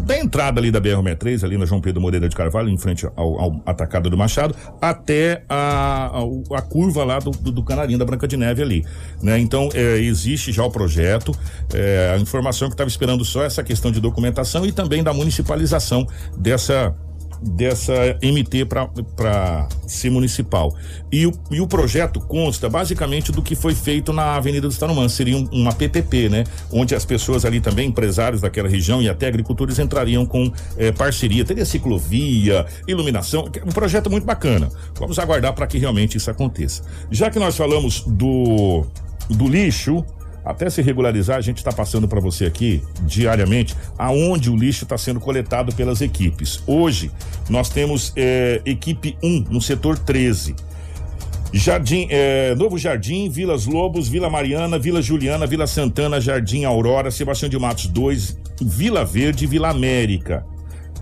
da 0.00 0.18
entrada 0.18 0.60
ali 0.60 0.70
da 0.70 0.80
BR-63, 0.80 1.44
ali 1.44 1.56
na 1.56 1.64
João 1.64 1.80
Pedro 1.80 2.00
Moreira 2.00 2.28
de 2.28 2.36
Carvalho, 2.36 2.68
em 2.68 2.78
frente 2.78 3.06
ao, 3.16 3.40
ao 3.40 3.62
atacado 3.66 4.10
do 4.10 4.16
Machado, 4.16 4.54
até 4.80 5.42
a, 5.48 6.12
a, 6.12 6.58
a 6.58 6.62
curva 6.62 7.04
lá 7.04 7.18
do, 7.18 7.30
do, 7.30 7.52
do, 7.52 7.62
Canarinho 7.62 7.98
da 7.98 8.04
Branca 8.04 8.28
de 8.28 8.36
Neve 8.36 8.62
ali, 8.62 8.84
né? 9.22 9.38
Então, 9.38 9.68
é, 9.74 9.98
existe 9.98 10.52
já 10.52 10.64
o 10.64 10.70
projeto, 10.70 11.32
é, 11.74 12.14
a 12.16 12.20
informação 12.20 12.68
que 12.68 12.74
estava 12.74 12.88
esperando 12.88 13.24
só 13.24 13.42
essa 13.42 13.62
questão 13.62 13.90
de 13.90 14.00
documentação 14.00 14.64
e 14.66 14.72
também 14.72 15.02
da 15.02 15.12
municipalização 15.12 16.06
dessa 16.36 16.94
dessa 17.40 17.92
MT 18.22 18.64
para 18.64 19.68
ser 19.86 20.10
municipal. 20.10 20.74
E 21.10 21.26
o, 21.26 21.32
e 21.50 21.60
o 21.60 21.66
projeto 21.66 22.20
consta 22.20 22.68
basicamente 22.68 23.30
do 23.32 23.42
que 23.42 23.54
foi 23.54 23.74
feito 23.74 24.12
na 24.12 24.34
Avenida 24.34 24.66
dos 24.66 24.78
Tarumãs, 24.78 25.12
seria 25.12 25.36
um, 25.36 25.48
uma 25.52 25.72
PPP, 25.72 26.28
né? 26.28 26.44
Onde 26.70 26.94
as 26.94 27.04
pessoas 27.04 27.44
ali 27.44 27.60
também, 27.60 27.88
empresários 27.88 28.40
daquela 28.40 28.68
região 28.68 29.00
e 29.00 29.08
até 29.08 29.26
agricultores 29.26 29.78
entrariam 29.78 30.26
com 30.26 30.52
eh, 30.76 30.92
parceria, 30.92 31.44
teria 31.44 31.64
ciclovia, 31.64 32.66
iluminação, 32.86 33.48
um 33.64 33.72
projeto 33.72 34.10
muito 34.10 34.24
bacana. 34.24 34.68
Vamos 34.98 35.18
aguardar 35.18 35.54
para 35.54 35.66
que 35.66 35.78
realmente 35.78 36.16
isso 36.16 36.30
aconteça. 36.30 36.82
Já 37.10 37.30
que 37.30 37.38
nós 37.38 37.56
falamos 37.56 38.02
do 38.06 38.84
do 39.28 39.48
lixo, 39.48 40.04
até 40.46 40.70
se 40.70 40.80
regularizar, 40.80 41.36
a 41.36 41.40
gente 41.40 41.56
está 41.56 41.72
passando 41.72 42.06
para 42.06 42.20
você 42.20 42.44
aqui 42.46 42.80
diariamente 43.02 43.74
aonde 43.98 44.48
o 44.48 44.56
lixo 44.56 44.84
está 44.84 44.96
sendo 44.96 45.18
coletado 45.18 45.74
pelas 45.74 46.00
equipes. 46.00 46.62
Hoje 46.64 47.10
nós 47.50 47.68
temos 47.68 48.12
é, 48.14 48.62
equipe 48.64 49.18
1 49.20 49.46
no 49.50 49.60
setor 49.60 49.98
13. 49.98 50.54
Jardim, 51.52 52.06
é, 52.10 52.54
Novo 52.54 52.78
Jardim, 52.78 53.28
Vilas 53.28 53.66
Lobos, 53.66 54.08
Vila 54.08 54.30
Mariana, 54.30 54.78
Vila 54.78 55.02
Juliana, 55.02 55.46
Vila 55.46 55.66
Santana, 55.66 56.20
Jardim 56.20 56.64
Aurora, 56.64 57.10
Sebastião 57.10 57.48
de 57.48 57.58
Matos 57.58 57.86
2, 57.88 58.38
Vila 58.60 59.04
Verde, 59.04 59.46
Vila 59.46 59.70
América. 59.70 60.46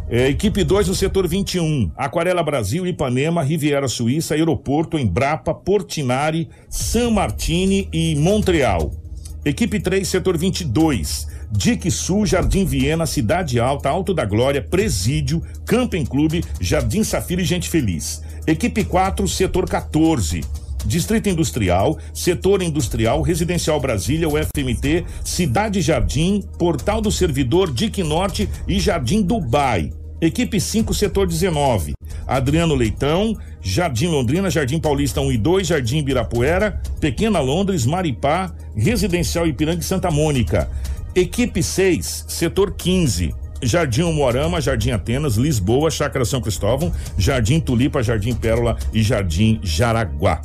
É, 0.08 0.28
equipe 0.28 0.64
2 0.64 0.88
no 0.88 0.94
setor 0.94 1.26
21, 1.26 1.90
Aquarela 1.96 2.42
Brasil, 2.42 2.86
Ipanema, 2.86 3.42
Riviera 3.42 3.88
Suíça, 3.88 4.34
Aeroporto, 4.34 4.98
Embrapa, 4.98 5.52
Portinari, 5.52 6.48
San 6.68 7.10
Martini 7.10 7.88
e 7.92 8.14
Montreal. 8.14 9.03
Equipe 9.44 9.78
3, 9.78 10.08
setor 10.08 10.38
22. 10.38 11.26
Dique 11.50 11.90
Sul, 11.90 12.24
Jardim 12.24 12.64
Viena, 12.64 13.04
Cidade 13.04 13.60
Alta, 13.60 13.90
Alto 13.90 14.14
da 14.14 14.24
Glória, 14.24 14.62
Presídio, 14.62 15.42
Camping 15.66 16.06
Clube, 16.06 16.42
Jardim 16.58 17.04
Safira 17.04 17.42
e 17.42 17.44
Gente 17.44 17.68
Feliz. 17.68 18.22
Equipe 18.46 18.84
4, 18.84 19.28
setor 19.28 19.68
14. 19.68 20.40
Distrito 20.86 21.28
Industrial, 21.28 21.98
Setor 22.12 22.62
Industrial, 22.62 23.20
Residencial 23.22 23.80
Brasília, 23.80 24.28
UFMT, 24.28 25.04
Cidade 25.22 25.80
Jardim, 25.80 26.42
Portal 26.58 27.00
do 27.00 27.10
Servidor, 27.10 27.70
Dique 27.70 28.02
Norte 28.02 28.48
e 28.68 28.78
Jardim 28.78 29.22
Dubai. 29.22 29.92
Equipe 30.24 30.58
5, 30.58 30.94
setor 30.94 31.26
19. 31.26 31.92
Adriano 32.26 32.74
Leitão, 32.74 33.36
Jardim 33.60 34.06
Londrina, 34.06 34.48
Jardim 34.48 34.80
Paulista 34.80 35.20
1 35.20 35.32
e 35.32 35.36
2, 35.36 35.66
Jardim 35.66 35.98
Ibirapuera, 35.98 36.80
Pequena 36.98 37.40
Londres, 37.40 37.84
Maripá, 37.84 38.50
Residencial 38.74 39.46
Ipiranga 39.46 39.80
e 39.80 39.84
Santa 39.84 40.10
Mônica. 40.10 40.70
Equipe 41.14 41.62
6, 41.62 42.24
setor 42.26 42.72
15. 42.72 43.34
Jardim 43.62 44.10
Moarama, 44.14 44.62
Jardim 44.62 44.92
Atenas, 44.92 45.36
Lisboa, 45.36 45.90
Chácara 45.90 46.24
São 46.24 46.40
Cristóvão, 46.40 46.90
Jardim 47.18 47.60
Tulipa, 47.60 48.02
Jardim 48.02 48.34
Pérola 48.34 48.78
e 48.94 49.02
Jardim 49.02 49.60
Jaraguá. 49.62 50.40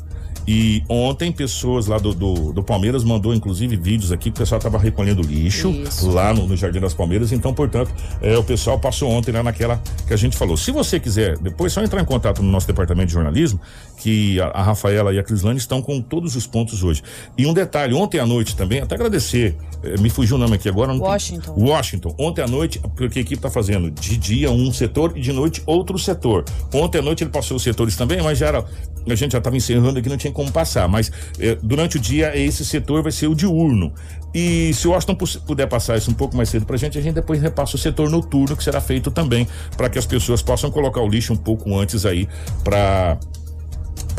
E 0.51 0.83
ontem, 0.89 1.31
pessoas 1.31 1.85
lá 1.85 1.99
do, 1.99 2.12
do, 2.12 2.51
do, 2.51 2.63
Palmeiras 2.63 3.03
mandou, 3.03 3.35
inclusive, 3.35 3.75
vídeos 3.75 4.12
aqui 4.12 4.31
que 4.31 4.38
o 4.38 4.39
pessoal 4.39 4.57
estava 4.57 4.79
recolhendo 4.79 5.21
lixo 5.21 5.69
Isso. 5.69 6.09
lá 6.09 6.33
no, 6.33 6.47
no, 6.47 6.57
Jardim 6.57 6.79
das 6.79 6.91
Palmeiras. 6.91 7.31
Então, 7.31 7.53
portanto, 7.53 7.93
é, 8.19 8.35
o 8.35 8.43
pessoal 8.43 8.79
passou 8.79 9.12
ontem 9.12 9.31
lá 9.31 9.43
naquela 9.43 9.79
que 10.07 10.12
a 10.12 10.17
gente 10.17 10.35
falou. 10.35 10.57
Se 10.57 10.71
você 10.71 10.99
quiser, 10.99 11.38
depois 11.38 11.71
só 11.71 11.83
entrar 11.83 12.01
em 12.01 12.05
contato 12.05 12.41
no 12.41 12.51
nosso 12.51 12.65
departamento 12.65 13.05
de 13.05 13.13
jornalismo, 13.13 13.62
que 13.99 14.39
a, 14.41 14.63
Rafaela 14.63 15.13
e 15.13 15.19
a 15.19 15.23
Crislane 15.23 15.57
estão 15.57 15.81
com 15.81 16.01
todos 16.01 16.35
os 16.35 16.47
pontos 16.47 16.83
hoje. 16.83 17.03
E 17.38 17.45
um 17.45 17.53
detalhe, 17.53 17.93
ontem 17.93 18.19
à 18.19 18.25
noite 18.25 18.55
também, 18.55 18.79
até 18.79 18.95
agradecer, 18.95 19.55
é, 19.83 19.97
me 19.99 20.09
fugiu 20.09 20.38
o 20.38 20.39
nome 20.39 20.55
aqui 20.55 20.69
agora. 20.69 20.93
Washington. 20.93 21.53
Tem, 21.53 21.63
Washington. 21.63 22.15
Ontem 22.17 22.41
à 22.41 22.47
noite, 22.47 22.81
porque 22.95 23.19
a 23.19 23.21
equipe 23.21 23.35
está 23.35 23.49
fazendo 23.49 23.91
de 23.91 24.17
dia 24.17 24.49
um 24.49 24.71
setor 24.71 25.13
e 25.15 25.21
de 25.21 25.33
noite 25.33 25.62
outro 25.65 25.99
setor. 25.99 26.45
Ontem 26.73 26.99
à 26.99 27.01
noite 27.01 27.23
ele 27.23 27.31
passou 27.31 27.57
os 27.57 27.63
setores 27.63 27.95
também, 27.95 28.21
mas 28.21 28.38
já 28.38 28.47
era 28.47 28.65
a 29.07 29.15
gente 29.15 29.31
já 29.31 29.38
estava 29.38 29.55
encerrando 29.55 29.99
aqui, 29.99 30.09
não 30.09 30.17
tinha 30.17 30.31
como 30.31 30.51
passar, 30.51 30.88
mas 30.88 31.12
eh, 31.39 31.57
durante 31.63 31.97
o 31.97 31.99
dia 31.99 32.38
esse 32.38 32.65
setor 32.65 33.01
vai 33.01 33.12
ser 33.12 33.27
o 33.27 33.35
diurno. 33.35 33.93
E 34.33 34.71
se 34.73 34.88
o 34.88 34.91
Washington 34.91 35.17
puder 35.47 35.67
passar 35.67 35.97
isso 35.97 36.12
um 36.12 36.13
pouco 36.13 36.38
mais 36.38 36.49
cedo 36.49 36.65
para 36.65 36.75
a 36.75 36.79
gente, 36.79 36.97
a 36.97 37.01
gente 37.01 37.15
depois 37.15 37.41
repassa 37.41 37.75
o 37.75 37.79
setor 37.79 38.09
noturno, 38.09 38.55
que 38.55 38.63
será 38.63 38.79
feito 38.79 39.09
também, 39.09 39.47
para 39.75 39.89
que 39.89 39.97
as 39.97 40.05
pessoas 40.05 40.41
possam 40.41 40.69
colocar 40.69 41.01
o 41.01 41.07
lixo 41.07 41.33
um 41.33 41.38
pouco 41.38 41.75
antes 41.77 42.05
aí 42.05 42.27
para 42.63 43.17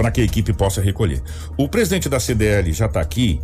para 0.01 0.11
que 0.11 0.23
a 0.23 0.25
equipe 0.25 0.55
possa 0.55 0.81
recolher. 0.81 1.23
O 1.59 1.69
presidente 1.69 2.09
da 2.09 2.19
CDL 2.19 2.73
já 2.73 2.87
está 2.87 3.03
aqui 3.03 3.39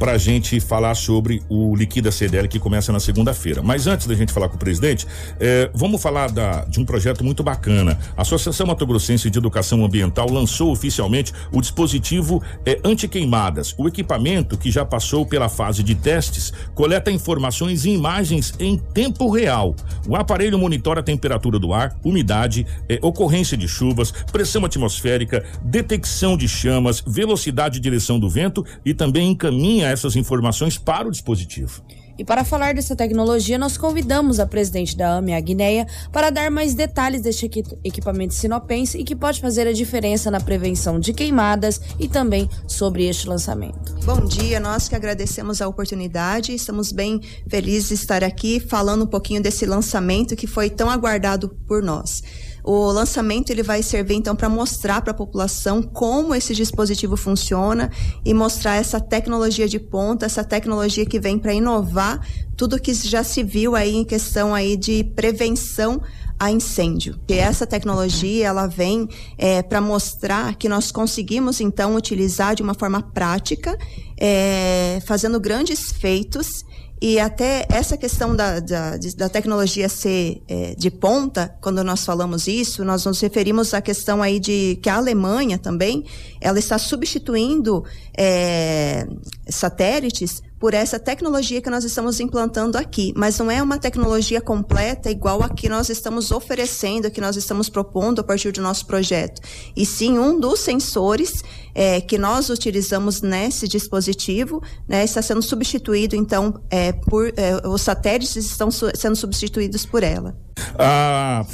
para 0.00 0.12
a 0.12 0.18
gente 0.18 0.58
falar 0.60 0.94
sobre 0.94 1.42
o 1.46 1.76
Liquida 1.76 2.10
CDL 2.10 2.48
que 2.48 2.58
começa 2.58 2.90
na 2.90 2.98
segunda-feira. 2.98 3.62
Mas 3.62 3.86
antes 3.86 4.06
da 4.06 4.14
gente 4.14 4.32
falar 4.32 4.48
com 4.48 4.56
o 4.56 4.58
presidente, 4.58 5.06
eh, 5.38 5.70
vamos 5.74 6.00
falar 6.00 6.30
da, 6.30 6.64
de 6.64 6.80
um 6.80 6.86
projeto 6.86 7.22
muito 7.22 7.42
bacana. 7.42 7.98
A 8.16 8.22
Associação 8.22 8.66
Mato 8.66 8.86
Grossense 8.86 9.28
de 9.28 9.38
Educação 9.38 9.84
Ambiental 9.84 10.30
lançou 10.30 10.72
oficialmente 10.72 11.34
o 11.52 11.60
dispositivo 11.60 12.42
eh, 12.64 12.80
anti-queimadas. 12.82 13.74
O 13.76 13.86
equipamento, 13.86 14.56
que 14.56 14.70
já 14.70 14.86
passou 14.86 15.26
pela 15.26 15.50
fase 15.50 15.82
de 15.82 15.94
testes, 15.94 16.50
coleta 16.74 17.10
informações 17.10 17.84
e 17.84 17.90
imagens 17.90 18.54
em 18.58 18.78
tempo 18.78 19.30
real. 19.30 19.76
O 20.08 20.16
aparelho 20.16 20.58
monitora 20.58 21.00
a 21.00 21.02
temperatura 21.02 21.58
do 21.58 21.74
ar, 21.74 21.94
umidade, 22.02 22.66
eh, 22.88 22.98
ocorrência 23.02 23.54
de 23.54 23.68
chuvas, 23.68 24.10
pressão 24.32 24.64
atmosférica, 24.64 25.44
detecção 25.62 26.38
de 26.38 26.48
chamas, 26.48 27.02
velocidade 27.06 27.76
e 27.76 27.80
direção 27.82 28.18
do 28.18 28.30
vento 28.30 28.64
e 28.82 28.94
também 28.94 29.32
encaminha 29.32 29.89
essas 29.90 30.16
informações 30.16 30.78
para 30.78 31.08
o 31.08 31.10
dispositivo. 31.10 31.82
E 32.20 32.24
para 32.24 32.44
falar 32.44 32.74
dessa 32.74 32.94
tecnologia, 32.94 33.56
nós 33.56 33.78
convidamos 33.78 34.38
a 34.38 34.46
presidente 34.46 34.94
da 34.94 35.14
AME, 35.16 35.32
a 35.32 35.40
Guineia, 35.40 35.86
para 36.12 36.28
dar 36.28 36.50
mais 36.50 36.74
detalhes 36.74 37.22
deste 37.22 37.46
equipamento 37.82 38.34
sinopense 38.34 38.98
e 38.98 39.04
que 39.04 39.16
pode 39.16 39.40
fazer 39.40 39.66
a 39.66 39.72
diferença 39.72 40.30
na 40.30 40.38
prevenção 40.38 41.00
de 41.00 41.14
queimadas 41.14 41.80
e 41.98 42.06
também 42.06 42.46
sobre 42.66 43.08
este 43.08 43.26
lançamento. 43.26 43.94
Bom 44.04 44.26
dia, 44.26 44.60
nós 44.60 44.86
que 44.86 44.94
agradecemos 44.94 45.62
a 45.62 45.68
oportunidade, 45.68 46.54
estamos 46.54 46.92
bem 46.92 47.22
felizes 47.48 47.88
de 47.88 47.94
estar 47.94 48.22
aqui 48.22 48.60
falando 48.60 49.04
um 49.04 49.08
pouquinho 49.08 49.42
desse 49.42 49.64
lançamento 49.64 50.36
que 50.36 50.46
foi 50.46 50.68
tão 50.68 50.90
aguardado 50.90 51.48
por 51.66 51.82
nós. 51.82 52.22
O 52.62 52.90
lançamento 52.90 53.50
ele 53.50 53.62
vai 53.62 53.82
servir 53.82 54.14
então 54.14 54.36
para 54.36 54.48
mostrar 54.48 55.00
para 55.00 55.12
a 55.12 55.14
população 55.14 55.82
como 55.82 56.34
esse 56.34 56.54
dispositivo 56.54 57.16
funciona 57.16 57.90
e 58.24 58.34
mostrar 58.34 58.76
essa 58.76 59.00
tecnologia 59.00 59.68
de 59.68 59.78
ponta, 59.78 60.26
essa 60.26 60.44
tecnologia 60.44 61.06
que 61.06 61.18
vem 61.18 61.38
para 61.38 61.54
inovar 61.54 62.26
tudo 62.56 62.78
que 62.78 62.92
já 62.92 63.24
se 63.24 63.42
viu 63.42 63.74
aí 63.74 63.96
em 63.96 64.04
questão 64.04 64.54
aí 64.54 64.76
de 64.76 65.02
prevenção 65.02 66.00
a 66.38 66.50
incêndio. 66.50 67.20
E 67.28 67.34
essa 67.34 67.66
tecnologia 67.66 68.46
ela 68.46 68.66
vem 68.66 69.08
é, 69.36 69.62
para 69.62 69.80
mostrar 69.80 70.54
que 70.56 70.68
nós 70.68 70.90
conseguimos 70.90 71.60
então 71.60 71.94
utilizar 71.94 72.54
de 72.54 72.62
uma 72.62 72.74
forma 72.74 73.02
prática, 73.02 73.78
é, 74.18 75.02
fazendo 75.06 75.38
grandes 75.38 75.92
feitos 75.92 76.64
e 77.02 77.18
até 77.18 77.66
essa 77.70 77.96
questão 77.96 78.36
da, 78.36 78.60
da, 78.60 78.98
da 79.16 79.28
tecnologia 79.28 79.88
ser 79.88 80.42
é, 80.46 80.74
de 80.76 80.90
ponta, 80.90 81.56
quando 81.60 81.82
nós 81.82 82.04
falamos 82.04 82.46
isso, 82.46 82.84
nós 82.84 83.06
nos 83.06 83.18
referimos 83.20 83.72
à 83.72 83.80
questão 83.80 84.22
aí 84.22 84.38
de 84.38 84.78
que 84.82 84.90
a 84.90 84.96
Alemanha 84.96 85.56
também, 85.56 86.04
ela 86.40 86.58
está 86.58 86.76
substituindo 86.76 87.82
é, 88.16 89.06
satélites 89.48 90.42
por 90.60 90.74
essa 90.74 90.98
tecnologia 90.98 91.62
que 91.62 91.70
nós 91.70 91.84
estamos 91.84 92.20
implantando 92.20 92.76
aqui, 92.76 93.14
mas 93.16 93.38
não 93.38 93.50
é 93.50 93.62
uma 93.62 93.78
tecnologia 93.78 94.42
completa 94.42 95.10
igual 95.10 95.42
a 95.42 95.48
que 95.48 95.70
nós 95.70 95.88
estamos 95.88 96.30
oferecendo, 96.30 97.10
que 97.10 97.20
nós 97.20 97.34
estamos 97.34 97.70
propondo 97.70 98.20
a 98.20 98.22
partir 98.22 98.52
do 98.52 98.60
nosso 98.60 98.84
projeto, 98.84 99.40
e 99.74 99.86
sim 99.86 100.18
um 100.18 100.38
dos 100.38 100.60
sensores 100.60 101.42
é, 101.74 102.02
que 102.02 102.18
nós 102.18 102.50
utilizamos 102.50 103.22
nesse 103.22 103.66
dispositivo 103.66 104.62
né, 104.86 105.02
está 105.02 105.22
sendo 105.22 105.40
substituído, 105.40 106.14
então, 106.14 106.60
é, 106.68 106.92
por 106.92 107.32
é, 107.36 107.66
os 107.66 107.80
satélites 107.80 108.36
estão 108.36 108.70
su 108.70 108.90
sendo 108.94 109.16
substituídos 109.16 109.86
por 109.86 110.02
ela. 110.02 110.36
A 110.78 111.46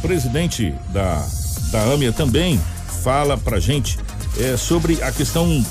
presidente 0.00 0.74
da, 0.94 1.26
da 1.70 1.82
AMIA 1.92 2.12
também 2.12 2.58
fala 3.02 3.36
para 3.36 3.60
gente 3.60 3.98
é, 4.38 4.56
sobre 4.56 5.02
a 5.02 5.12
questão 5.12 5.62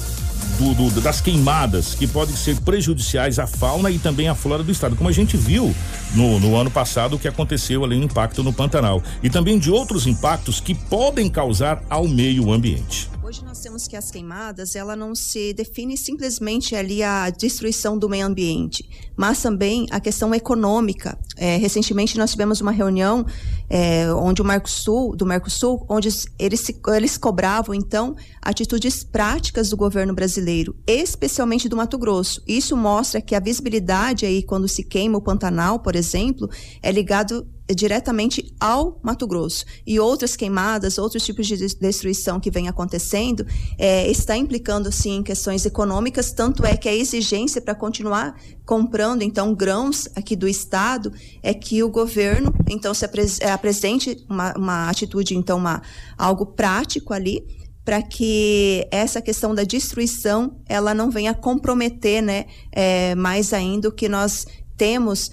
do, 0.57 0.73
do, 0.89 1.01
das 1.01 1.21
queimadas 1.21 1.93
que 1.95 2.07
podem 2.07 2.35
ser 2.35 2.59
prejudiciais 2.61 3.39
à 3.39 3.47
fauna 3.47 3.91
e 3.91 3.99
também 3.99 4.27
à 4.27 4.35
flora 4.35 4.63
do 4.63 4.71
estado, 4.71 4.95
como 4.95 5.09
a 5.09 5.13
gente 5.13 5.37
viu 5.37 5.75
no, 6.13 6.39
no 6.39 6.55
ano 6.55 6.71
passado 6.71 7.15
o 7.15 7.19
que 7.19 7.27
aconteceu 7.27 7.83
ali 7.83 7.97
no 7.97 8.05
impacto 8.05 8.43
no 8.43 8.53
Pantanal 8.53 9.01
e 9.21 9.29
também 9.29 9.59
de 9.59 9.71
outros 9.71 10.07
impactos 10.07 10.59
que 10.59 10.73
podem 10.73 11.29
causar 11.29 11.83
ao 11.89 12.07
meio 12.07 12.51
ambiente. 12.51 13.14
Hoje 13.25 13.43
nós 13.43 13.59
temos 13.59 13.87
que 13.87 13.95
as 13.95 14.11
queimadas, 14.11 14.75
ela 14.75 14.95
não 14.95 15.15
se 15.15 15.51
define 15.51 15.97
simplesmente 15.97 16.75
ali 16.75 17.01
a 17.01 17.31
destruição 17.31 17.97
do 17.97 18.07
meio 18.07 18.27
ambiente, 18.27 18.87
mas 19.17 19.41
também 19.41 19.87
a 19.89 19.99
questão 19.99 20.31
econômica. 20.35 21.17
É, 21.35 21.57
recentemente 21.57 22.19
nós 22.19 22.29
tivemos 22.29 22.61
uma 22.61 22.71
reunião 22.71 23.25
é, 23.67 24.13
onde 24.13 24.43
o 24.43 24.45
Mercosul, 24.45 25.15
do 25.15 25.25
Mercosul, 25.25 25.83
onde 25.89 26.07
eles, 26.37 26.67
eles 26.87 27.17
cobravam 27.17 27.73
então 27.73 28.15
atitudes 28.39 29.03
práticas 29.03 29.71
do 29.71 29.75
governo 29.75 30.13
brasileiro, 30.13 30.75
especialmente 30.85 31.67
do 31.67 31.75
Mato 31.75 31.97
Grosso. 31.97 32.43
Isso 32.47 32.77
mostra 32.77 33.19
que 33.21 33.33
a 33.33 33.39
visibilidade 33.39 34.27
aí 34.27 34.43
quando 34.43 34.67
se 34.67 34.83
queima 34.83 35.17
o 35.17 35.21
Pantanal, 35.21 35.79
por 35.79 35.95
exemplo, 35.95 36.47
é 36.79 36.91
ligado 36.91 37.43
diretamente 37.73 38.53
ao 38.59 38.99
Mato 39.01 39.25
Grosso. 39.25 39.65
E 39.85 39.99
outras 39.99 40.35
queimadas, 40.35 40.97
outros 40.97 41.23
tipos 41.25 41.47
de 41.47 41.57
destruição 41.57 42.39
que 42.39 42.51
vem 42.51 42.67
acontecendo, 42.67 43.45
é, 43.77 44.09
está 44.09 44.37
implicando, 44.37 44.91
sim, 44.91 45.23
questões 45.23 45.65
econômicas, 45.65 46.31
tanto 46.31 46.65
é 46.65 46.77
que 46.77 46.87
a 46.87 46.93
exigência 46.93 47.61
para 47.61 47.73
continuar 47.73 48.39
comprando, 48.65 49.21
então, 49.21 49.53
grãos 49.53 50.07
aqui 50.15 50.35
do 50.35 50.47
Estado, 50.47 51.11
é 51.41 51.53
que 51.53 51.81
o 51.81 51.89
governo, 51.89 52.53
então, 52.69 52.93
se 52.93 53.05
apres 53.05 53.39
é, 53.39 53.51
apresente 53.51 54.23
uma, 54.29 54.53
uma 54.57 54.89
atitude, 54.89 55.35
então, 55.35 55.57
uma, 55.57 55.81
algo 56.17 56.45
prático 56.45 57.13
ali, 57.13 57.45
para 57.85 58.01
que 58.01 58.87
essa 58.89 59.21
questão 59.21 59.53
da 59.53 59.63
destruição 59.63 60.59
ela 60.67 60.91
não 60.95 61.11
venha 61.11 61.35
comprometer, 61.35 62.21
né, 62.21 62.45
é, 62.71 63.13
mais 63.13 63.53
ainda 63.53 63.89
o 63.89 63.91
que 63.91 64.09
nós 64.09 64.47
temos 64.77 65.31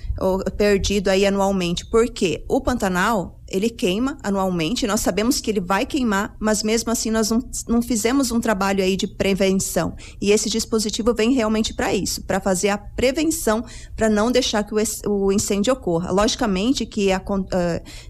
perdido 0.56 1.08
aí 1.08 1.26
anualmente, 1.26 1.86
porque 1.86 2.44
o 2.48 2.60
Pantanal 2.60 3.40
ele 3.52 3.68
queima 3.68 4.16
anualmente, 4.22 4.86
nós 4.86 5.00
sabemos 5.00 5.38
que 5.38 5.50
ele 5.50 5.60
vai 5.60 5.84
queimar, 5.84 6.34
mas 6.40 6.62
mesmo 6.62 6.90
assim 6.90 7.10
nós 7.10 7.30
não, 7.30 7.42
não 7.68 7.82
fizemos 7.82 8.30
um 8.30 8.40
trabalho 8.40 8.82
aí 8.82 8.96
de 8.96 9.06
prevenção. 9.06 9.94
E 10.20 10.30
esse 10.30 10.48
dispositivo 10.48 11.12
vem 11.12 11.32
realmente 11.32 11.74
para 11.74 11.94
isso, 11.94 12.22
para 12.22 12.40
fazer 12.40 12.70
a 12.70 12.78
prevenção, 12.78 13.62
para 13.94 14.08
não 14.08 14.32
deixar 14.32 14.64
que 14.64 14.74
o, 14.74 14.78
o, 15.10 15.30
incêndio 15.30 15.74
ocorra. 15.74 16.10
Logicamente 16.10 16.86
que 16.86 17.12
a, 17.12 17.18
uh, 17.18 17.44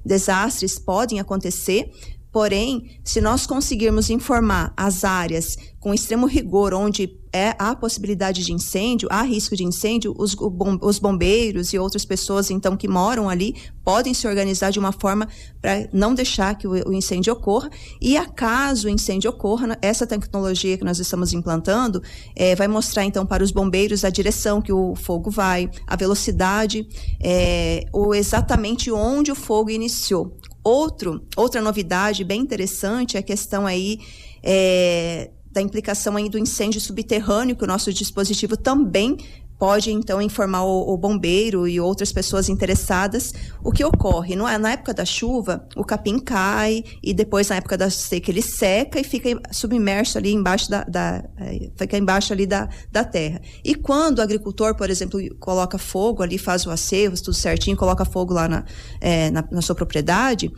desastres 0.06 0.78
podem 0.78 1.18
acontecer, 1.18 1.90
Porém, 2.32 2.98
se 3.04 3.20
nós 3.20 3.46
conseguirmos 3.46 4.08
informar 4.08 4.72
as 4.74 5.04
áreas 5.04 5.56
com 5.78 5.92
extremo 5.92 6.26
rigor, 6.26 6.72
onde 6.72 7.20
é, 7.32 7.54
há 7.58 7.74
possibilidade 7.74 8.44
de 8.44 8.52
incêndio, 8.52 9.08
há 9.10 9.22
risco 9.22 9.56
de 9.56 9.64
incêndio, 9.64 10.14
os, 10.18 10.36
os 10.80 10.98
bombeiros 10.98 11.72
e 11.72 11.78
outras 11.78 12.04
pessoas, 12.04 12.50
então, 12.50 12.76
que 12.76 12.86
moram 12.86 13.28
ali, 13.28 13.56
podem 13.84 14.14
se 14.14 14.26
organizar 14.28 14.70
de 14.70 14.78
uma 14.78 14.92
forma 14.92 15.26
para 15.60 15.88
não 15.92 16.14
deixar 16.14 16.56
que 16.56 16.68
o, 16.68 16.72
o, 16.88 16.92
incêndio 16.92 17.32
ocorra. 17.32 17.70
E 18.00 18.16
acaso 18.16 18.86
o 18.86 18.90
incêndio 18.90 19.30
ocorra, 19.30 19.76
essa 19.82 20.06
tecnologia 20.06 20.76
que 20.78 20.84
nós 20.84 20.98
estamos 20.98 21.32
implantando 21.32 22.02
é, 22.36 22.54
vai 22.54 22.68
mostrar, 22.68 23.04
então, 23.04 23.26
para 23.26 23.42
os 23.42 23.50
bombeiros 23.50 24.04
a 24.04 24.10
direção 24.10 24.60
que 24.62 24.72
o 24.72 24.94
fogo 24.94 25.30
vai, 25.30 25.70
a 25.86 25.96
velocidade, 25.96 26.86
é, 27.20 27.86
ou 27.92 28.14
exatamente 28.14 28.90
onde 28.90 29.32
o 29.32 29.34
fogo 29.34 29.70
iniciou. 29.70 30.36
Outro, 30.64 31.26
outra 31.36 31.60
novidade 31.60 32.22
bem 32.22 32.40
interessante 32.40 33.16
é 33.16 33.20
a 33.20 33.22
questão 33.22 33.66
aí 33.66 33.98
é, 34.42 35.30
da 35.50 35.60
implicação 35.60 36.16
aí 36.16 36.28
do 36.28 36.38
incêndio 36.38 36.80
subterrâneo, 36.80 37.56
que 37.56 37.64
o 37.64 37.66
nosso 37.66 37.92
dispositivo 37.92 38.56
também 38.56 39.18
pode 39.62 39.92
então 39.92 40.20
informar 40.20 40.64
o, 40.64 40.92
o, 40.92 40.96
bombeiro 40.96 41.68
e 41.68 41.78
outras 41.78 42.12
pessoas 42.12 42.48
interessadas 42.48 43.32
o 43.62 43.70
que 43.70 43.84
ocorre. 43.84 44.34
Não 44.34 44.48
é 44.48 44.58
na 44.58 44.72
época 44.72 44.92
da 44.92 45.04
chuva, 45.04 45.64
o 45.76 45.84
capim 45.84 46.18
cai 46.18 46.82
e 47.00 47.14
depois 47.14 47.48
na 47.48 47.54
época 47.54 47.78
da 47.78 47.88
seca 47.88 48.32
ele 48.32 48.42
seca 48.42 48.98
e 48.98 49.04
fica 49.04 49.40
submerso 49.52 50.18
ali 50.18 50.32
embaixo 50.32 50.68
da, 50.68 50.82
da 50.82 51.22
é, 51.38 51.70
fica 51.76 51.96
embaixo 51.96 52.32
ali 52.32 52.44
da, 52.44 52.68
da 52.90 53.04
terra. 53.04 53.40
E 53.64 53.76
quando 53.76 54.18
o 54.18 54.22
agricultor, 54.22 54.74
por 54.74 54.90
exemplo, 54.90 55.20
coloca 55.38 55.78
fogo 55.78 56.24
ali, 56.24 56.38
faz 56.38 56.66
o 56.66 56.70
acervo, 56.72 57.14
tudo 57.22 57.34
certinho, 57.34 57.76
coloca 57.76 58.04
fogo 58.04 58.34
lá 58.34 58.48
na, 58.48 58.64
é, 59.00 59.30
na, 59.30 59.44
na, 59.48 59.62
sua 59.62 59.76
propriedade, 59.76 60.50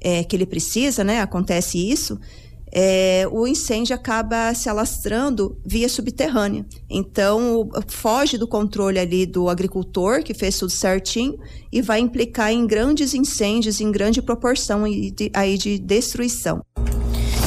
é, 0.00 0.22
que 0.22 0.36
ele 0.36 0.46
precisa, 0.46 1.02
né? 1.02 1.20
Acontece 1.20 1.76
isso 1.76 2.20
é, 2.74 3.24
o 3.30 3.46
incêndio 3.46 3.94
acaba 3.94 4.52
se 4.52 4.68
alastrando 4.68 5.56
via 5.64 5.88
subterrânea. 5.88 6.66
Então, 6.90 7.70
foge 7.86 8.36
do 8.36 8.48
controle 8.48 8.98
ali 8.98 9.24
do 9.24 9.48
agricultor, 9.48 10.24
que 10.24 10.34
fez 10.34 10.58
tudo 10.58 10.70
certinho, 10.70 11.38
e 11.70 11.80
vai 11.80 12.00
implicar 12.00 12.52
em 12.52 12.66
grandes 12.66 13.14
incêndios, 13.14 13.80
em 13.80 13.92
grande 13.92 14.20
proporção 14.20 14.82
de, 14.84 15.30
aí 15.32 15.56
de 15.56 15.78
destruição. 15.78 16.62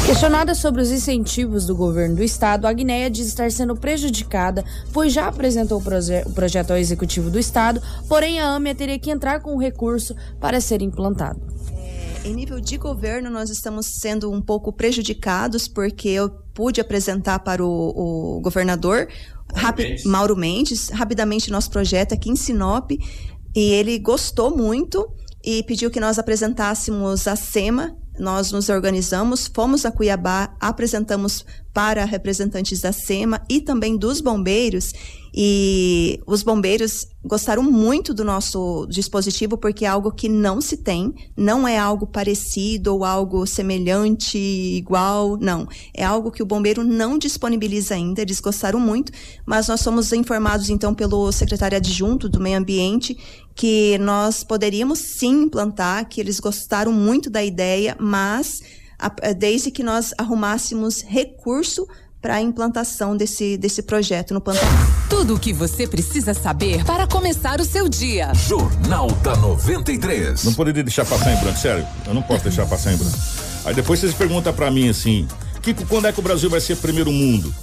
Questionada 0.06 0.56
sobre 0.56 0.82
os 0.82 0.90
incentivos 0.90 1.66
do 1.66 1.76
governo 1.76 2.16
do 2.16 2.24
estado, 2.24 2.66
a 2.66 2.72
Guinéia 2.72 3.10
diz 3.10 3.28
estar 3.28 3.52
sendo 3.52 3.76
prejudicada, 3.76 4.64
pois 4.94 5.12
já 5.12 5.28
apresentou 5.28 5.82
o, 5.82 5.84
proje 5.84 6.24
o 6.26 6.32
projeto 6.32 6.72
ao 6.72 6.78
executivo 6.78 7.30
do 7.30 7.38
estado, 7.38 7.82
porém 8.08 8.40
a 8.40 8.52
AMIA 8.56 8.74
teria 8.74 8.98
que 8.98 9.12
entrar 9.12 9.42
com 9.42 9.54
o 9.54 9.60
recurso 9.60 10.16
para 10.40 10.62
ser 10.62 10.82
implantado 10.82 11.57
em 12.28 12.34
nível 12.34 12.60
de 12.60 12.78
governo, 12.78 13.30
nós 13.30 13.50
estamos 13.50 13.86
sendo 13.86 14.32
um 14.32 14.42
pouco 14.42 14.74
prejudicados, 14.74 15.68
porque 15.68 16.10
eu 16.10 16.30
pude 16.54 16.82
apresentar 16.82 17.40
para 17.40 17.64
o, 17.64 18.38
o 18.38 18.42
governador 18.42 19.08
Mauro 19.56 19.78
Mendes. 19.78 20.04
Mauro 20.04 20.36
Mendes, 20.36 20.90
rapidamente 20.90 21.50
nosso 21.50 21.70
projeto 21.72 22.14
aqui 22.14 22.30
em 22.30 22.36
Sinop, 22.36 22.92
e 22.92 23.02
ele 23.56 23.98
gostou 23.98 24.56
muito 24.56 25.10
e 25.44 25.64
pediu 25.64 25.90
que 25.90 26.00
nós 26.00 26.20
apresentássemos 26.20 27.28
a 27.28 27.36
SEMA. 27.36 27.96
Nós 28.20 28.52
nos 28.52 28.70
organizamos, 28.70 29.50
fomos 29.54 29.86
a 29.86 29.92
Cuiabá, 29.92 30.56
apresentamos 30.60 31.46
para 31.74 32.06
representantes 32.06 32.82
da 32.82 32.92
SEMA 32.92 33.42
e 33.48 33.62
também 33.62 33.96
dos 33.96 34.20
bombeiros 34.20 34.94
e 35.40 36.20
os 36.26 36.42
bombeiros 36.42 37.06
gostaram 37.24 37.62
muito 37.62 38.12
do 38.12 38.24
nosso 38.24 38.88
dispositivo 38.90 39.56
porque 39.56 39.86
é 39.86 39.88
algo 39.88 40.12
que 40.12 40.28
não 40.28 40.60
se 40.60 40.78
tem, 40.78 41.14
não 41.38 41.68
é 41.68 41.78
algo 41.78 42.08
parecido 42.08 42.96
ou 42.96 43.06
algo 43.06 43.46
semelhante, 43.46 44.36
igual, 44.36 45.38
não. 45.38 45.68
É 45.94 46.04
algo 46.04 46.32
que 46.32 46.42
o 46.42 46.46
bombeiro 46.46 46.84
não 46.84 47.20
disponibiliza 47.20 47.94
ainda, 47.94 48.24
eles 48.24 48.40
gostaram 48.40 48.80
muito, 48.80 49.12
mas 49.46 49.68
nós 49.68 49.82
somos 49.82 50.12
informados 50.12 50.72
então 50.72 50.96
pelo 50.96 51.32
secretário 51.32 51.78
adjunto 51.78 52.28
do 52.28 52.40
Meio 52.40 52.58
Ambiente 52.58 53.16
que 53.58 53.98
nós 53.98 54.44
poderíamos 54.44 55.00
sim 55.00 55.42
implantar, 55.44 56.08
que 56.08 56.22
eles 56.22 56.40
gostaram 56.40 56.92
muito 56.92 57.28
da 57.28 57.44
ideia, 57.44 57.98
mas 58.00 58.62
desde 59.38 59.72
que 59.72 59.82
nós 59.82 60.14
arrumássemos 60.16 61.02
recurso 61.02 61.88
para 62.22 62.36
a 62.36 62.42
implantação 62.42 63.18
desse, 63.18 63.58
desse 63.58 63.82
projeto 63.82 64.34
no 64.34 64.42
Pantanal. 64.42 64.72
Tudo 65.10 65.36
o 65.36 65.40
que 65.40 65.54
você 65.54 65.88
precisa 65.88 66.34
saber 66.36 66.84
para 66.86 67.08
começar 67.08 67.60
o 67.60 67.66
seu 67.66 67.90
dia. 67.90 68.32
Jornal 68.34 69.08
da 69.24 69.36
93. 69.36 70.44
Não 70.44 70.54
poderia 70.54 70.84
deixar 70.84 71.06
passar 71.06 71.34
em 71.34 71.40
branco, 71.40 71.58
sério. 71.58 71.86
Eu 72.06 72.14
não 72.14 72.22
posso 72.22 72.44
deixar 72.44 72.66
passar 72.68 72.94
em 72.94 72.98
branco. 72.98 73.18
Aí 73.66 73.74
depois 73.74 74.00
vocês 74.00 74.14
perguntam 74.14 74.54
para 74.54 74.70
mim 74.70 74.90
assim: 74.90 75.28
Kiko, 75.62 75.86
quando 75.88 76.08
é 76.08 76.12
que 76.12 76.20
o 76.20 76.24
Brasil 76.24 76.50
vai 76.50 76.60
ser 76.60 76.78
primeiro 76.78 77.12
mundo? 77.12 77.54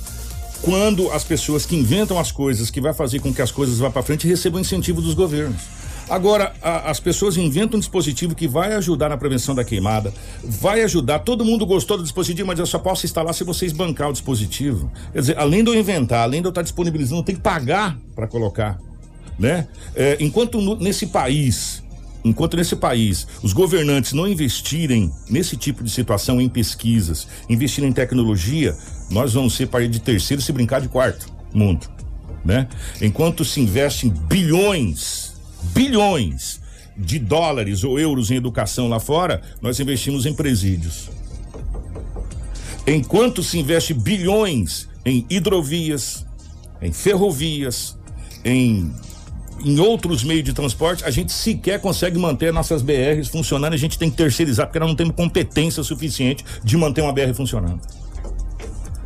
Quando 0.62 1.12
as 1.12 1.22
pessoas 1.22 1.66
que 1.66 1.76
inventam 1.76 2.18
as 2.18 2.32
coisas, 2.32 2.70
que 2.70 2.80
vai 2.80 2.95
fazer 2.95 3.20
com 3.20 3.34
que 3.34 3.42
as 3.42 3.53
coisas 3.53 3.78
vá 3.78 3.90
para 3.90 4.03
frente, 4.03 4.26
recebam 4.26 4.61
incentivo 4.61 5.03
dos 5.03 5.14
governos. 5.14 5.84
Agora, 6.09 6.55
a, 6.61 6.90
as 6.90 7.00
pessoas 7.00 7.36
inventam 7.36 7.76
um 7.76 7.80
dispositivo 7.80 8.34
que 8.34 8.46
vai 8.46 8.74
ajudar 8.74 9.09
na 9.09 9.16
prevenção 9.16 9.55
da 9.55 9.64
queimada, 9.64 10.12
vai 10.42 10.82
ajudar. 10.82 11.20
Todo 11.20 11.44
mundo 11.44 11.64
gostou 11.64 11.96
do 11.96 12.02
dispositivo, 12.02 12.46
mas 12.46 12.59
eu 12.59 12.66
só 12.66 12.78
posso 12.78 13.07
instalar 13.07 13.32
se 13.34 13.44
vocês 13.44 13.72
bancar 13.72 14.11
o 14.11 14.12
dispositivo. 14.12 14.90
Quer 15.12 15.20
dizer, 15.20 15.38
além 15.38 15.64
de 15.64 15.70
eu 15.70 15.74
inventar, 15.74 16.20
além 16.22 16.40
de 16.40 16.46
eu 16.46 16.50
estar 16.50 16.62
disponibilizando, 16.62 17.22
tem 17.22 17.34
que 17.34 17.40
pagar 17.40 17.98
para 18.14 18.26
colocar, 18.26 18.78
né? 19.38 19.66
É, 19.94 20.16
enquanto 20.20 20.61
no, 20.61 20.76
nesse 20.76 21.07
país 21.07 21.82
enquanto 22.24 22.57
nesse 22.57 22.74
país 22.74 23.26
os 23.42 23.52
governantes 23.52 24.14
não 24.14 24.26
investirem 24.26 25.12
nesse 25.28 25.59
tipo 25.59 25.84
de 25.84 25.90
situação 25.90 26.40
em 26.40 26.48
pesquisas, 26.48 27.28
investirem 27.50 27.90
em 27.90 27.92
tecnologia, 27.92 28.74
nós 29.11 29.34
vamos 29.34 29.55
ser 29.55 29.66
país 29.66 29.90
de 29.90 30.00
terceiro 30.00 30.42
se 30.42 30.50
brincar 30.50 30.80
de 30.80 30.88
quarto 30.88 31.30
mundo. 31.52 31.86
né? 32.44 32.68
Enquanto 33.00 33.44
se 33.44 33.61
investe 33.61 34.07
em 34.07 34.11
bilhões, 34.11 35.24
bilhões 35.72 36.60
de 36.96 37.18
dólares 37.18 37.82
ou 37.84 37.98
euros 37.98 38.30
em 38.30 38.36
educação 38.36 38.88
lá 38.88 39.00
fora, 39.00 39.42
nós 39.60 39.80
investimos 39.80 40.26
em 40.26 40.34
presídios. 40.34 41.10
Enquanto 42.86 43.42
se 43.42 43.58
investe 43.58 43.94
bilhões 43.94 44.88
em 45.04 45.26
hidrovias, 45.28 46.24
em 46.80 46.92
ferrovias, 46.92 47.96
em 48.44 48.92
em 49.64 49.78
outros 49.80 50.22
meios 50.22 50.44
de 50.44 50.52
transporte, 50.52 51.04
a 51.04 51.10
gente 51.10 51.32
sequer 51.32 51.80
consegue 51.80 52.18
manter 52.18 52.52
nossas 52.52 52.82
BRs 52.82 53.28
funcionando, 53.28 53.72
a 53.72 53.76
gente 53.76 53.98
tem 53.98 54.10
que 54.10 54.16
terceirizar, 54.16 54.66
porque 54.66 54.78
nós 54.78 54.88
não 54.88 54.96
temos 54.96 55.14
competência 55.14 55.82
suficiente 55.82 56.44
de 56.62 56.76
manter 56.76 57.00
uma 57.00 57.12
BR 57.12 57.32
funcionando. 57.34 57.80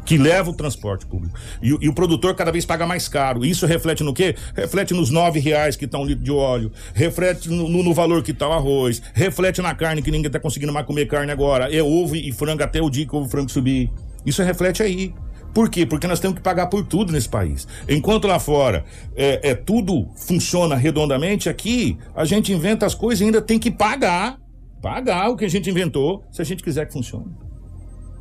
Que 0.09 0.17
leva 0.17 0.49
o 0.49 0.55
transporte 0.55 1.05
público. 1.05 1.39
E, 1.63 1.69
e 1.69 1.89
o 1.89 1.93
produtor 1.93 2.35
cada 2.35 2.51
vez 2.51 2.65
paga 2.65 2.87
mais 2.87 3.09
caro. 3.09 3.45
Isso 3.45 3.67
reflete 3.67 4.03
no 4.03 4.15
quê? 4.15 4.35
Reflete 4.55 4.95
nos 4.95 5.11
nove 5.11 5.39
reais 5.39 5.77
que 5.77 5.85
está 5.85 5.99
um 5.99 6.05
litro 6.05 6.25
de 6.25 6.33
óleo, 6.33 6.73
reflete 6.95 7.51
no, 7.51 7.69
no, 7.69 7.83
no 7.83 7.93
valor 7.93 8.23
que 8.23 8.31
está 8.31 8.49
o 8.49 8.53
arroz, 8.53 9.03
reflete 9.13 9.61
na 9.61 9.75
carne 9.75 10.01
que 10.01 10.11
ninguém 10.11 10.29
está 10.29 10.41
conseguindo 10.41 10.73
mais 10.73 10.87
comer 10.87 11.07
carne 11.07 11.31
agora. 11.31 11.71
É 11.75 11.83
ovo 11.83 12.17
e 12.17 12.33
frango 12.33 12.63
até 12.63 12.81
o 12.81 12.89
dia 12.89 13.07
que 13.07 13.15
o 13.15 13.29
frango 13.29 13.51
subir. 13.51 13.93
Isso 14.25 14.43
reflete 14.43 14.83
aí. 14.83 15.13
Por 15.53 15.69
quê? 15.69 15.85
Porque 15.85 16.07
nós 16.07 16.21
temos 16.21 16.37
que 16.37 16.43
pagar 16.43 16.69
por 16.69 16.87
tudo 16.87 17.13
nesse 17.13 17.29
país. 17.29 17.67
Enquanto 17.89 18.27
lá 18.27 18.39
fora 18.39 18.85
é, 19.15 19.51
é 19.51 19.55
tudo 19.55 20.09
funciona 20.17 20.75
redondamente, 20.75 21.49
aqui 21.49 21.99
a 22.15 22.25
gente 22.25 22.53
inventa 22.53 22.87
as 22.87 22.95
coisas 22.95 23.21
e 23.21 23.25
ainda 23.25 23.43
tem 23.43 23.59
que 23.59 23.71
pagar. 23.71 24.39
Pagar 24.81 25.29
o 25.29 25.37
que 25.37 25.45
a 25.45 25.51
gente 25.51 25.69
inventou 25.69 26.25
se 26.31 26.41
a 26.41 26.45
gente 26.45 26.63
quiser 26.63 26.87
que 26.87 26.93
funcione. 26.93 27.35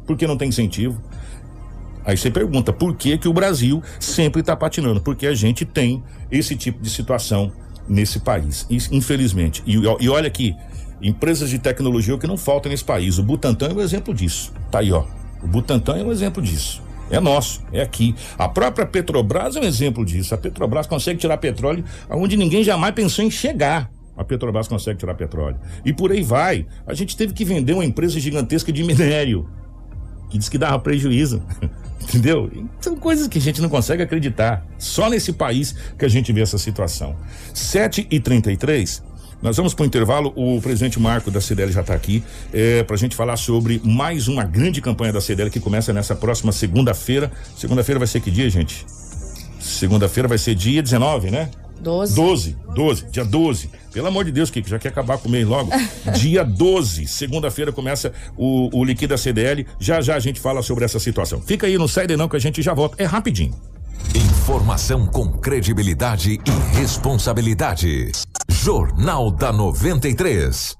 Porque 0.05 0.25
não 0.25 0.35
tem 0.35 0.49
incentivo. 0.49 1.01
Aí 2.08 2.16
você 2.16 2.32
pergunta 2.32 2.72
por 2.72 2.95
que, 2.95 3.18
que 3.18 3.28
o 3.28 3.34
Brasil 3.34 3.84
sempre 3.99 4.39
está 4.39 4.55
patinando? 4.55 5.01
Porque 5.01 5.28
a 5.28 5.36
gente 5.36 5.66
tem 5.66 6.01
esse 6.32 6.55
tipo 6.55 6.82
de 6.82 6.89
situação 6.89 7.51
nesse 7.86 8.22
país, 8.22 8.66
infelizmente. 8.89 9.62
E, 9.68 9.74
e 9.74 10.10
olha 10.10 10.28
aqui, 10.28 10.55
empresas 11.01 11.49
de 11.49 11.60
tecnologia 11.60 12.18
que 12.18 12.26
não 12.26 12.38
falta 12.38 12.70
nesse 12.70 12.86
país. 12.86 13.18
O 13.18 13.24
Butantan 13.24 13.68
é 13.68 13.74
um 13.74 13.82
exemplo 13.82 14.14
disso. 14.14 14.53
Tá 14.72 14.80
aí, 14.80 14.89
ó. 14.89 15.03
O 15.43 15.47
Butantan 15.47 15.97
é 15.97 16.03
um 16.03 16.10
exemplo 16.10 16.41
disso. 16.41 16.82
É 17.12 17.20
nosso, 17.20 17.62
é 17.74 17.82
aqui. 17.82 18.16
A 18.38 18.47
própria 18.47 18.86
Petrobras 18.86 19.58
é 19.58 19.60
um 19.60 19.64
exemplo 19.64 20.05
disso. 20.05 20.34
A 20.34 20.38
Petrobras 20.38 20.88
consegue 20.88 21.20
tirar 21.20 21.36
petróleo 21.38 21.84
onde 22.10 22.38
ninguém 22.38 22.64
jamais 22.64 22.93
pensou 22.95 23.26
em 23.26 23.30
chegar. 23.30 23.91
A 24.16 24.24
Petrobras 24.24 24.70
consegue 24.70 24.97
tirar 24.97 25.14
petróleo. 25.16 25.58
E 25.84 25.91
por 25.91 26.12
aí 26.12 26.24
vai. 26.24 26.66
A 26.88 26.93
gente 26.93 27.18
teve 27.18 27.34
que 27.34 27.43
vender 27.43 27.74
uma 27.74 27.86
empresa 27.86 28.18
gigantesca 28.18 28.72
de 28.72 28.82
minério, 28.84 29.47
que 30.30 30.38
diz 30.38 30.49
que 30.49 30.57
dava 30.57 30.80
prejuízo. 30.80 31.41
Entendeu? 32.01 32.49
São 32.80 32.95
coisas 32.95 33.28
que 33.28 33.38
a 33.38 33.41
gente 33.41 33.61
não 33.61 33.67
consegue 33.67 34.01
acreditar. 34.01 34.65
Só 34.78 35.09
nesse 35.09 35.34
país 35.34 35.75
que 35.97 36.05
a 36.05 36.07
gente 36.07 36.32
vê 36.32 36.41
essa 36.41 36.57
situação. 36.57 37.15
7 37.53 38.07
e 38.09 38.19
33 38.19 39.03
nós 39.41 39.55
vamos 39.55 39.73
para 39.73 39.84
o 39.84 39.86
intervalo. 39.86 40.34
O 40.36 40.59
presidente 40.61 40.99
Marco 40.99 41.30
da 41.30 41.39
CDL 41.39 41.71
já 41.71 41.82
está 41.82 41.93
aqui 41.93 42.23
é, 42.53 42.84
para 42.84 42.95
a 42.95 42.97
gente 42.97 43.15
falar 43.15 43.38
sobre 43.38 43.80
mais 43.84 44.28
uma 44.28 44.43
grande 44.43 44.82
campanha 44.82 45.13
da 45.13 45.21
CDL 45.21 45.49
que 45.49 45.59
começa 45.59 45.93
nessa 45.93 46.15
próxima 46.15 46.51
segunda-feira. 46.51 47.32
Segunda-feira 47.55 47.99
vai 47.99 48.07
ser 48.07 48.19
que 48.19 48.32
dia, 48.32 48.49
gente? 48.49 48.86
Segunda-feira 49.59 50.28
vai 50.28 50.38
ser 50.38 50.55
dia 50.55 50.82
19, 50.82 51.30
né? 51.30 51.49
12. 51.80 52.15
12, 52.15 52.57
12, 52.75 53.05
dia 53.11 53.25
12. 53.25 53.69
Pelo 53.91 54.07
amor 54.07 54.25
de 54.25 54.32
Deus, 54.32 54.49
que 54.49 54.63
já 54.65 54.78
quer 54.78 54.89
acabar 54.89 55.17
com 55.17 55.28
o 55.28 55.32
mês 55.32 55.47
logo. 55.47 55.71
dia 56.17 56.43
12, 56.43 57.07
segunda-feira 57.07 57.71
começa 57.71 58.13
o, 58.36 58.69
o 58.78 58.84
Liquida 58.84 59.17
CDL. 59.17 59.65
Já 59.80 60.01
já 60.01 60.15
a 60.15 60.19
gente 60.19 60.39
fala 60.39 60.61
sobre 60.61 60.86
essa 60.86 60.99
situação. 60.99 61.41
Fica 61.41 61.67
aí, 61.67 61.78
não 61.78 61.88
sai 61.88 62.07
de 62.07 62.15
não 62.15 62.28
que 62.28 62.36
a 62.36 62.39
gente 62.39 62.61
já 62.61 62.73
volta. 62.73 63.01
É 63.01 63.05
rapidinho. 63.05 63.55
Informação 64.15 65.05
com 65.05 65.32
credibilidade 65.34 66.34
e 66.34 66.78
responsabilidade. 66.78 68.11
Jornal 68.49 69.32
da 69.32 69.51
93. 69.51 70.75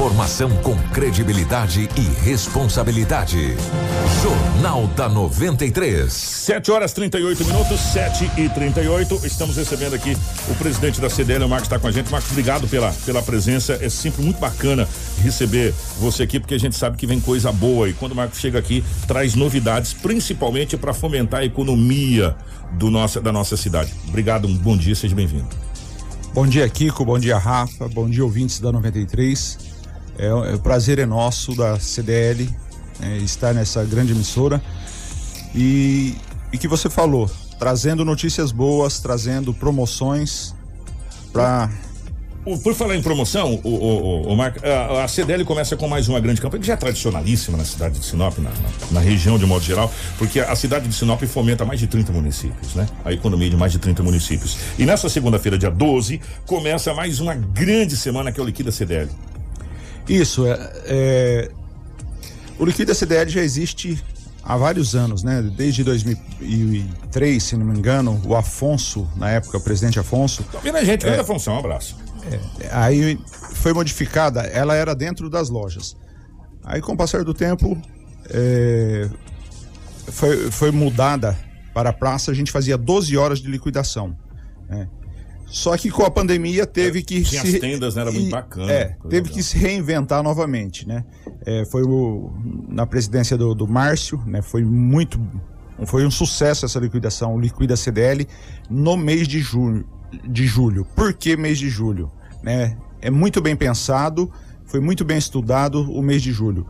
Informação 0.00 0.48
com 0.62 0.74
credibilidade 0.94 1.86
e 1.94 2.24
responsabilidade. 2.24 3.54
Jornal 4.22 4.86
da 4.96 5.10
93. 5.10 6.10
7 6.10 6.70
horas 6.70 6.94
38 6.94 7.44
minutos, 7.44 7.78
7 7.78 8.30
e 8.38 8.48
38. 8.48 9.26
Estamos 9.26 9.58
recebendo 9.58 9.92
aqui 9.92 10.16
o 10.48 10.54
presidente 10.54 11.02
da 11.02 11.10
CDL, 11.10 11.44
o 11.44 11.48
Marcos 11.50 11.66
está 11.66 11.78
com 11.78 11.86
a 11.86 11.92
gente. 11.92 12.10
Marcos, 12.10 12.30
obrigado 12.30 12.66
pela, 12.66 12.90
pela 13.04 13.20
presença. 13.20 13.78
É 13.78 13.90
sempre 13.90 14.22
muito 14.22 14.40
bacana 14.40 14.88
receber 15.22 15.74
você 15.98 16.22
aqui, 16.22 16.40
porque 16.40 16.54
a 16.54 16.58
gente 16.58 16.76
sabe 16.76 16.96
que 16.96 17.06
vem 17.06 17.20
coisa 17.20 17.52
boa. 17.52 17.86
E 17.86 17.92
quando 17.92 18.12
o 18.12 18.16
Marcos 18.16 18.38
chega 18.38 18.58
aqui, 18.58 18.82
traz 19.06 19.34
novidades, 19.34 19.92
principalmente 19.92 20.78
para 20.78 20.94
fomentar 20.94 21.40
a 21.40 21.44
economia 21.44 22.34
do 22.72 22.90
nossa, 22.90 23.20
da 23.20 23.30
nossa 23.30 23.54
cidade. 23.54 23.94
Obrigado, 24.08 24.48
um 24.48 24.56
bom 24.56 24.78
dia, 24.78 24.94
seja 24.94 25.14
bem-vindo. 25.14 25.48
Bom 26.32 26.46
dia, 26.46 26.66
Kiko. 26.70 27.04
Bom 27.04 27.18
dia, 27.18 27.36
Rafa. 27.36 27.86
Bom 27.86 28.08
dia, 28.08 28.24
ouvintes 28.24 28.60
da 28.60 28.72
93. 28.72 29.69
É, 30.20 30.26
é, 30.26 30.54
o 30.54 30.58
prazer 30.58 30.98
é 30.98 31.06
nosso 31.06 31.54
da 31.54 31.80
CDL 31.80 32.46
é, 33.00 33.16
estar 33.18 33.54
nessa 33.54 33.82
grande 33.84 34.12
emissora 34.12 34.62
e, 35.54 36.14
e 36.52 36.58
que 36.58 36.68
você 36.68 36.90
falou, 36.90 37.28
trazendo 37.58 38.04
notícias 38.04 38.52
boas, 38.52 39.00
trazendo 39.00 39.54
promoções 39.54 40.54
para 41.32 41.70
por 42.62 42.74
falar 42.74 42.96
em 42.96 43.02
promoção, 43.02 43.60
o, 43.62 43.68
o, 43.68 44.32
o, 44.32 44.34
o 44.34 44.42
a, 44.42 45.04
a, 45.04 45.08
CDL 45.08 45.44
começa 45.44 45.76
com 45.76 45.86
mais 45.86 46.08
uma 46.08 46.18
grande 46.18 46.40
campanha 46.40 46.60
que 46.62 46.66
já 46.66 46.72
é 46.72 46.76
tradicionalíssima 46.76 47.56
na 47.56 47.66
cidade 47.66 47.98
de 47.98 48.04
Sinop, 48.04 48.38
na, 48.38 48.48
na, 48.48 48.92
na, 48.92 49.00
região 49.00 49.38
de 49.38 49.44
modo 49.44 49.62
geral, 49.62 49.92
porque 50.16 50.40
a 50.40 50.56
cidade 50.56 50.88
de 50.88 50.94
Sinop 50.94 51.22
fomenta 51.24 51.66
mais 51.66 51.78
de 51.78 51.86
30 51.86 52.12
municípios, 52.12 52.74
né? 52.74 52.86
A 53.04 53.12
economia 53.12 53.50
de 53.50 53.56
mais 53.56 53.72
de 53.72 53.78
30 53.78 54.02
municípios. 54.02 54.56
E 54.78 54.86
nessa 54.86 55.10
segunda-feira, 55.10 55.58
dia 55.58 55.70
12, 55.70 56.18
começa 56.46 56.94
mais 56.94 57.20
uma 57.20 57.34
grande 57.34 57.94
semana 57.94 58.32
que 58.32 58.40
é 58.40 58.42
o 58.42 58.46
Liquida 58.46 58.72
CDL. 58.72 59.10
Isso, 60.10 60.44
é, 60.44 60.72
é, 60.86 61.50
o 62.58 62.64
Liquida 62.64 62.92
CDL 62.92 63.30
já 63.30 63.40
existe 63.42 64.02
há 64.42 64.56
vários 64.56 64.96
anos, 64.96 65.22
né? 65.22 65.40
Desde 65.40 65.84
2003, 65.84 67.40
se 67.40 67.56
não 67.56 67.64
me 67.64 67.78
engano, 67.78 68.20
o 68.26 68.34
Afonso, 68.34 69.08
na 69.14 69.30
época, 69.30 69.58
o 69.58 69.60
presidente 69.60 70.00
Afonso. 70.00 70.42
Tá 70.50 70.58
vendo 70.58 70.78
a 70.78 70.82
gente, 70.82 71.02
grande 71.02 71.18
é, 71.18 71.20
Afonso, 71.20 71.48
um 71.52 71.58
abraço. 71.58 71.96
É, 72.24 72.68
aí 72.72 73.20
foi 73.54 73.72
modificada, 73.72 74.40
ela 74.40 74.74
era 74.74 74.96
dentro 74.96 75.30
das 75.30 75.48
lojas. 75.48 75.96
Aí 76.64 76.80
com 76.80 76.94
o 76.94 76.96
passar 76.96 77.22
do 77.22 77.32
tempo, 77.32 77.80
é, 78.30 79.08
foi, 80.08 80.50
foi 80.50 80.72
mudada 80.72 81.38
para 81.72 81.90
a 81.90 81.92
praça, 81.92 82.32
a 82.32 82.34
gente 82.34 82.50
fazia 82.50 82.76
12 82.76 83.16
horas 83.16 83.38
de 83.38 83.48
liquidação. 83.48 84.16
Né? 84.68 84.88
Só 85.50 85.76
que 85.76 85.90
com 85.90 86.04
a 86.04 86.10
pandemia 86.10 86.64
teve 86.64 87.02
que 87.02 87.22
Tinha 87.22 87.42
se... 87.42 87.56
as 87.56 87.60
tendas, 87.60 87.96
né? 87.96 88.02
Era 88.02 88.12
muito 88.12 88.30
bacana. 88.30 88.72
É, 88.72 88.96
teve 89.02 89.16
legal. 89.16 89.32
que 89.32 89.42
se 89.42 89.58
reinventar 89.58 90.22
novamente, 90.22 90.86
né? 90.86 91.04
É, 91.44 91.64
foi 91.64 91.82
o, 91.82 92.32
na 92.68 92.86
presidência 92.86 93.36
do, 93.36 93.52
do 93.52 93.66
Márcio, 93.66 94.22
né? 94.26 94.42
Foi 94.42 94.62
muito, 94.62 95.20
foi 95.86 96.06
um 96.06 96.10
sucesso 96.10 96.64
essa 96.64 96.78
liquidação, 96.78 97.34
o 97.34 97.40
Liquida 97.40 97.76
CDL, 97.76 98.28
no 98.70 98.96
mês 98.96 99.26
de 99.26 99.40
julho. 99.40 99.84
De 100.24 100.46
julho. 100.46 100.84
Por 100.94 101.12
que 101.12 101.36
mês 101.36 101.58
de 101.58 101.68
julho? 101.68 102.12
Né? 102.42 102.76
É 103.02 103.10
muito 103.10 103.40
bem 103.40 103.56
pensado, 103.56 104.30
foi 104.66 104.78
muito 104.78 105.04
bem 105.04 105.18
estudado 105.18 105.90
o 105.90 106.00
mês 106.00 106.22
de 106.22 106.32
julho. 106.32 106.64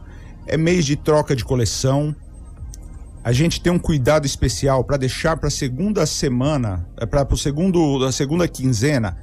É 0.46 0.56
mês 0.56 0.86
de 0.86 0.96
troca 0.96 1.36
de 1.36 1.44
coleção, 1.44 2.16
a 3.22 3.32
gente 3.32 3.60
tem 3.60 3.72
um 3.72 3.78
cuidado 3.78 4.26
especial 4.26 4.82
para 4.82 4.96
deixar 4.96 5.36
para 5.36 5.48
a 5.48 5.50
segunda 5.50 6.06
semana, 6.06 6.86
é, 6.96 7.04
para 7.04 7.26
o 7.32 7.36
segundo, 7.36 8.04
a 8.04 8.12
segunda 8.12 8.48
quinzena, 8.48 9.16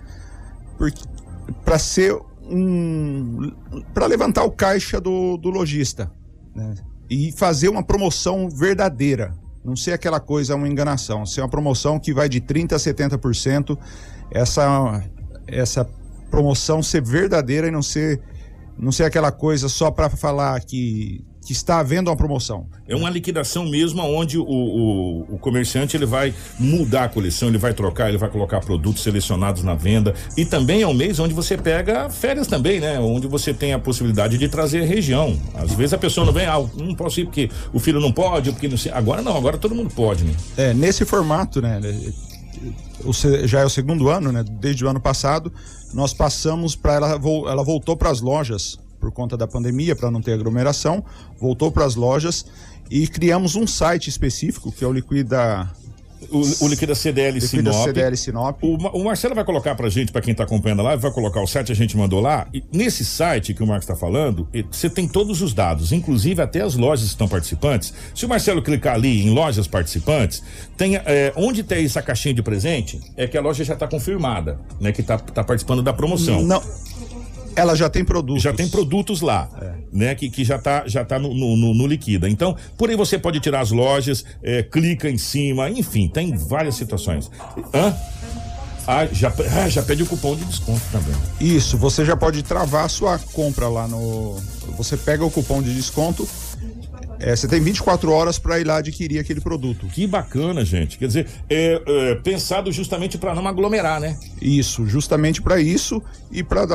para 1.66 1.80
ser 1.80 2.16
um, 2.44 3.52
para 3.94 4.06
levantar 4.06 4.44
o 4.44 4.52
caixa 4.52 5.02
do, 5.02 5.38
do 5.38 5.50
lojista, 5.50 6.12
né? 6.56 6.76
E 7.10 7.32
fazer 7.32 7.70
uma 7.70 7.84
promoção 7.84 8.50
verdadeira, 8.50 9.34
não 9.64 9.76
ser 9.76 9.94
aquela 9.94 10.20
coisa 10.20 10.56
uma 10.56 10.68
enganação, 10.68 11.26
ser 11.26 11.42
uma 11.42 11.50
promoção 11.50 12.00
que 12.00 12.14
vai 12.14 12.28
de 12.30 12.42
30 12.42 12.76
a 12.76 12.80
70%, 12.80 13.78
essa 14.30 15.04
essa 15.48 15.90
promoção 16.30 16.84
ser 16.84 17.02
verdadeira 17.02 17.68
e 17.70 17.72
não 17.72 17.82
ser 17.82 18.22
não 18.78 18.92
ser 18.92 19.06
aquela 19.06 19.32
coisa 19.32 19.70
só 19.70 19.90
para 19.90 20.10
falar 20.10 20.60
que 20.62 21.26
que 21.48 21.54
está 21.54 21.80
havendo 21.80 22.10
uma 22.10 22.18
promoção. 22.18 22.68
É 22.86 22.94
uma 22.94 23.10
liquidação 23.10 23.66
mesmo, 23.66 24.02
onde 24.02 24.38
o, 24.38 24.44
o, 24.44 25.36
o, 25.36 25.40
comerciante 25.40 25.96
ele 25.96 26.06
vai 26.06 26.34
mudar 26.60 27.06
a 27.06 27.10
coleção, 27.10 27.48
ele 27.48 27.58
vai 27.58 27.74
trocar, 27.74 28.10
ele 28.10 28.18
vai 28.18 28.30
colocar 28.30 28.60
produtos 28.60 29.02
selecionados 29.02 29.64
na 29.64 29.74
venda. 29.74 30.14
E 30.36 30.44
também 30.44 30.82
é 30.82 30.88
um 30.88 30.94
mês 30.94 31.20
onde 31.20 31.34
você 31.34 31.58
pega 31.58 32.10
férias 32.10 32.48
também, 32.48 32.82
né? 32.82 33.00
Onde 33.00 33.28
você 33.28 33.54
tem 33.54 33.72
a 33.72 33.80
possibilidade 33.80 34.38
de 34.38 34.50
trazer 34.50 34.82
a 34.82 34.86
região. 34.86 35.40
Às 35.56 35.72
vezes 35.74 35.94
a 35.94 35.98
pessoa 35.98 36.26
não 36.26 36.34
vem, 36.34 36.48
ah, 36.48 36.62
não 36.76 36.94
posso 36.94 37.22
ir 37.22 37.24
porque 37.24 37.50
o 37.72 37.80
filho 37.80 38.02
não 38.02 38.12
pode, 38.12 38.52
porque 38.52 38.68
não 38.68 38.78
sei. 38.78 38.92
Agora 38.92 39.22
não, 39.22 39.38
agora 39.38 39.58
todo 39.58 39.74
mundo 39.74 39.90
pode, 39.96 40.26
né? 40.26 40.34
É, 40.58 40.74
nesse 40.74 41.06
formato, 41.06 41.62
né? 41.62 41.80
O, 43.06 43.14
já 43.48 43.62
é 43.62 43.66
o 43.66 43.70
segundo 43.70 44.10
ano, 44.10 44.34
né? 44.34 44.44
Desde 44.44 44.84
o 44.84 44.90
ano 44.90 45.00
passado, 45.00 45.50
nós 45.94 46.14
passamos 46.14 46.76
para 46.76 46.96
ela, 46.96 47.12
ela 47.50 47.64
voltou 47.64 47.96
para 47.96 48.10
as 48.10 48.20
lojas 48.20 48.78
por 49.00 49.12
conta 49.12 49.38
da 49.38 49.48
pandemia, 49.48 49.96
para 49.96 50.12
não 50.12 50.22
ter 50.22 50.34
aglomeração, 50.34 51.04
voltou 51.40 51.72
para 51.72 51.86
as 51.86 51.96
lojas 51.96 52.46
e 52.90 53.08
criamos 53.08 53.56
um 53.56 53.68
site 53.68 54.10
específico, 54.10 54.72
que 54.72 54.84
é 54.84 54.88
o 54.88 54.94
Liquida 54.94 55.70
O, 56.32 56.66
o 56.66 56.68
Liquida 56.68 56.96
CDL 56.96 57.40
Liquida 57.40 57.72
Sinop. 57.72 57.88
CDL 57.88 58.18
Sinop. 58.18 58.64
O, 58.64 58.76
o 58.76 59.04
Marcelo 59.04 59.36
vai 59.36 59.44
colocar 59.44 59.76
pra 59.76 59.88
gente, 59.88 60.12
pra 60.12 60.22
quem 60.22 60.34
tá 60.34 60.44
acompanhando 60.46 60.80
a 60.80 60.84
live, 60.84 61.02
vai 61.02 61.12
colocar 61.12 61.42
o 61.42 61.48
site, 61.48 61.72
a 61.72 61.76
gente 61.76 61.96
mandou 61.96 62.20
lá. 62.20 62.48
E 62.54 62.64
nesse 62.72 63.06
site 63.06 63.54
que 63.54 63.62
o 63.62 63.68
Marcos 63.68 63.84
está 63.84 63.96
falando, 63.96 64.48
você 64.72 64.90
tem 64.90 65.08
todos 65.08 65.42
os 65.42 65.54
dados, 65.54 65.92
inclusive 65.92 66.42
até 66.42 66.62
as 66.62 66.76
lojas 66.76 67.06
que 67.06 67.12
estão 67.12 67.28
participantes. 67.28 67.94
Se 68.16 68.26
o 68.26 68.30
Marcelo 68.30 68.64
clicar 68.64 68.96
ali 68.96 69.22
em 69.22 69.30
lojas 69.30 69.68
participantes, 69.68 70.42
tem 70.76 70.96
é, 70.96 71.32
onde 71.36 71.62
tem 71.62 71.86
essa 71.86 72.02
caixinha 72.02 72.34
de 72.34 72.42
presente, 72.42 73.00
é 73.16 73.28
que 73.28 73.38
a 73.38 73.42
loja 73.42 73.64
já 73.64 73.76
tá 73.76 73.88
confirmada, 73.88 74.60
né? 74.80 74.92
Que 74.92 75.04
tá, 75.04 75.20
tá 75.20 75.44
participando 75.44 75.84
da 75.84 75.94
promoção. 75.94 76.42
Não. 76.42 76.64
Ela 77.58 77.76
já 77.76 77.90
tem 77.90 78.06
produtos. 78.06 78.44
Já 78.44 78.54
tem 78.54 78.68
produtos 78.70 79.20
lá, 79.22 79.50
né? 79.92 80.14
Que, 80.16 80.30
que 80.30 80.46
já 80.46 80.60
tá, 80.60 80.84
já 80.88 81.04
tá 81.04 81.18
no, 81.18 81.34
no, 81.34 81.74
no- 81.74 81.88
liquida. 81.88 82.30
Então, 82.30 82.56
por 82.78 82.90
aí 82.90 82.96
você 82.96 83.18
pode 83.18 83.40
tirar 83.40 83.62
as 83.62 83.72
lojas, 83.72 84.24
é, 84.44 84.62
clica 84.62 85.10
em 85.10 85.18
cima, 85.18 85.70
enfim, 85.70 86.08
tem 86.08 86.36
várias 86.38 86.76
situações. 86.76 87.32
Hã? 87.74 87.96
Ah, 88.90 89.06
já, 89.12 89.34
ah, 89.54 89.68
já 89.68 89.82
pede 89.84 90.04
o 90.04 90.06
cupom 90.06 90.36
de 90.36 90.46
desconto 90.46 90.82
também. 90.92 91.14
Isso, 91.42 91.78
você 91.78 92.06
já 92.06 92.16
pode 92.16 92.42
travar 92.44 92.86
a 92.86 92.90
sua 92.90 93.20
compra 93.34 93.68
lá 93.68 93.86
no. 93.88 94.38
Você 94.78 94.96
pega 94.96 95.26
o 95.26 95.32
cupom 95.32 95.62
de 95.62 95.74
desconto. 95.74 96.26
é, 97.20 97.36
você 97.36 97.48
tem 97.50 97.60
24 97.60 98.10
horas 98.12 98.40
para 98.40 98.60
ir 98.60 98.64
lá 98.66 98.78
adquirir 98.78 99.20
aquele 99.20 99.42
produto. 99.42 99.88
Que 99.88 100.08
bacana, 100.08 100.64
gente. 100.64 100.98
Quer 100.98 101.08
dizer, 101.08 101.28
é, 101.50 101.82
é, 101.86 102.16
pensado 102.16 102.72
justamente 102.72 103.18
para 103.18 103.36
não 103.36 103.46
aglomerar, 103.46 104.00
né? 104.00 104.18
Isso, 104.42 104.86
justamente 104.88 105.42
para 105.42 105.60
isso 105.60 106.02
e 106.32 106.42
para 106.42 106.66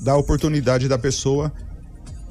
dar 0.00 0.16
oportunidade 0.16 0.88
da 0.88 0.98
pessoa. 0.98 1.52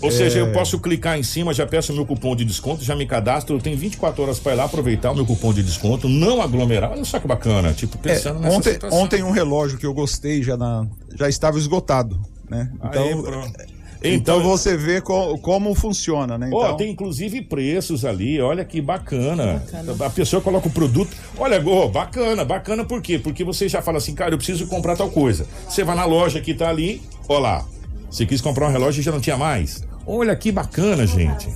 Ou 0.02 0.12
seja, 0.12 0.40
é, 0.40 0.42
eu 0.42 0.54
posso 0.54 0.80
clicar 0.80 1.20
em 1.20 1.24
cima, 1.24 1.54
já 1.54 1.68
peço 1.68 1.92
o 1.92 1.96
meu 1.96 2.06
cupom 2.06 2.34
de 2.34 2.46
desconto, 2.46 2.84
já 2.86 2.96
me 2.96 3.06
cadastro, 3.06 3.58
eu 3.58 3.62
tenho 3.62 3.78
24 3.78 4.24
horas 4.24 4.40
para 4.40 4.54
ir 4.54 4.56
lá 4.56 4.64
aproveitar 4.64 5.12
o 5.12 5.16
meu 5.16 5.26
cupom 5.26 5.54
de 5.54 5.62
desconto, 5.62 6.08
não 6.08 6.42
aglomerar. 6.42 6.92
Olha 6.92 7.04
só 7.04 7.20
que 7.20 7.28
bacana, 7.28 7.74
tipo, 7.74 7.98
é, 7.98 8.14
pensando 8.14 8.40
nessa 8.40 8.56
ontem, 8.56 8.74
situação. 8.74 8.98
ontem 8.98 9.24
um 9.24 9.32
relógio 9.32 9.78
que 9.78 9.86
eu 9.86 9.94
gostei 9.94 10.42
já, 10.42 10.56
na, 10.56 10.88
já 11.18 11.28
estava 11.28 11.58
esgotado, 11.58 12.18
né? 12.50 12.72
Então, 12.82 13.04
Aí, 13.04 13.22
pronto. 13.22 13.79
Então, 14.04 14.42
você 14.42 14.78
vê 14.78 15.02
co- 15.02 15.38
como 15.40 15.74
funciona, 15.76 16.38
né? 16.38 16.50
Ó, 16.54 16.64
Então, 16.66 16.78
tem 16.78 16.92
inclusive 16.92 17.42
preços 17.42 18.06
ali, 18.06 18.40
olha 18.42 18.64
que 18.64 18.82
bacana. 18.82 19.62
A 20.06 20.10
pessoa 20.10 20.42
coloca 20.42 20.68
o 20.68 20.72
produto. 20.72 21.16
Olha, 21.38 21.62
ó, 21.66 21.88
bacana, 21.88 22.46
bacana 22.46 22.86
por 22.86 23.02
quê? 23.02 23.20
Porque 23.20 23.44
você 23.44 23.68
já 23.68 23.82
fala 23.82 23.98
assim, 23.98 24.16
cara, 24.16 24.34
eu 24.34 24.38
preciso 24.38 24.68
comprar 24.68 24.96
tal 24.96 25.10
coisa. 25.10 25.46
Você 25.68 25.84
vai 25.84 25.96
na 25.96 26.06
loja 26.06 26.40
que 26.40 26.54
tá 26.54 26.70
ali, 26.70 27.02
ó 27.28 27.40
lá. 27.40 27.66
Você 28.10 28.26
quis 28.26 28.40
comprar 28.42 28.68
um 28.68 28.72
relógio 28.72 29.02
e 29.02 29.04
já 29.04 29.12
não 29.12 29.20
tinha 29.20 29.38
mais. 29.38 29.84
Olha 30.08 30.36
que 30.36 30.52
bacana, 30.52 31.06
gente. 31.06 31.50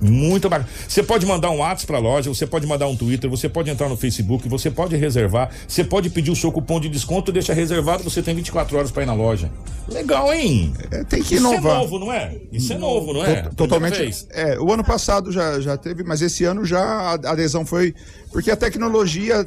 Muito 0.00 0.48
bacana. 0.48 0.68
Você 0.86 1.02
pode 1.02 1.24
mandar 1.26 1.50
um 1.50 1.58
WhatsApp 1.58 1.86
pra 1.86 1.98
loja, 1.98 2.28
você 2.28 2.46
pode 2.46 2.66
mandar 2.66 2.86
um 2.86 2.96
Twitter, 2.96 3.28
você 3.30 3.48
pode 3.48 3.70
entrar 3.70 3.88
no 3.88 3.96
Facebook, 3.96 4.48
você 4.48 4.70
pode 4.70 4.96
reservar, 4.96 5.50
você 5.66 5.84
pode 5.84 6.10
pedir 6.10 6.30
o 6.30 6.36
seu 6.36 6.52
cupom 6.52 6.78
de 6.80 6.88
desconto, 6.88 7.32
deixa 7.32 7.52
reservado, 7.54 8.02
você 8.02 8.22
tem 8.22 8.34
24 8.34 8.76
horas 8.76 8.90
pra 8.90 9.02
ir 9.02 9.06
na 9.06 9.14
loja. 9.14 9.50
Legal, 9.88 10.32
hein? 10.32 10.72
tem 11.08 11.22
que 11.22 11.36
Isso 11.36 11.46
é 11.46 11.50
inovar. 11.50 11.78
novo, 11.78 11.98
não 11.98 12.12
é? 12.12 12.36
Isso 12.52 12.72
é 12.72 12.78
novo, 12.78 13.12
não 13.12 13.24
é? 13.24 13.42
Totalmente. 13.56 14.26
É, 14.30 14.58
o 14.58 14.72
ano 14.72 14.84
passado 14.84 15.30
já, 15.30 15.60
já 15.60 15.76
teve, 15.76 16.02
mas 16.02 16.22
esse 16.22 16.44
ano 16.44 16.64
já 16.64 16.80
a 16.82 17.12
adesão 17.14 17.64
foi. 17.64 17.94
Porque 18.32 18.50
a 18.50 18.56
tecnologia. 18.56 19.46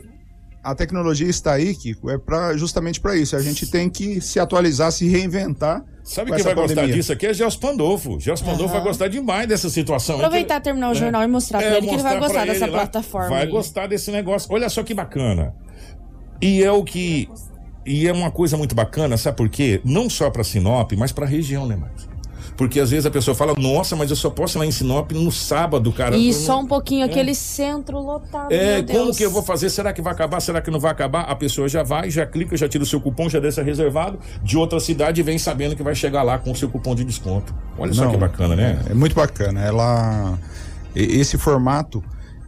A 0.61 0.75
tecnologia 0.75 1.27
está 1.29 1.53
aí, 1.53 1.73
Kiko, 1.73 2.09
é 2.09 2.17
pra, 2.17 2.55
justamente 2.57 2.99
para 2.99 3.15
isso. 3.15 3.33
A 3.35 3.41
gente 3.41 3.65
tem 3.71 3.89
que 3.89 4.19
se 4.19 4.39
atualizar, 4.41 4.91
se 4.91 5.07
reinventar. 5.07 5.81
Sabe 6.03 6.33
quem 6.33 6.43
vai 6.43 6.53
gostar 6.53 6.75
pandemia. 6.75 6.95
disso 6.95 7.13
aqui 7.13 7.27
é 7.27 7.33
Gelson 7.33 7.59
Pandolfo. 7.59 8.19
Gelson 8.19 8.43
Pandolfo 8.43 8.73
vai 8.73 8.83
gostar 8.83 9.07
demais 9.07 9.47
dessa 9.47 9.69
situação. 9.69 10.17
Aproveitar, 10.17 10.59
terminar 10.59 10.91
o 10.91 10.95
jornal 10.95 11.23
e 11.23 11.27
mostrar 11.27 11.59
pra 11.59 11.77
ele 11.77 11.87
que 11.87 11.93
ele 11.93 12.03
vai 12.03 12.17
É, 12.17 12.19
gostar 12.19 12.45
dessa 12.45 12.65
ele 12.65 12.71
lá. 12.71 12.79
plataforma 12.79 13.29
Vai 13.29 13.43
aí. 13.43 13.47
gostar 13.49 13.87
desse 13.87 14.11
negócio. 14.11 14.51
Olha 14.51 14.67
só 14.69 14.83
que 14.83 14.93
bacana. 14.93 15.53
E 16.41 16.61
é 16.63 16.71
o 16.71 16.83
que. 16.83 17.29
E 17.85 18.07
é 18.07 18.11
uma 18.11 18.29
coisa 18.29 18.57
muito 18.57 18.75
bacana, 18.75 19.15
sabe 19.17 19.37
por 19.37 19.47
quê? 19.49 19.79
Não 19.85 20.09
só 20.09 20.29
pra 20.29 20.43
Sinop, 20.43 20.91
mas 20.97 21.11
pra 21.13 21.25
região, 21.25 21.65
né, 21.65 21.75
Marcos? 21.77 22.07
Porque 22.59 22.77
às 22.77 22.89
vezes 22.91 23.05
a 23.05 23.09
pessoa 23.09 23.33
fala, 23.33 23.53
nossa, 23.57 23.95
mas 23.95 24.09
eu 24.09 24.17
só 24.17 24.29
posso 24.29 24.57
ir 24.57 24.59
lá 24.59 24.65
em 24.65 24.71
Sinop 24.71 25.13
no 25.13 25.31
sábado, 25.31 25.93
cara. 25.93 26.17
E 26.17 26.27
Eu 26.27 26.33
só 26.33 26.57
não- 26.57 26.63
um 26.63 26.67
pouquinho, 26.67 27.03
É. 27.03 27.05
aquele 27.05 27.33
centro 27.33 27.97
lotado. 27.97 28.51
É, 28.51 28.73
meu 28.73 28.83
Deus. 28.83 28.99
como 28.99 29.15
que 29.15 29.23
eu 29.23 29.31
vou 29.31 29.41
fazer? 29.41 29.69
Será 29.69 29.93
que 29.93 30.01
vai 30.01 30.11
acabar? 30.11 30.41
Será 30.41 30.59
que 30.61 30.69
não 30.69 30.77
vai 30.77 30.91
acabar? 30.91 31.21
A 31.21 31.35
pessoa 31.37 31.69
já 31.69 31.83
vai, 31.83 32.09
já 32.11 32.25
clica, 32.25 32.57
já 32.57 32.67
tira 32.67 32.83
o 32.83 32.85
seu 32.85 32.99
cupom, 32.99 33.29
já 33.29 33.39
deixa 33.39 33.63
reservado 33.63 34.19
de 34.43 34.57
outra 34.57 34.77
cidade 34.81 35.21
e 35.21 35.23
vem 35.23 35.37
sabendo 35.37 35.73
que 35.73 35.81
vai 35.81 35.95
chegar 35.95 36.21
lá 36.21 36.37
com 36.37 36.51
o 36.51 36.55
seu 36.55 36.67
cupom 36.67 36.93
de 36.93 37.05
desconto. 37.05 37.55
Olha 37.77 37.93
só 37.93 38.03
Não, 38.03 38.11
que 38.11 38.17
bacana, 38.17 38.57
né? 38.57 38.77
É, 38.89 38.93
muito 38.93 39.15
bacana. 39.15 39.61
Ela, 39.63 40.37
esse 40.93 41.37
formato, 41.37 42.03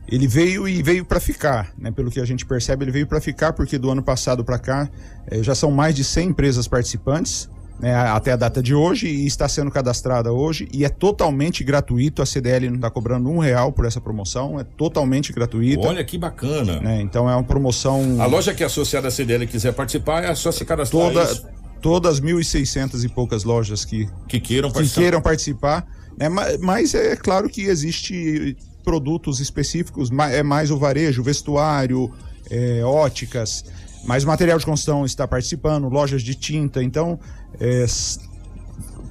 ele 0.10 0.28
veio 0.28 0.68
e 0.68 0.84
veio 0.84 1.06
para 1.06 1.22
ficar, 1.22 1.72
né? 1.78 1.90
Pelo 1.90 2.12
que 2.12 2.20
a 2.20 2.26
gente 2.26 2.46
percebe, 2.46 2.84
ele 2.84 2.92
veio 2.92 3.08
para 3.08 3.22
ficar 3.22 3.54
porque 3.54 3.78
do 3.78 3.90
ano 3.90 4.04
passado 4.04 4.44
para 4.44 4.60
cá 4.60 4.90
eh, 5.28 5.42
já 5.42 5.56
são 5.56 5.72
mais 5.72 5.96
de 5.96 6.04
100 6.04 6.28
empresas 6.32 6.68
participantes. 6.68 7.50
Né, 7.82 7.94
até 7.96 8.32
a 8.32 8.36
data 8.36 8.62
de 8.62 8.74
hoje 8.76 9.08
e 9.08 9.26
está 9.26 9.50
sendo 9.50 9.72
cadastrada 9.72 10.32
hoje 10.32 10.68
e 10.72 10.86
é 10.86 10.90
totalmente 10.90 11.64
gratuito. 11.64 12.22
A 12.22 12.26
CDL 12.26 12.70
não 12.70 12.76
está 12.76 12.90
cobrando 12.92 13.30
um 13.30 13.40
real 13.40 13.72
por 13.74 13.86
essa 13.86 14.00
promoção, 14.00 14.60
é 14.60 14.64
totalmente 14.64 15.34
gratuita. 15.34 15.88
Olha 15.88 16.04
que 16.04 16.18
bacana. 16.18 16.80
né, 16.80 17.02
então 17.02 17.30
é 17.30 17.36
uma 17.36 17.44
promoção. 17.44 18.22
A 18.22 18.26
loja 18.28 18.54
que 18.54 18.64
é 18.64 18.66
associada 18.68 19.08
à 19.08 19.12
CDL 19.12 19.48
quiser 19.48 19.74
participar, 19.74 20.24
é 20.24 20.34
só 20.36 20.52
se 20.52 20.64
cadastrar. 20.64 21.08
toda, 21.12 21.24
isso. 21.24 21.48
todas 21.82 22.22
1.600 22.22 23.04
e 23.04 23.10
poucas 23.10 23.44
lojas 23.44 23.84
que, 23.84 24.08
que 24.28 24.40
queiram 24.40 24.70
que 24.70 24.76
participar. 24.76 25.02
queiram 25.02 25.22
participar. 25.22 25.88
Né? 26.18 26.30
Ma- 26.30 26.46
Mas 26.60 26.94
é 26.94 27.16
claro 27.16 27.50
que 27.50 27.62
existe 27.64 28.56
produtos 28.84 29.40
específicos, 29.40 30.10
é 30.32 30.44
mais 30.44 30.70
o 30.72 30.78
varejo, 30.78 31.22
vestuário, 31.24 32.12
é, 32.50 32.82
óticas, 32.84 33.64
mas 34.04 34.24
material 34.24 34.58
de 34.58 34.66
construção 34.66 35.06
está 35.06 35.28
participando, 35.28 35.88
lojas 35.90 36.22
de 36.22 36.36
tinta, 36.36 36.84
então 36.84 37.20
é, 37.60 37.86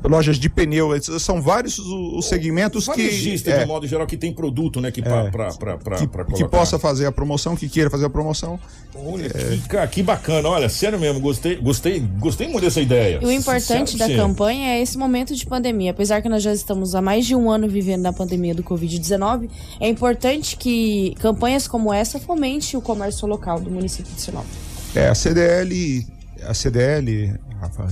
lojas 0.08 0.38
de 0.38 0.48
pneu, 0.48 0.90
são 1.18 1.42
vários 1.42 1.78
os, 1.78 1.86
os 1.86 2.26
segmentos 2.26 2.88
que 2.88 3.02
Varejista, 3.02 3.50
é, 3.50 3.58
de 3.60 3.66
modo 3.66 3.86
geral, 3.86 4.06
que 4.06 4.16
tem 4.16 4.32
produto, 4.32 4.80
né? 4.80 4.90
Que, 4.90 5.02
pra, 5.02 5.30
pra, 5.30 5.52
pra, 5.52 5.76
pra, 5.76 5.96
que, 5.98 6.06
pra 6.06 6.24
que 6.24 6.44
possa 6.48 6.78
fazer 6.78 7.06
a 7.06 7.12
promoção, 7.12 7.54
que 7.54 7.68
queira 7.68 7.90
fazer 7.90 8.06
a 8.06 8.10
promoção. 8.10 8.58
Olha, 8.94 9.28
que, 9.28 9.68
cara, 9.68 9.86
que 9.86 10.02
bacana. 10.02 10.48
Olha, 10.48 10.68
sério 10.68 10.98
mesmo, 10.98 11.20
gostei, 11.20 11.56
gostei, 11.56 12.00
gostei 12.00 12.48
muito 12.48 12.64
dessa 12.64 12.80
ideia. 12.80 13.18
E 13.20 13.26
o 13.26 13.30
importante 13.30 13.92
Sincero 13.92 14.16
da 14.16 14.22
campanha 14.22 14.74
é 14.74 14.80
esse 14.80 14.96
momento 14.96 15.34
de 15.34 15.44
pandemia. 15.44 15.90
Apesar 15.90 16.22
que 16.22 16.28
nós 16.28 16.42
já 16.42 16.52
estamos 16.52 16.94
há 16.94 17.02
mais 17.02 17.26
de 17.26 17.34
um 17.34 17.50
ano 17.50 17.68
vivendo 17.68 18.02
na 18.02 18.12
pandemia 18.12 18.54
do 18.54 18.62
Covid-19, 18.62 19.50
é 19.78 19.88
importante 19.88 20.56
que 20.56 21.14
campanhas 21.18 21.68
como 21.68 21.92
essa 21.92 22.18
fomente 22.18 22.76
o 22.76 22.80
comércio 22.80 23.26
local 23.26 23.60
do 23.60 23.70
município 23.70 24.12
de 24.14 24.20
Sinop. 24.20 24.46
É, 24.94 25.08
a 25.08 25.14
CDL, 25.14 26.06
a 26.46 26.54
CDL, 26.54 27.34
Rafa, 27.60 27.86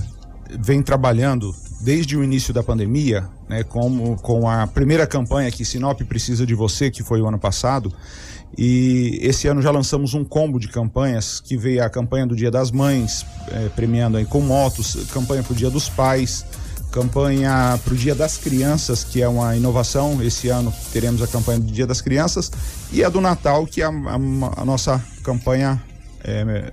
vem 0.59 0.81
trabalhando 0.81 1.55
desde 1.81 2.17
o 2.17 2.23
início 2.23 2.53
da 2.53 2.61
pandemia, 2.61 3.27
né, 3.47 3.63
com, 3.63 4.15
com 4.17 4.49
a 4.49 4.67
primeira 4.67 5.07
campanha 5.07 5.49
que 5.51 5.63
Sinop 5.63 6.01
precisa 6.01 6.45
de 6.45 6.53
você, 6.53 6.91
que 6.91 7.03
foi 7.03 7.21
o 7.21 7.27
ano 7.27 7.39
passado. 7.39 7.93
E 8.57 9.19
esse 9.21 9.47
ano 9.47 9.61
já 9.61 9.71
lançamos 9.71 10.13
um 10.13 10.25
combo 10.25 10.59
de 10.59 10.67
campanhas, 10.67 11.39
que 11.39 11.55
veio 11.55 11.83
a 11.83 11.89
campanha 11.89 12.25
do 12.25 12.35
Dia 12.35 12.49
das 12.51 12.71
Mães, 12.71 13.25
eh, 13.51 13.69
premiando 13.75 14.17
aí 14.17 14.25
com 14.25 14.41
motos, 14.41 14.97
campanha 15.13 15.43
para 15.43 15.53
o 15.53 15.55
Dia 15.55 15.69
dos 15.69 15.87
Pais, 15.87 16.43
campanha 16.91 17.79
para 17.83 17.93
o 17.93 17.95
Dia 17.95 18.15
das 18.15 18.37
Crianças, 18.37 19.03
que 19.03 19.21
é 19.21 19.27
uma 19.27 19.55
inovação. 19.55 20.21
Esse 20.21 20.49
ano 20.49 20.73
teremos 20.91 21.21
a 21.21 21.27
campanha 21.27 21.59
do 21.59 21.71
Dia 21.71 21.85
das 21.85 22.01
Crianças 22.01 22.51
e 22.91 23.03
a 23.03 23.07
do 23.09 23.21
Natal, 23.21 23.65
que 23.67 23.81
é 23.83 23.85
a, 23.85 23.89
a- 23.89 24.61
a 24.61 24.65
nossa 24.65 24.99
campanha, 25.23 25.81
ma- 26.43 26.71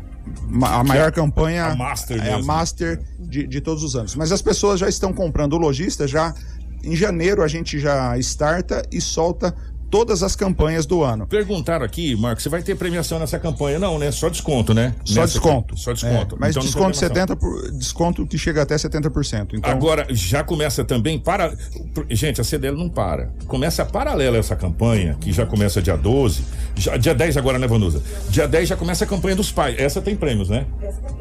a 0.62 0.84
maior 0.84 1.12
campanha, 1.12 1.66
a 1.66 1.76
master 1.76 2.18
é 2.18 2.32
a 2.32 2.36
mesmo. 2.36 2.46
master 2.46 3.02
de, 3.18 3.46
de 3.46 3.60
todos 3.60 3.82
os 3.82 3.96
anos. 3.96 4.14
Mas 4.14 4.32
as 4.32 4.42
pessoas 4.42 4.80
já 4.80 4.88
estão 4.88 5.12
comprando 5.12 5.54
o 5.54 5.58
lojista, 5.58 6.06
já 6.06 6.34
em 6.82 6.94
janeiro 6.94 7.42
a 7.42 7.48
gente 7.48 7.78
já 7.78 8.16
starta 8.18 8.82
e 8.92 9.00
solta 9.00 9.54
todas 9.90 10.22
as 10.22 10.34
campanhas 10.36 10.86
do 10.86 11.02
ano. 11.02 11.26
Perguntaram 11.26 11.84
aqui, 11.84 12.14
Marcos, 12.16 12.42
você 12.42 12.48
vai 12.48 12.62
ter 12.62 12.74
premiação 12.76 13.18
nessa 13.18 13.38
campanha? 13.38 13.78
Não, 13.78 13.98
né? 13.98 14.10
Só 14.10 14.28
desconto, 14.28 14.72
né? 14.74 14.94
Só 15.04 15.20
Nessa 15.20 15.34
desconto. 15.34 15.74
aqui. 15.74 15.82
Só 15.82 15.92
desconto. 15.92 16.36
É, 16.36 16.38
mas 16.38 16.50
Então 16.50 16.62
desconto 16.62 16.98
premiação. 16.98 17.08
70 17.08 17.36
por, 17.36 17.70
desconto 17.72 18.26
que 18.26 18.36
chega 18.38 18.62
até 18.62 18.74
70%. 18.76 19.50
Então, 19.54 19.70
Agora, 19.70 20.06
já 20.10 20.42
começa 20.44 20.84
também 20.84 21.18
para. 21.18 21.54
Gente, 22.10 22.40
a 22.40 22.44
CDL 22.44 22.76
não 22.76 22.88
para. 22.88 23.32
Começa 23.46 23.84
paralela 23.84 24.36
essa 24.38 24.56
campanha, 24.56 25.16
que 25.20 25.32
já 25.32 25.46
começa 25.46 25.80
dia 25.82 25.96
12. 25.96 26.42
Já, 26.76 26.96
dia 26.96 27.14
10 27.14 27.36
agora, 27.36 27.58
né, 27.58 27.66
Vanusa? 27.66 28.02
Dia 28.28 28.46
10 28.46 28.68
já 28.68 28.76
começa 28.76 29.04
a 29.04 29.06
campanha 29.06 29.36
dos 29.36 29.50
pais. 29.50 29.76
Essa 29.78 30.00
tem 30.02 30.14
prêmios, 30.16 30.48
né? 30.48 30.66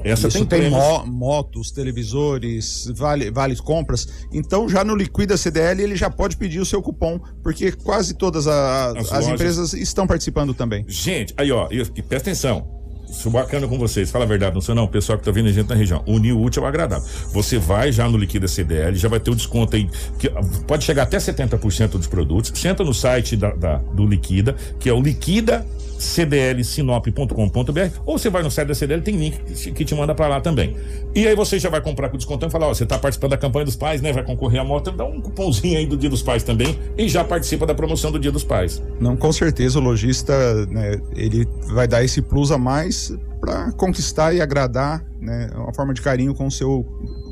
Essa 0.03 0.27
isso 0.27 0.37
tem 0.37 0.45
tem, 0.45 0.59
prêmios. 0.69 0.81
mo- 0.81 1.05
motos, 1.05 1.71
televisores, 1.71 2.91
vale, 2.95 3.31
vale 3.31 3.55
compras. 3.57 4.07
Então, 4.33 4.67
já 4.67 4.83
no 4.83 4.95
Liquida 4.95 5.37
CDL, 5.37 5.81
ele 5.81 5.95
já 5.95 6.09
pode 6.09 6.37
pedir 6.37 6.59
o 6.59 6.65
seu 6.65 6.81
cupom, 6.81 7.19
porque 7.43 7.71
quase 7.71 8.13
todas 8.13 8.47
a- 8.55 8.99
As 8.99 9.11
as, 9.11 9.27
empresas 9.27 9.73
estão 9.73 10.07
participando 10.07 10.53
também. 10.53 10.85
Gente, 10.87 11.33
aí 11.37 11.51
ó, 11.51 11.67
e- 11.71 11.81
e 11.81 12.01
presta 12.01 12.29
atenção. 12.29 12.73
sou 13.07 13.31
bacana 13.31 13.65
com 13.67 13.77
vocês, 13.77 14.09
fala 14.11 14.25
a 14.25 14.27
verdade, 14.27 14.53
não 14.55 14.61
sou 14.61 14.75
não, 14.75 14.83
o 14.85 14.87
pessoal 14.89 15.17
que 15.17 15.23
tá 15.23 15.31
vindo 15.31 15.47
a 15.47 15.51
gente 15.51 15.69
na 15.69 15.75
região. 15.75 16.03
Unir 16.07 16.33
o 16.33 16.41
útil 16.41 16.63
ao 16.63 16.67
agradável. 16.67 17.07
Você 17.31 17.57
vai 17.57 17.89
já 17.91 18.09
no 18.09 18.17
Liquida 18.17 18.45
CDL, 18.47 18.97
já 18.97 19.07
vai 19.07 19.19
ter 19.21 19.31
o 19.31 19.35
desconto 19.35 19.75
aí, 19.75 19.87
que 20.19 20.29
pode 20.67 20.83
chegar 20.83 21.03
até 21.03 21.17
70% 21.17 21.97
dos 21.97 22.07
produtos. 22.07 22.65
Entra 22.65 22.83
no 22.85 22.93
site 22.93 23.37
da, 23.37 23.51
da- 23.53 23.77
do 23.77 24.05
Liquida, 24.05 24.55
que 24.79 24.89
é 24.89 24.93
o 24.93 24.99
Liquida 24.99 25.65
cdlsinop.com.br 25.97 27.99
ou 28.05 28.17
você 28.17 28.29
vai 28.29 28.43
no 28.43 28.51
site 28.51 28.67
da 28.67 28.75
CDL, 28.75 29.01
tem 29.01 29.15
link 29.15 29.37
que 29.73 29.85
te- 29.85 29.95
manda 29.95 30.13
pra 30.13 30.27
lá 30.27 30.41
também. 30.41 30.75
E 31.13 31.27
aí 31.27 31.35
você 31.35 31.57
já 31.57 31.69
vai 31.69 31.81
comprar 31.81 32.09
com 32.09 32.17
descontão 32.17 32.49
e 32.49 32.51
falar, 32.51 32.67
ó, 32.67 32.73
você 32.73 32.85
tá 32.85 32.97
participando 32.97 33.31
da 33.31 33.37
campanha 33.37 33.65
dos 33.65 33.75
pais, 33.75 34.01
né? 34.01 34.11
Vai 34.11 34.23
concorrer 34.23 34.59
à 34.59 34.63
moto, 34.63 34.91
dá 34.91 35.05
um 35.05 35.21
cupomzinho 35.21 35.77
aí 35.77 35.85
do 35.85 35.95
Dia 35.95 36.09
dos 36.09 36.21
Pais 36.21 36.43
também 36.43 36.77
e 36.97 37.07
já 37.07 37.23
participa 37.23 37.65
da 37.65 37.73
promoção 37.73 38.11
do 38.11 38.19
Dia 38.19 38.31
dos 38.31 38.43
Pais. 38.43 38.81
Não, 38.99 39.15
com 39.15 39.31
certeza 39.31 39.79
o 39.79 39.81
lojista, 39.81 40.65
né, 40.67 40.99
ele 41.15 41.47
vai 41.73 41.87
dar 41.87 42.03
esse 42.03 42.21
plus 42.21 42.51
a 42.51 42.57
mais 42.57 43.13
para 43.39 43.71
conquistar 43.73 44.33
e 44.33 44.41
agradar, 44.41 45.03
né, 45.25 45.49
uma 45.55 45.73
forma 45.73 45.93
de 45.93 46.01
carinho 46.01 46.33
com 46.33 46.47
o 46.47 46.51
seu 46.51 46.85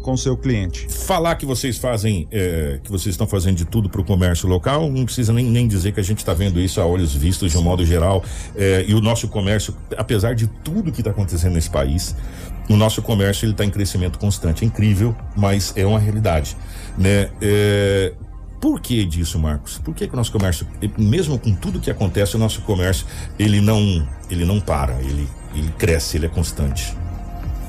com 0.03 0.11
o 0.11 0.17
seu 0.17 0.35
cliente. 0.35 0.85
Falar 0.89 1.35
que 1.35 1.45
vocês 1.45 1.77
fazem, 1.77 2.27
é, 2.29 2.77
que 2.83 2.91
vocês 2.91 3.13
estão 3.13 3.25
fazendo 3.25 3.55
de 3.55 3.63
tudo 3.63 3.89
para 3.89 4.01
o 4.01 4.03
comércio 4.03 4.49
local, 4.49 4.91
não 4.91 5.05
precisa 5.05 5.31
nem, 5.31 5.45
nem 5.45 5.65
dizer 5.65 5.93
que 5.93 5.99
a 6.01 6.03
gente 6.03 6.17
está 6.17 6.33
vendo 6.33 6.59
isso 6.59 6.81
a 6.81 6.85
olhos 6.85 7.15
vistos 7.15 7.53
de 7.53 7.57
um 7.57 7.61
modo 7.61 7.85
geral. 7.85 8.21
é, 8.53 8.83
e 8.85 8.93
o 8.93 8.99
nosso 8.99 9.29
comércio, 9.29 9.73
apesar 9.97 10.35
de 10.35 10.45
tudo 10.45 10.91
que 10.91 10.99
está 10.99 11.11
acontecendo 11.11 11.53
nesse 11.53 11.69
país, 11.69 12.13
o 12.69 12.75
nosso 12.75 13.01
comércio 13.01 13.45
ele 13.45 13.53
está 13.53 13.63
em 13.63 13.69
crescimento 13.69 14.19
constante. 14.19 14.65
É 14.65 14.67
incrível, 14.67 15.15
mas 15.37 15.71
é 15.75 15.85
uma 15.85 15.99
realidade, 15.99 16.57
né? 16.97 17.29
É, 17.41 18.13
por 18.63 18.79
que 18.79 19.03
disso, 19.05 19.37
Marcos? 19.37 19.77
Por 19.77 19.93
que, 19.93 20.07
que 20.07 20.13
o 20.13 20.15
nosso 20.15 20.31
comércio, 20.31 20.65
mesmo 20.97 21.37
com 21.37 21.53
tudo 21.53 21.81
que 21.81 21.91
acontece, 21.91 22.37
o 22.37 22.39
nosso 22.39 22.61
comércio 22.61 23.05
ele 23.37 23.59
não, 23.59 24.07
ele 24.29 24.45
não 24.45 24.61
para, 24.61 25.01
ele, 25.01 25.27
ele 25.53 25.69
cresce, 25.77 26.15
ele 26.15 26.27
é 26.27 26.29
constante. 26.29 26.95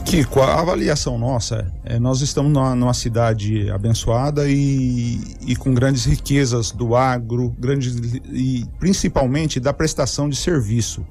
Kiko, 0.05 0.41
a 0.41 0.61
avaliação 0.61 1.19
nossa, 1.19 1.67
é, 1.83 1.99
nós 1.99 2.21
estamos 2.21 2.53
numa, 2.53 2.75
numa 2.75 2.95
cidade 2.95 3.71
abençoada 3.71 4.49
e, 4.49 5.19
e 5.47 5.57
com 5.57 5.73
grandes 5.73 6.05
riquezas 6.05 6.71
do 6.71 6.95
agro, 6.95 7.55
grandes 7.59 7.97
e 8.31 8.67
principalmente 8.79 9.59
da 9.59 9.73
prestação 9.73 10.29
de 10.29 10.37
serviço. 10.37 11.05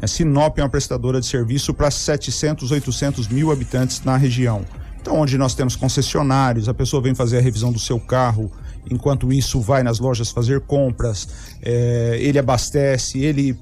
A 0.00 0.06
Sinop 0.06 0.58
é 0.58 0.62
uma 0.62 0.68
prestadora 0.68 1.20
de 1.20 1.26
serviço 1.26 1.74
para 1.74 1.90
700, 1.90 2.70
800 2.70 3.28
mil 3.28 3.52
habitantes 3.52 4.02
na 4.02 4.16
região. 4.16 4.64
Então, 5.00 5.16
onde 5.16 5.36
nós 5.36 5.54
temos 5.54 5.76
concessionários, 5.76 6.68
a 6.68 6.74
pessoa 6.74 7.02
vem 7.02 7.14
fazer 7.14 7.38
a 7.38 7.40
revisão 7.40 7.70
do 7.70 7.78
seu 7.78 8.00
carro, 8.00 8.50
enquanto 8.90 9.32
isso 9.32 9.60
vai 9.60 9.82
nas 9.82 9.98
lojas 9.98 10.30
fazer 10.30 10.60
compras, 10.60 11.28
é, 11.62 12.16
ele 12.20 12.38
abastece, 12.38 13.18
ele 13.18 13.58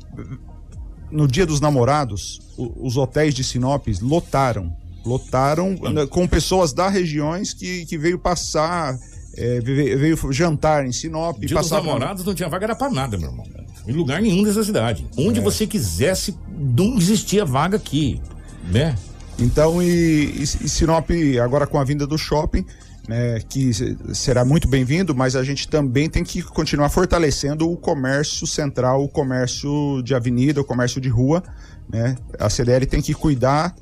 no 1.10 1.26
dia 1.26 1.46
dos 1.46 1.60
namorados, 1.60 2.40
os 2.56 2.96
hotéis 2.96 3.34
de 3.34 3.44
Sinop 3.44 3.86
lotaram. 4.00 4.72
Lotaram 5.04 5.76
né, 5.92 6.06
com 6.06 6.26
pessoas 6.26 6.72
da 6.72 6.88
regiões 6.88 7.52
que, 7.52 7.86
que 7.86 7.96
veio 7.96 8.18
passar, 8.18 8.98
é, 9.36 9.60
veio, 9.60 10.18
jantar 10.32 10.84
em 10.84 10.92
Sinop. 10.92 11.38
Dia 11.38 11.58
dos 11.58 11.70
namorados 11.70 12.24
não 12.24 12.34
tinha 12.34 12.48
vaga 12.48 12.66
era 12.66 12.74
pra 12.74 12.90
nada, 12.90 13.16
meu 13.16 13.30
irmão. 13.30 13.46
Em 13.86 13.92
lugar 13.92 14.20
nenhum 14.20 14.42
dessa 14.42 14.64
cidade. 14.64 15.06
Onde 15.16 15.38
É. 15.38 15.42
você 15.42 15.64
quisesse, 15.66 16.36
não 16.58 16.96
existia 16.96 17.44
vaga 17.44 17.76
aqui, 17.76 18.20
né? 18.68 18.96
Então, 19.38 19.80
e, 19.82 20.24
e, 20.38 20.42
e 20.42 20.68
Sinop, 20.68 21.08
agora 21.42 21.66
com 21.66 21.78
a 21.78 21.84
vinda 21.84 22.06
do 22.06 22.18
shopping, 22.18 22.64
né, 23.08 23.40
que 23.48 23.72
se- 23.72 23.96
será 24.12 24.44
muito 24.44 24.66
bem-vindo, 24.68 25.14
mas 25.14 25.36
a 25.36 25.44
gente 25.44 25.68
também 25.68 26.08
tem 26.08 26.24
que 26.24 26.42
continuar 26.42 26.88
fortalecendo 26.88 27.70
o 27.70 27.76
comércio 27.76 28.46
central, 28.46 29.02
o 29.04 29.08
comércio 29.08 30.02
de 30.02 30.14
avenida, 30.14 30.60
o 30.60 30.64
comércio 30.64 31.00
de 31.00 31.08
rua. 31.08 31.42
Né? 31.88 32.16
A 32.38 32.50
CDL 32.50 32.84
tem 32.86 33.00
que 33.00 33.14
cuidar, 33.14 33.74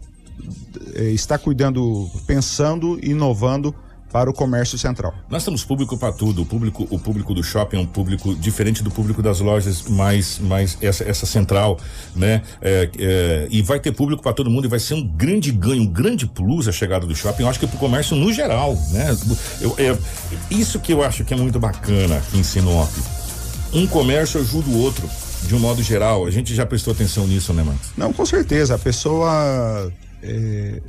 eh, 0.94 1.10
está 1.10 1.38
cuidando, 1.38 2.10
pensando, 2.26 2.98
inovando 3.02 3.74
para 4.14 4.30
o 4.30 4.32
comércio 4.32 4.78
central. 4.78 5.12
Nós 5.28 5.44
temos 5.44 5.64
público 5.64 5.98
para 5.98 6.12
tudo. 6.12 6.42
O 6.42 6.46
público, 6.46 6.86
o 6.88 7.00
público 7.00 7.34
do 7.34 7.42
shopping 7.42 7.78
é 7.78 7.80
um 7.80 7.86
público 7.86 8.32
diferente 8.32 8.80
do 8.80 8.88
público 8.88 9.20
das 9.20 9.40
lojas, 9.40 9.82
mais, 9.88 10.38
mais 10.38 10.78
essa, 10.80 11.02
essa 11.02 11.26
central, 11.26 11.80
né? 12.14 12.40
É, 12.62 12.88
é, 12.96 13.48
e 13.50 13.60
vai 13.60 13.80
ter 13.80 13.90
público 13.90 14.22
para 14.22 14.32
todo 14.32 14.48
mundo 14.48 14.66
e 14.66 14.68
vai 14.68 14.78
ser 14.78 14.94
um 14.94 15.04
grande 15.04 15.50
ganho, 15.50 15.82
um 15.82 15.86
grande 15.86 16.28
plus 16.28 16.68
a 16.68 16.72
chegada 16.72 17.04
do 17.04 17.12
shopping. 17.16 17.42
Eu 17.42 17.48
acho 17.48 17.58
que 17.58 17.66
para 17.66 17.74
o 17.74 17.78
comércio 17.80 18.16
no 18.16 18.32
geral, 18.32 18.78
né? 18.92 19.16
Eu, 19.60 19.74
é, 19.78 19.98
isso 20.48 20.78
que 20.78 20.92
eu 20.92 21.02
acho 21.02 21.24
que 21.24 21.34
é 21.34 21.36
muito 21.36 21.58
bacana 21.58 22.18
aqui 22.18 22.38
em 22.38 22.44
Sinop. 22.44 22.92
Um 23.72 23.84
comércio 23.84 24.40
ajuda 24.40 24.70
o 24.70 24.78
outro, 24.78 25.10
de 25.42 25.56
um 25.56 25.58
modo 25.58 25.82
geral. 25.82 26.24
A 26.24 26.30
gente 26.30 26.54
já 26.54 26.64
prestou 26.64 26.92
atenção 26.92 27.26
nisso, 27.26 27.52
né, 27.52 27.64
Marcos? 27.64 27.88
Não, 27.96 28.12
com 28.12 28.24
certeza. 28.24 28.76
A 28.76 28.78
pessoa 28.78 29.92
é, 30.22 30.80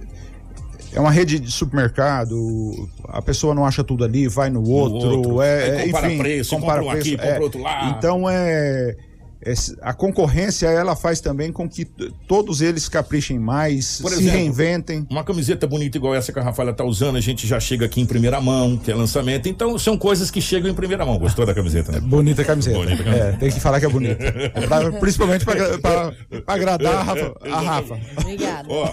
é 0.96 1.00
uma 1.00 1.12
rede 1.12 1.40
de 1.40 1.52
supermercado, 1.52 2.90
a 3.10 3.22
pessoa 3.22 3.54
não 3.54 3.66
acha 3.66 3.84
tudo 3.84 4.04
ali, 4.04 4.28
vai 4.28 4.50
no 4.50 4.68
outro, 4.68 5.18
outro. 5.18 5.42
é, 5.42 5.82
Aí 5.82 5.86
compara 5.88 6.08
enfim, 6.08 6.18
preço, 6.18 6.50
compara 6.56 6.82
compra 6.82 6.96
um 6.98 7.00
aqui, 7.00 7.16
preço, 7.18 7.30
compra 7.32 7.44
outro 7.44 7.62
lá. 7.62 7.96
Então 7.98 8.30
é, 8.30 8.96
é, 9.42 9.54
a 9.82 9.94
concorrência 9.94 10.68
ela 10.68 10.96
faz 10.96 11.20
também 11.22 11.52
com 11.52 11.70
que 11.70 11.86
todos 12.28 12.62
eles 12.62 12.88
caprichem 12.90 13.38
mais, 13.38 14.00
Por 14.02 14.10
se 14.12 14.20
exemplo, 14.20 14.38
reinventem. 14.40 15.06
Uma 15.10 15.24
camiseta 15.24 15.68
bonita 15.68 15.98
igual 15.98 16.16
essa 16.16 16.32
que 16.34 16.40
a 16.40 16.44
Rafaela 16.44 16.74
tá 16.74 16.84
usando, 16.84 17.16
a 17.18 17.22
gente 17.22 17.46
já 17.46 17.60
chega 17.60 17.86
aqui 17.86 18.02
em 18.02 18.06
primeira 18.06 18.40
mão, 18.42 18.76
que 18.78 18.90
é 18.92 18.96
lançamento. 18.96 19.48
Então 19.48 19.78
são 19.78 19.98
coisas 19.98 20.32
que 20.32 20.42
chegam 20.42 20.72
em 20.72 20.74
primeira 20.74 21.06
mão. 21.06 21.20
Gostou 21.20 21.46
da 21.46 21.54
camiseta, 21.54 21.92
né? 21.92 22.00
Bonita 22.00 22.42
a 22.42 22.46
camiseta. 22.46 22.78
Bonita 22.78 23.02
a 23.02 23.06
camiseta. 23.06 23.28
É, 23.28 23.32
tem 23.34 23.52
que 23.52 23.60
falar 23.60 23.80
que 23.80 23.86
é 23.86 23.90
bonita. 23.90 24.16
Pra- 24.68 24.92
principalmente 24.94 25.46
para 25.46 26.14
agradar 26.48 26.96
a 26.96 27.04
Rafa. 27.04 27.36
A 27.52 27.60
Rafa. 27.62 28.00
Obrigada. 28.22 28.68
Ó, 28.70 28.92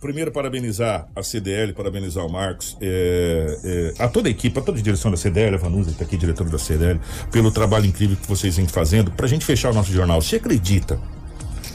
primeiro 0.00 0.30
parabenizar 0.30 1.08
a 1.16 1.22
CDL, 1.22 1.72
parabenizar 1.72 2.24
o 2.24 2.30
Marcos, 2.30 2.76
é, 2.80 3.92
é, 3.98 4.02
a 4.02 4.08
toda 4.08 4.28
a 4.28 4.30
equipe, 4.30 4.58
a 4.58 4.62
toda 4.62 4.78
a 4.78 4.82
direção 4.82 5.10
da 5.10 5.16
CDL, 5.16 5.54
a 5.56 5.58
Vanusa, 5.58 5.90
que 5.90 5.98
tá 5.98 6.04
aqui, 6.04 6.16
diretor 6.16 6.48
da 6.48 6.58
CDL, 6.58 7.00
pelo 7.32 7.50
trabalho 7.50 7.86
incrível 7.86 8.16
que 8.16 8.28
vocês 8.28 8.56
vêm 8.56 8.66
fazendo 8.68 9.10
pra 9.10 9.26
gente 9.26 9.44
fechar 9.44 9.70
o 9.70 9.74
nosso 9.74 9.92
jornal. 9.92 10.20
Você 10.22 10.36
acredita? 10.36 10.98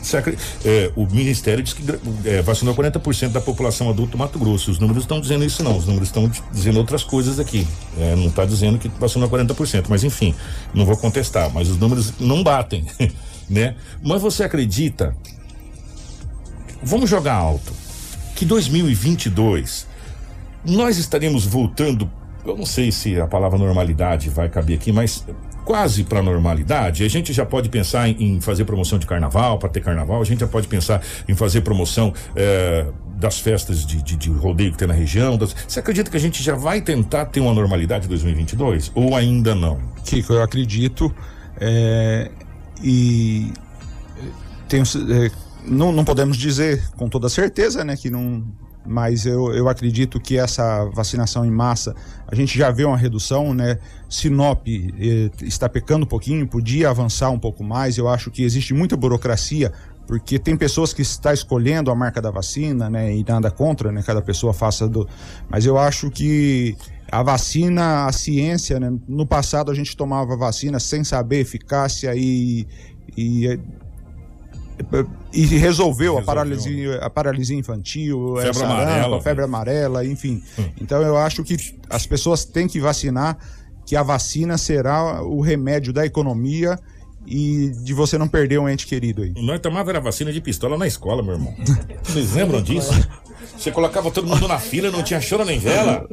Você 0.02 0.18
acre- 0.18 0.38
é, 0.66 0.92
o 0.96 1.06
Ministério 1.06 1.64
diz 1.64 1.74
que 1.74 1.84
é, 2.26 2.42
vacinou 2.42 2.74
40% 2.74 3.30
da 3.30 3.42
população 3.42 3.90
adulta 3.90 4.14
do 4.14 4.18
Mato 4.18 4.40
Grosso. 4.40 4.72
Os 4.72 4.80
números 4.80 5.04
estão 5.04 5.22
dizendo 5.22 5.44
isso 5.46 5.62
não, 5.64 5.78
os 5.78 5.86
números 5.86 6.08
estão 6.08 6.28
di- 6.28 6.42
dizendo 6.52 6.78
outras 6.80 7.04
coisas 7.04 7.40
aqui. 7.40 7.68
É, 8.00 8.16
não 8.16 8.28
está 8.28 8.44
dizendo 8.46 8.80
que 8.80 8.88
vacinou 9.00 9.30
40%, 9.30 9.86
mas 9.90 10.04
enfim, 10.04 10.34
não 10.74 10.86
vou 10.86 10.98
contestar, 10.98 11.52
mas 11.54 11.70
os 11.70 11.78
números 11.78 12.14
não 12.20 12.42
batem, 12.44 12.84
né? 13.50 13.76
Mas 14.04 14.22
você 14.22 14.44
acredita 14.44 15.16
Vamos 16.84 17.08
jogar 17.10 17.36
alto. 17.36 17.72
Que 18.42 18.46
2022 18.48 19.86
nós 20.66 20.98
estaremos 20.98 21.46
voltando, 21.46 22.10
eu 22.44 22.58
não 22.58 22.66
sei 22.66 22.92
se 22.92 23.22
a 23.22 23.28
palavra 23.28 23.56
normalidade 23.56 24.32
vai 24.32 24.50
caber 24.50 24.78
aqui, 24.80 24.92
mas 24.92 25.24
quase 25.64 26.04
para 26.04 26.24
normalidade. 26.24 27.04
A 27.04 27.08
gente 27.08 27.32
já 27.34 27.46
pode 27.46 27.70
pensar 27.70 28.10
em, 28.10 28.16
em 28.20 28.42
fazer 28.42 28.66
promoção 28.66 28.98
de 28.98 29.06
carnaval, 29.06 29.60
para 29.60 29.70
ter 29.70 29.82
carnaval, 29.82 30.20
a 30.20 30.26
gente 30.26 30.40
já 30.40 30.48
pode 30.48 30.68
pensar 30.68 31.04
em 31.30 31.36
fazer 31.36 31.62
promoção 31.62 32.12
eh, 32.36 32.88
das 33.18 33.40
festas 33.40 33.86
de, 33.86 34.02
de, 34.02 34.16
de 34.16 34.32
rodeio 34.32 34.72
que 34.72 34.78
tem 34.80 34.88
na 34.88 34.96
região. 34.96 35.38
das- 35.38 35.56
Você 35.68 35.80
acredita 35.80 36.10
que 36.10 36.18
a 36.18 36.20
gente 36.20 36.42
já 36.42 36.56
vai 36.56 36.82
tentar 36.82 37.26
ter 37.26 37.42
uma 37.42 37.54
normalidade 37.54 38.08
em 38.08 38.10
2022 38.10 38.92
ou 38.96 39.16
ainda 39.16 39.54
não? 39.54 39.80
Kiko, 40.04 40.34
eu 40.34 40.42
acredito. 40.42 41.14
é, 41.60 42.32
e 42.82 43.54
tenho, 44.68 44.84
é, 45.12 45.30
não, 45.66 45.92
não 45.92 46.04
podemos 46.04 46.38
dizer 46.38 46.84
com 46.98 47.10
toda 47.10 47.30
certeza, 47.30 47.84
né, 47.84 47.96
que 47.96 48.10
não. 48.10 48.44
Mas 48.84 49.28
eu, 49.28 49.54
eu 49.54 49.70
acredito 49.70 50.20
que 50.20 50.40
essa 50.40 50.86
vacinação 50.86 51.46
em 51.46 51.52
massa, 51.52 51.96
a 52.28 52.34
gente 52.34 52.58
já 52.58 52.72
vê 52.72 52.84
uma 52.84 52.98
redução, 52.98 53.54
né? 53.54 53.78
Sinop 54.10 54.68
eh, 54.68 55.30
está 55.44 55.70
pecando 55.70 56.04
um 56.04 56.08
pouquinho, 56.08 56.48
podia 56.48 56.90
avançar 56.90 57.30
um 57.30 57.38
pouco 57.38 57.64
mais. 57.64 58.00
Eu 58.00 58.10
acho 58.10 58.32
que 58.32 58.42
existe 58.42 58.74
muita 58.74 58.98
burocracia, 58.98 59.72
porque 60.08 60.40
tem 60.40 60.58
pessoas 60.58 60.94
que 60.94 61.04
está 61.04 61.32
escolhendo 61.32 61.92
a 61.92 61.96
marca 61.96 62.20
da 62.20 62.32
vacina, 62.32 62.90
né? 62.90 63.16
E 63.16 63.24
nada 63.24 63.52
contra, 63.52 63.92
né? 63.92 64.02
Cada 64.02 64.22
pessoa 64.22 64.52
faça 64.52 64.88
do. 64.88 65.08
Mas 65.48 65.66
eu 65.66 65.78
acho 65.78 66.10
que 66.10 66.76
a 67.12 67.22
vacina, 67.22 68.08
a 68.08 68.12
ciência, 68.12 68.80
né? 68.80 68.92
No 69.08 69.28
passado 69.28 69.70
a 69.70 69.76
gente 69.76 69.96
tomava 69.96 70.36
vacina 70.36 70.80
sem 70.80 71.04
saber 71.04 71.42
eficácia 71.42 72.14
e. 72.16 72.68
e 73.16 73.60
e 75.34 75.46
resolveu, 75.46 76.18
a, 76.18 76.22
paralisia, 76.22 76.98
a 76.98 77.10
paralisia 77.10 77.58
infantil, 77.58 78.36
Febre 78.42 78.64
amarela. 78.64 79.18
a 79.18 79.22
febre 79.22 79.44
amarela, 79.46 80.06
enfim. 80.06 80.44
Então 80.80 81.02
eu 81.02 81.18
acho 81.18 81.44
que 81.44 81.56
as 81.90 82.06
pessoas 82.06 82.46
têm 82.46 82.68
que 82.68 82.80
vacinar, 82.80 83.38
que 83.86 83.96
a 83.96 84.04
vacina 84.04 84.58
será 84.58 85.24
o 85.24 85.42
remédio 85.42 85.92
da 85.92 86.06
economia 86.06 86.78
e 87.26 87.72
de 87.84 87.94
você 87.94 88.18
não 88.18 88.28
perder 88.28 88.60
um 88.60 88.68
ente 88.68 88.88
querido 88.88 89.22
aí. 89.22 89.34
Nós 89.38 89.60
tomava 89.60 89.90
era 89.92 90.00
vacina 90.00 90.32
de 90.32 90.42
pistola 90.42 90.78
na 90.78 90.88
escola, 90.88 91.22
meu 91.22 91.34
irmão. 91.34 91.54
Vocês 92.04 92.34
lembram 92.34 92.62
disso? 92.62 92.92
Você 93.58 93.72
colocava 93.72 94.10
todo 94.12 94.28
mundo 94.28 94.48
na 94.48 94.58
fila, 94.60 94.90
não 94.92 95.04
tinha 95.04 95.20
choro 95.22 95.46
nem 95.46 95.60
vela. 95.60 96.08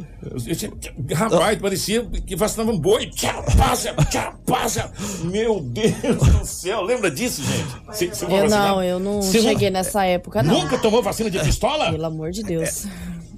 Rapaz, 1.14 1.58
parecia 1.58 2.04
que 2.26 2.36
vacinava 2.36 2.70
um 2.70 2.78
boi. 2.78 3.06
Tchau, 3.10 3.44
passa, 3.56 3.94
tchau, 4.10 4.34
passa. 4.46 4.90
Meu 5.24 5.60
Deus 5.60 5.94
do 6.18 6.44
céu, 6.46 6.82
lembra 6.82 7.10
disso, 7.10 7.42
gente? 7.42 7.86
Você 7.86 8.08
foi 8.26 8.34
Eu 8.38 8.42
vacinar? 8.42 8.68
não, 8.68 8.82
eu 8.82 8.98
não 9.00 9.22
Você 9.22 9.40
cheguei 9.40 9.70
nessa 9.70 10.04
época, 10.04 10.42
não. 10.42 10.62
Nunca 10.62 10.78
tomou 10.78 11.02
vacina 11.02 11.30
de 11.30 11.38
pistola? 11.40 11.90
Pelo 11.90 12.06
amor 12.06 12.30
de 12.30 12.42
Deus. 12.42 12.86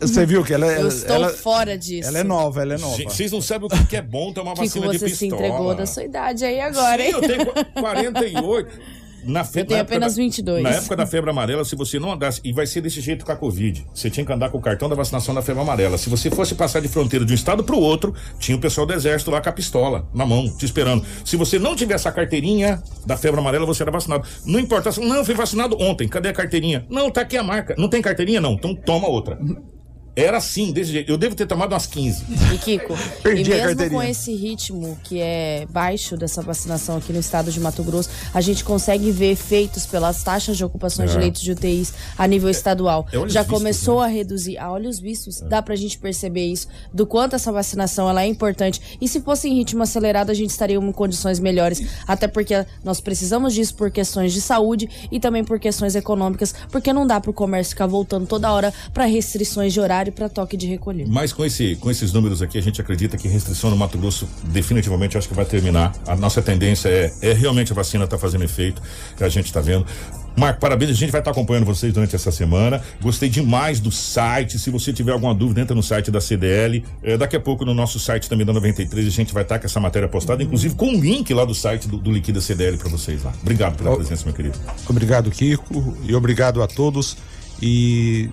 Você 0.01 0.25
viu 0.25 0.43
que 0.43 0.55
ela 0.55 0.65
é. 0.67 0.81
Eu 0.81 0.89
estou 0.89 1.15
ela, 1.17 1.29
fora 1.29 1.77
disso. 1.77 2.09
ela 2.09 2.19
é 2.21 2.25
nova, 2.25 2.63
ela 2.63 2.75
é 2.75 2.79
nova. 2.79 2.97
Vocês 3.05 3.31
não 3.31 3.43
sabem 3.43 3.69
o 3.71 3.87
que 3.87 3.97
é 3.97 4.01
bom 4.03 4.33
tomar 4.33 4.55
vacina 4.55 4.89
de 4.89 4.99
você 4.99 5.09
se 5.11 5.27
pistola. 5.29 5.47
entregou 5.47 5.75
da 5.75 5.85
sua 5.85 6.05
idade 6.05 6.43
aí 6.45 6.59
agora, 6.59 7.03
Sim, 7.03 7.09
hein? 7.09 7.13
eu 7.15 7.21
tenho 7.21 7.47
qu- 7.47 7.65
48. 7.81 8.71
Na 9.25 9.45
fe... 9.45 9.61
Eu 9.61 9.65
tenho 9.67 9.77
na 9.77 9.81
época 9.81 9.95
apenas 9.97 10.15
da- 10.17 10.23
22. 10.23 10.63
Na 10.63 10.71
época 10.71 10.97
da 10.97 11.07
febre 11.07 11.31
amarela, 11.31 11.65
se 11.65 11.77
você 11.77 11.99
não 11.99 12.13
andasse, 12.13 12.41
e 12.45 12.53
vai 12.53 12.67
ser 12.67 12.81
desse 12.81 13.01
jeito 13.01 13.25
com 13.25 13.33
a 13.33 13.37
Covid, 13.37 13.87
você 13.95 14.09
tinha 14.11 14.25
que 14.25 14.33
andar 14.33 14.49
com 14.51 14.59
o 14.59 14.61
cartão 14.61 14.89
da 14.89 14.95
vacinação 14.95 15.35
da 15.35 15.43
febre 15.43 15.63
amarela. 15.63 15.99
Se 15.99 16.09
você 16.09 16.31
fosse 16.31 16.55
passar 16.55 16.81
de 16.81 16.89
fronteira 16.89 17.25
de 17.25 17.33
um 17.33 17.35
estado 17.35 17.63
para 17.65 17.75
o 17.77 17.81
outro, 17.81 18.15
tinha 18.39 18.57
o 18.57 18.61
pessoal 18.61 18.87
do 18.87 18.93
exército 18.93 19.31
lá 19.31 19.41
com 19.41 19.49
a 19.49 19.53
pistola 19.53 20.09
na 20.15 20.25
mão, 20.25 20.49
te 20.57 20.65
esperando. 20.65 21.05
Se 21.25 21.37
você 21.37 21.59
não 21.59 21.75
tivesse 21.77 22.09
a 22.09 22.13
carteirinha 22.13 22.83
da 23.07 23.17
febre 23.17 23.41
amarela, 23.41 23.67
você 23.67 23.83
era 23.83 23.91
vacinado. 23.91 24.27
Não 24.45 24.59
importa, 24.61 24.91
não, 25.01 25.17
eu 25.17 25.25
fui 25.25 25.35
vacinado 25.35 25.77
ontem, 25.81 26.09
cadê 26.09 26.29
a 26.29 26.33
carteirinha? 26.33 26.87
Não, 26.89 27.11
tá 27.11 27.21
aqui 27.23 27.37
a 27.37 27.43
marca. 27.43 27.75
Não 27.79 27.89
tem 27.89 28.01
carteirinha? 28.03 28.41
Não, 28.41 28.53
então 28.55 28.75
toma 28.75 29.09
outra. 29.09 29.39
Era 30.17 30.39
assim, 30.39 30.73
desse 30.73 30.91
jeito. 30.91 31.11
Eu 31.11 31.17
devo 31.17 31.35
ter 31.35 31.47
tomado 31.47 31.73
umas 31.73 31.87
15. 31.87 32.25
E 32.55 32.59
Kiko, 32.59 32.95
Perdi 33.23 33.51
e 33.51 33.61
a 33.61 33.67
mesmo 33.75 33.91
com 33.91 34.03
esse 34.03 34.35
ritmo 34.35 34.99
que 35.05 35.21
é 35.21 35.67
baixo 35.71 36.17
dessa 36.17 36.43
vacinação 36.43 36.97
aqui 36.97 37.13
no 37.13 37.21
estado 37.21 37.51
de 37.53 37.61
Mato 37.61 37.83
Grosso, 37.85 38.11
a 38.35 38.41
gente 38.41 38.65
consegue 38.65 39.11
ver 39.11 39.31
efeitos 39.33 39.87
pelas 39.87 40.23
taxas 40.23 40.57
de 40.57 40.65
ocupações 40.65 41.11
É. 41.11 41.15
de 41.15 41.19
leitos 41.21 41.43
de 41.43 41.53
UTIs 41.53 41.93
a 42.19 42.27
nível 42.27 42.51
estadual. 42.51 43.07
É 43.13 43.17
Já 43.29 43.43
vistos, 43.43 43.47
começou 43.47 44.01
a 44.01 44.07
reduzir 44.07 44.59
a 44.59 44.71
olhos 44.71 44.99
vistos. 44.99 45.41
Dá 45.41 45.63
pra 45.63 45.77
gente 45.77 45.97
perceber 45.99 46.47
isso, 46.47 46.67
do 46.93 47.07
quanto 47.07 47.37
essa 47.37 47.53
vacinação 47.53 48.09
ela 48.09 48.23
é 48.23 48.27
importante. 48.27 48.99
E 49.01 49.07
se 49.07 49.21
fosse 49.21 49.49
em 49.49 49.55
ritmo 49.55 49.83
acelerado, 49.83 50.31
a 50.31 50.35
gente 50.35 50.51
estaria 50.51 50.77
em 50.77 50.93
condições 50.93 51.39
melhores, 51.39 51.83
até 52.07 52.27
porque 52.27 52.67
nós 52.83 53.01
precisamos 53.01 53.55
disso 53.55 53.75
por 53.75 53.91
questões 53.91 54.33
de 54.33 54.41
saúde 54.41 54.89
e 55.11 55.21
também 55.21 55.45
por 55.45 55.59
questões 55.61 55.95
econômicas, 55.95 56.55
porque 56.71 56.93
não 56.93 57.07
dá 57.07 57.21
pro 57.21 57.33
comércio 57.33 57.71
ficar 57.71 57.87
voltando 57.87 58.27
toda 58.27 58.53
hora 58.53 58.73
pra 58.93 59.05
restrições 59.05 59.73
de 59.73 59.81
horário 59.81 60.00
e 60.09 60.13
pra 60.13 60.29
toque 60.29 60.57
de 60.57 60.67
recolher. 60.67 61.07
Mas 61.09 61.33
com, 61.33 61.45
esse, 61.45 61.77
com 61.77 61.91
esses 61.91 62.13
números 62.13 62.43
aqui, 62.43 62.59
a 62.59 62.63
gente 62.63 62.81
acredita 62.81 63.17
que 63.17 63.29
restrição 63.29 63.71
no 63.71 63.77
Mato 63.77 63.99
Grosso 63.99 64.29
definitivamente 64.45 65.17
acho 65.17 65.29
que 65.29 65.35
vai 65.35 65.45
terminar. 65.45 65.93
A 66.07 66.17
nossa 66.17 66.41
tendência 66.43 66.89
é, 66.89 67.13
é 67.23 67.33
realmente 67.33 67.73
a 67.73 67.75
vacina 67.75 68.07
tá 68.07 68.19
fazendo 68.19 68.45
efeito, 68.45 68.83
que 69.17 69.25
a 69.25 69.29
gente 69.29 69.53
tá 69.53 69.61
vendo. 69.61 69.87
Marco, 70.37 70.61
parabéns, 70.61 70.91
a 70.91 70.95
gente 70.95 71.11
vai 71.11 71.21
estar 71.21 71.33
acompanhando 71.33 71.65
vocês 71.65 71.93
durante 71.93 72.15
essa 72.15 72.31
semana. 72.31 72.81
Gostei 73.01 73.29
demais 73.29 73.81
do 73.81 73.91
site. 73.91 74.59
Se 74.59 74.71
você 74.71 74.93
tiver 74.93 75.13
alguma 75.13 75.35
dúvida, 75.35 75.61
entra 75.61 75.75
no 75.75 75.83
site 75.83 76.11
da 76.11 76.21
CDL. 76.21 76.85
Eh, 77.03 77.17
daqui 77.17 77.37
a 77.37 77.41
pouco 77.41 77.65
no 77.65 77.75
nosso 77.75 77.99
site 77.99 78.29
também 78.29 78.47
da 78.47 78.53
93 78.53 79.07
a 79.07 79.11
gente 79.11 79.35
vai 79.35 79.43
estar 79.43 79.59
com 79.59 79.67
essa 79.67 79.81
matéria 79.81 80.09
postada, 80.09 80.43
inclusive 80.43 80.75
com 80.75 80.95
o 80.95 81.01
link 81.01 81.33
lá 81.35 81.45
do 81.45 81.55
site 81.55 81.89
do, 81.89 81.99
do 81.99 82.13
Liquida 82.13 82.41
CDL 82.41 82.79
para 82.79 82.89
vocês 82.89 83.23
lá. 83.23 83.33
Obrigado 83.43 83.77
pela 83.77 83.97
presença, 83.97 84.25
meu 84.25 84.35
querido. 84.35 84.59
Obrigado, 84.89 85.31
Kiko, 85.31 85.97
e 86.05 86.15
obrigado 86.15 86.63
a 86.63 86.67
todos. 86.67 87.17
E 87.61 88.31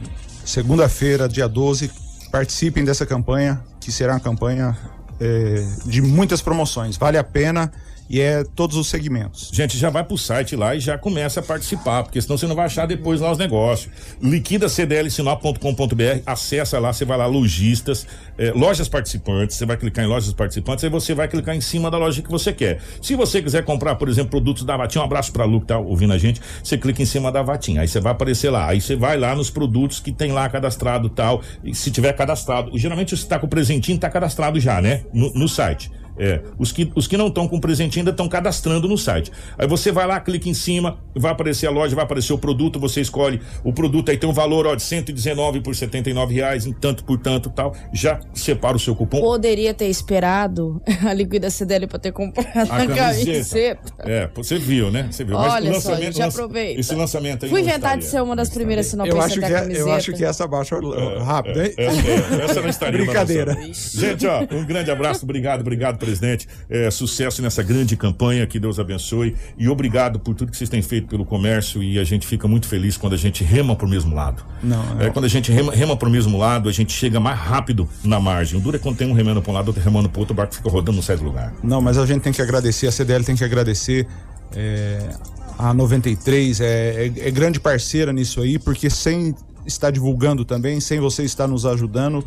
segunda-feira, 0.48 1.28
dia 1.28 1.48
12, 1.48 1.92
participem 2.32 2.86
dessa 2.86 3.06
campanha, 3.06 3.62
que 3.82 3.92
será 3.92 4.14
uma 4.14 4.20
campanha 4.20 4.78
eh, 5.20 5.68
de 5.86 6.02
muitas 6.02 6.42
promoções. 6.42 6.96
Vale 6.96 7.18
a 7.18 7.24
pena 7.24 7.72
e 8.10 8.22
é 8.22 8.44
todos 8.44 8.78
os 8.78 8.88
segmentos. 8.88 9.50
Gente, 9.52 9.78
já 9.78 9.90
vai 9.90 10.04
pro 10.04 10.18
site 10.18 10.56
lá 10.56 10.76
e 10.76 10.80
já 10.80 10.98
começa 10.98 11.40
a 11.40 11.44
participar, 11.44 12.04
porque 12.04 12.22
senão 12.22 12.38
você 12.38 12.48
não 12.48 12.56
vai 12.56 12.66
achar 12.66 12.86
depois 12.86 13.20
lá 13.20 13.32
os 13.32 13.38
negócios. 13.38 13.92
Liquidacdlsinop.com.br, 14.22 16.22
acessa 16.26 16.80
lá, 16.80 16.94
você 16.94 17.06
vai 17.06 17.18
lá, 17.18 17.26
lojistas, 17.26 18.08
eh, 18.38 18.52
lojas 18.56 18.88
participantes, 18.88 19.58
você 19.58 19.66
vai 19.66 19.78
clicar 19.78 20.06
em 20.06 20.08
lojas 20.08 20.32
participantes, 20.34 20.84
aí 20.84 20.90
você 20.90 21.14
vai 21.14 21.28
clicar 21.28 21.56
em 21.56 21.62
cima 21.62 21.92
da 21.92 21.98
loja 21.98 22.22
que 22.22 22.30
você 22.30 22.54
quer. 22.54 22.80
Se 23.02 23.16
você 23.16 23.42
quiser 23.42 23.66
comprar, 23.66 23.96
por 23.96 24.08
exemplo, 24.08 24.32
produtos 24.32 24.64
da 24.64 24.78
Vatim, 24.78 25.00
um 25.00 25.04
abraço 25.04 25.34
pra 25.34 25.46
Lu 25.46 25.62
que 25.62 25.68
tá 25.68 25.80
ouvindo 25.80 26.14
a 26.14 26.18
gente, 26.18 26.42
você 26.64 26.78
clica 26.78 27.02
em 27.02 27.06
cima 27.06 27.32
da 27.32 27.42
Vatim, 27.42 27.78
aí 27.78 27.88
você 27.88 28.00
vai 28.00 28.12
aparecer 28.12 28.50
lá, 28.50 28.70
aí 28.70 28.80
você 28.80 28.96
vai 28.96 29.18
lá 29.18 29.36
nos 29.36 29.50
produtos 29.50 30.00
que 30.00 30.12
tem 30.12 30.32
lá 30.32 30.48
cadastrado 30.48 31.10
tal, 31.10 31.42
e 31.64 31.76
se 31.76 31.92
tiver 31.92 32.14
cadastrado, 32.14 32.78
geralmente 32.78 33.18
se 33.18 33.28
tá 33.28 33.40
com 33.40 33.48
o 33.48 33.50
presentinho, 33.50 33.98
tá 33.98 34.10
cadastrado 34.10 34.60
já, 34.60 34.82
né? 34.82 35.04
no, 35.14 35.32
no 35.34 35.48
site. 35.48 35.92
É, 36.18 36.42
os 36.58 36.72
que, 36.72 36.92
os 36.96 37.08
que 37.08 37.16
não 37.18 37.28
estão 37.28 37.48
com 37.48 37.60
presente 37.60 38.00
ainda 38.00 38.12
estão 38.12 38.28
cadastrando 38.28 38.88
no 38.88 38.98
site. 38.98 39.32
Aí 39.58 39.68
você 39.68 39.92
vai 39.92 40.08
lá, 40.08 40.20
clica 40.20 40.50
em 40.50 40.54
cima, 40.54 40.98
vai 41.16 41.32
aparecer 41.32 41.68
a 41.68 41.72
loja, 41.72 41.96
vai 41.96 42.04
aparecer 42.06 42.34
o 42.34 42.38
produto, 42.38 42.80
você 42.80 43.02
escolhe 43.02 43.42
o 43.64 43.72
produto, 43.72 44.10
aí 44.10 44.18
tem 44.18 44.30
um 44.30 44.34
valor 44.34 44.66
ó, 44.68 44.76
de 44.76 44.84
119 44.84 45.62
por 45.62 45.76
79 45.76 46.34
reais, 46.34 46.66
em 46.66 46.74
tanto 46.74 47.04
por 47.04 47.18
tanto 47.18 47.50
tal. 47.50 47.76
Já 47.94 48.20
separa 48.34 48.76
o 48.76 48.80
seu 48.80 48.96
cupom. 48.96 49.20
Poderia 49.20 49.74
ter 49.74 49.88
esperado 49.88 50.82
a 51.06 51.14
Liquida 51.14 51.50
CDL 51.50 51.88
pra 51.88 52.00
ter 52.00 52.12
comprado 52.12 52.48
a, 52.58 52.62
A 52.64 52.88
camiseta. 52.88 53.26
camiseta. 53.32 53.94
É, 54.00 54.30
você 54.34 54.58
viu, 54.58 54.92
né? 54.92 55.08
Você 55.12 55.24
viu. 55.24 55.36
Olha 55.38 55.72
o 55.72 55.82
só, 55.82 55.90
lançamento, 55.92 56.18
lança- 56.20 56.42
aproveita. 56.42 56.80
Esse 56.80 56.96
lançamento 56.96 57.46
aí 57.46 57.50
Fui 57.52 57.62
inventar 57.62 57.98
de 57.98 58.06
ser 58.06 58.22
uma 58.22 58.36
das 58.36 58.50
primeiras 58.50 58.88
acho, 58.88 58.98
da 59.42 59.48
que 59.48 59.54
é, 59.54 59.60
camiseta. 59.60 59.80
eu 59.80 59.92
acho 59.92 60.14
que 60.14 60.24
essa 60.26 60.48
baixa 60.48 60.76
rápido, 61.24 61.62
hein? 61.62 61.74
Essa, 61.78 62.08
é, 62.08 62.46
essa 62.46 62.62
não 62.62 62.70
estaria. 62.70 63.04
Brincadeira. 63.04 63.58
Gente, 63.74 64.26
ó, 64.26 64.42
um 64.52 64.66
grande 64.66 64.92
abraço, 64.92 65.24
obrigado, 65.24 65.62
obrigado, 65.62 65.98
presidente. 66.08 66.48
É, 66.70 66.90
sucesso 66.90 67.42
nessa 67.42 67.62
grande 67.62 67.98
campanha, 67.98 68.46
que 68.48 68.60
Deus 68.60 68.80
abençoe. 68.80 69.36
E 69.58 69.68
obrigado 69.68 70.20
por 70.20 70.34
tudo 70.34 70.52
que 70.52 70.58
vocês 70.58 70.70
têm 70.70 70.82
feito 70.82 71.08
pelo 71.08 71.26
comércio. 71.26 71.84
E 71.84 72.00
a 72.00 72.04
gente 72.04 72.26
fica 72.26 72.48
muito 72.48 72.68
feliz 72.68 72.98
quando 72.98 73.14
a 73.14 73.18
gente 73.18 73.44
rema 73.44 73.76
pro 73.76 73.88
mesmo 73.88 74.16
lado. 74.16 74.44
Não, 74.64 75.02
É, 75.02 75.10
quando 75.10 75.26
a 75.26 75.30
gente 75.30 75.52
rema, 75.52 75.74
rema 75.74 75.96
pro 75.98 76.10
mesmo 76.10 76.38
lado, 76.38 76.70
a 76.70 76.72
gente 76.72 76.94
chega 76.94 77.20
mais 77.20 77.38
rápido 77.38 77.88
na 78.04 78.20
margem. 78.20 78.58
O 78.58 78.62
duro 78.62 78.78
é 78.78 78.80
quando 78.80 78.98
tem 78.98 79.08
um 79.08 79.14
remando 79.14 79.42
pra 79.42 79.52
um 79.52 79.54
lado, 79.54 79.68
outro 79.68 79.84
remando 79.84 80.10
pro 80.10 80.22
outro, 80.22 80.34
o 80.34 80.38
barco 80.38 80.56
fica 80.56 80.70
rodando, 80.70 80.96
não 80.96 81.04
sai 81.04 81.18
do 81.18 81.24
lugar. 81.24 81.54
Não, 81.64 81.82
mas 81.82 81.98
a 81.98 82.06
gente 82.06 82.22
tem 82.22 82.34
que 82.34 82.42
agradecer, 82.42 82.88
a 82.88 82.92
CDL 82.92 83.24
tem 83.24 83.36
que 83.36 83.44
agradecer. 83.44 84.08
é, 84.56 85.10
a 85.58 85.74
93 85.74 86.62
é, 86.62 86.66
é, 86.66 87.06
é 87.28 87.32
grande 87.32 87.60
parceira 87.60 88.14
nisso 88.14 88.42
aí, 88.42 88.60
porque 88.60 88.90
sem 88.90 89.34
estar 89.66 89.92
divulgando 89.92 90.46
também, 90.46 90.80
sem 90.80 91.00
você 91.00 91.24
estar 91.24 91.48
nos 91.48 91.66
ajudando, 91.66 92.24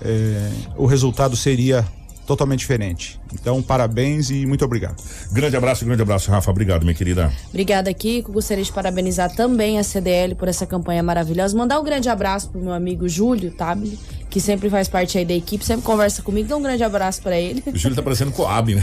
é, 0.00 0.50
o 0.76 0.84
resultado 0.84 1.36
seria 1.36 1.86
totalmente 2.32 2.60
diferente. 2.60 3.20
Então, 3.32 3.62
parabéns 3.62 4.30
e 4.30 4.46
muito 4.46 4.64
obrigado. 4.64 4.96
Grande 5.30 5.56
abraço, 5.56 5.84
grande 5.84 6.02
abraço, 6.02 6.30
Rafa. 6.30 6.50
Obrigado, 6.50 6.82
minha 6.82 6.94
querida. 6.94 7.30
Obrigada, 7.50 7.92
Kiko. 7.92 8.32
Gostaria 8.32 8.64
de 8.64 8.72
parabenizar 8.72 9.34
também 9.34 9.78
a 9.78 9.84
CDL 9.84 10.34
por 10.34 10.48
essa 10.48 10.66
campanha 10.66 11.02
maravilhosa. 11.02 11.56
Mandar 11.56 11.78
um 11.78 11.84
grande 11.84 12.08
abraço 12.08 12.48
pro 12.50 12.60
meu 12.60 12.72
amigo 12.72 13.08
Júlio 13.08 13.50
Tabile, 13.50 13.98
que 14.30 14.40
sempre 14.40 14.70
faz 14.70 14.88
parte 14.88 15.18
aí 15.18 15.24
da 15.24 15.34
equipe, 15.34 15.64
sempre 15.64 15.84
conversa 15.84 16.22
comigo. 16.22 16.46
Então, 16.46 16.58
um 16.58 16.62
grande 16.62 16.82
abraço 16.82 17.20
pra 17.22 17.38
ele. 17.38 17.62
O 17.66 17.76
Júlio 17.76 17.94
tá 17.94 18.02
parecendo 18.02 18.32
Coab, 18.32 18.74
né? 18.74 18.82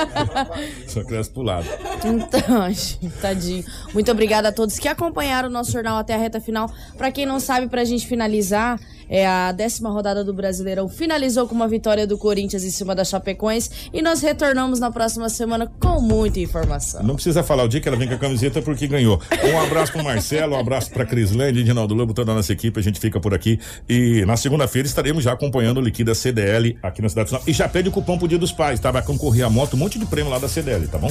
Só 0.86 1.02
cresce 1.02 1.30
pro 1.30 1.42
lado. 1.42 1.66
Então, 2.04 2.68
gente, 2.72 3.10
tadinho. 3.20 3.64
Muito 3.94 4.10
obrigada 4.10 4.48
a 4.48 4.52
todos 4.52 4.78
que 4.78 4.88
acompanharam 4.88 5.48
o 5.48 5.52
nosso 5.52 5.72
jornal 5.72 5.98
até 5.98 6.14
a 6.14 6.18
reta 6.18 6.40
final. 6.40 6.70
Pra 6.98 7.10
quem 7.10 7.24
não 7.24 7.40
sabe, 7.40 7.68
pra 7.68 7.84
gente 7.84 8.06
finalizar, 8.06 8.78
é 9.10 9.26
a 9.26 9.50
décima 9.50 9.90
rodada 9.90 10.24
do 10.24 10.32
Brasileirão 10.32 10.88
finalizou 10.88 11.48
com 11.48 11.54
uma 11.54 11.66
vitória 11.66 12.06
do 12.06 12.16
Corinthians 12.16 12.62
em 12.62 12.70
cima 12.70 12.94
da 12.94 13.04
Chapecoense 13.04 13.90
e 13.92 14.00
nós 14.00 14.22
retornamos 14.22 14.78
na 14.78 14.90
próxima 14.90 15.28
semana 15.28 15.70
com 15.80 16.00
muita 16.00 16.38
informação. 16.38 17.02
Não 17.02 17.16
precisa 17.16 17.42
falar 17.42 17.64
o 17.64 17.68
dia 17.68 17.80
que 17.80 17.88
ela 17.88 17.96
vem 17.96 18.06
com 18.06 18.14
a 18.14 18.18
camiseta 18.18 18.62
porque 18.62 18.86
ganhou. 18.86 19.20
Um 19.52 19.60
abraço 19.60 19.92
pro 19.92 20.04
Marcelo, 20.04 20.54
um 20.54 20.60
abraço 20.60 20.90
pra 20.90 21.04
Crislândia, 21.04 21.60
Edinaldo 21.60 21.92
Lobo, 21.92 22.14
toda 22.14 22.30
a 22.30 22.34
nossa 22.36 22.52
equipe. 22.52 22.78
A 22.78 22.82
gente 22.82 23.00
fica 23.00 23.18
por 23.18 23.34
aqui. 23.34 23.58
E 23.88 24.24
na 24.24 24.36
segunda-feira 24.36 24.86
estaremos 24.86 25.24
já 25.24 25.32
acompanhando 25.32 25.78
o 25.78 25.80
Liquida 25.80 26.14
CDL 26.14 26.78
aqui 26.80 27.02
na 27.02 27.08
Cidade 27.08 27.26
de 27.26 27.30
Sinop. 27.30 27.48
E 27.48 27.52
já 27.52 27.68
pede 27.68 27.88
o 27.88 27.92
cupom 27.92 28.16
pro 28.16 28.28
Dia 28.28 28.38
dos 28.38 28.52
Pais, 28.52 28.78
tá? 28.78 28.90
Vai 28.92 29.02
concorrer 29.02 29.44
a 29.44 29.50
moto, 29.50 29.74
um 29.74 29.78
monte 29.78 29.98
de 29.98 30.06
prêmio 30.06 30.30
lá 30.30 30.38
da 30.38 30.48
CDL, 30.48 30.86
tá 30.86 30.98
bom? 30.98 31.10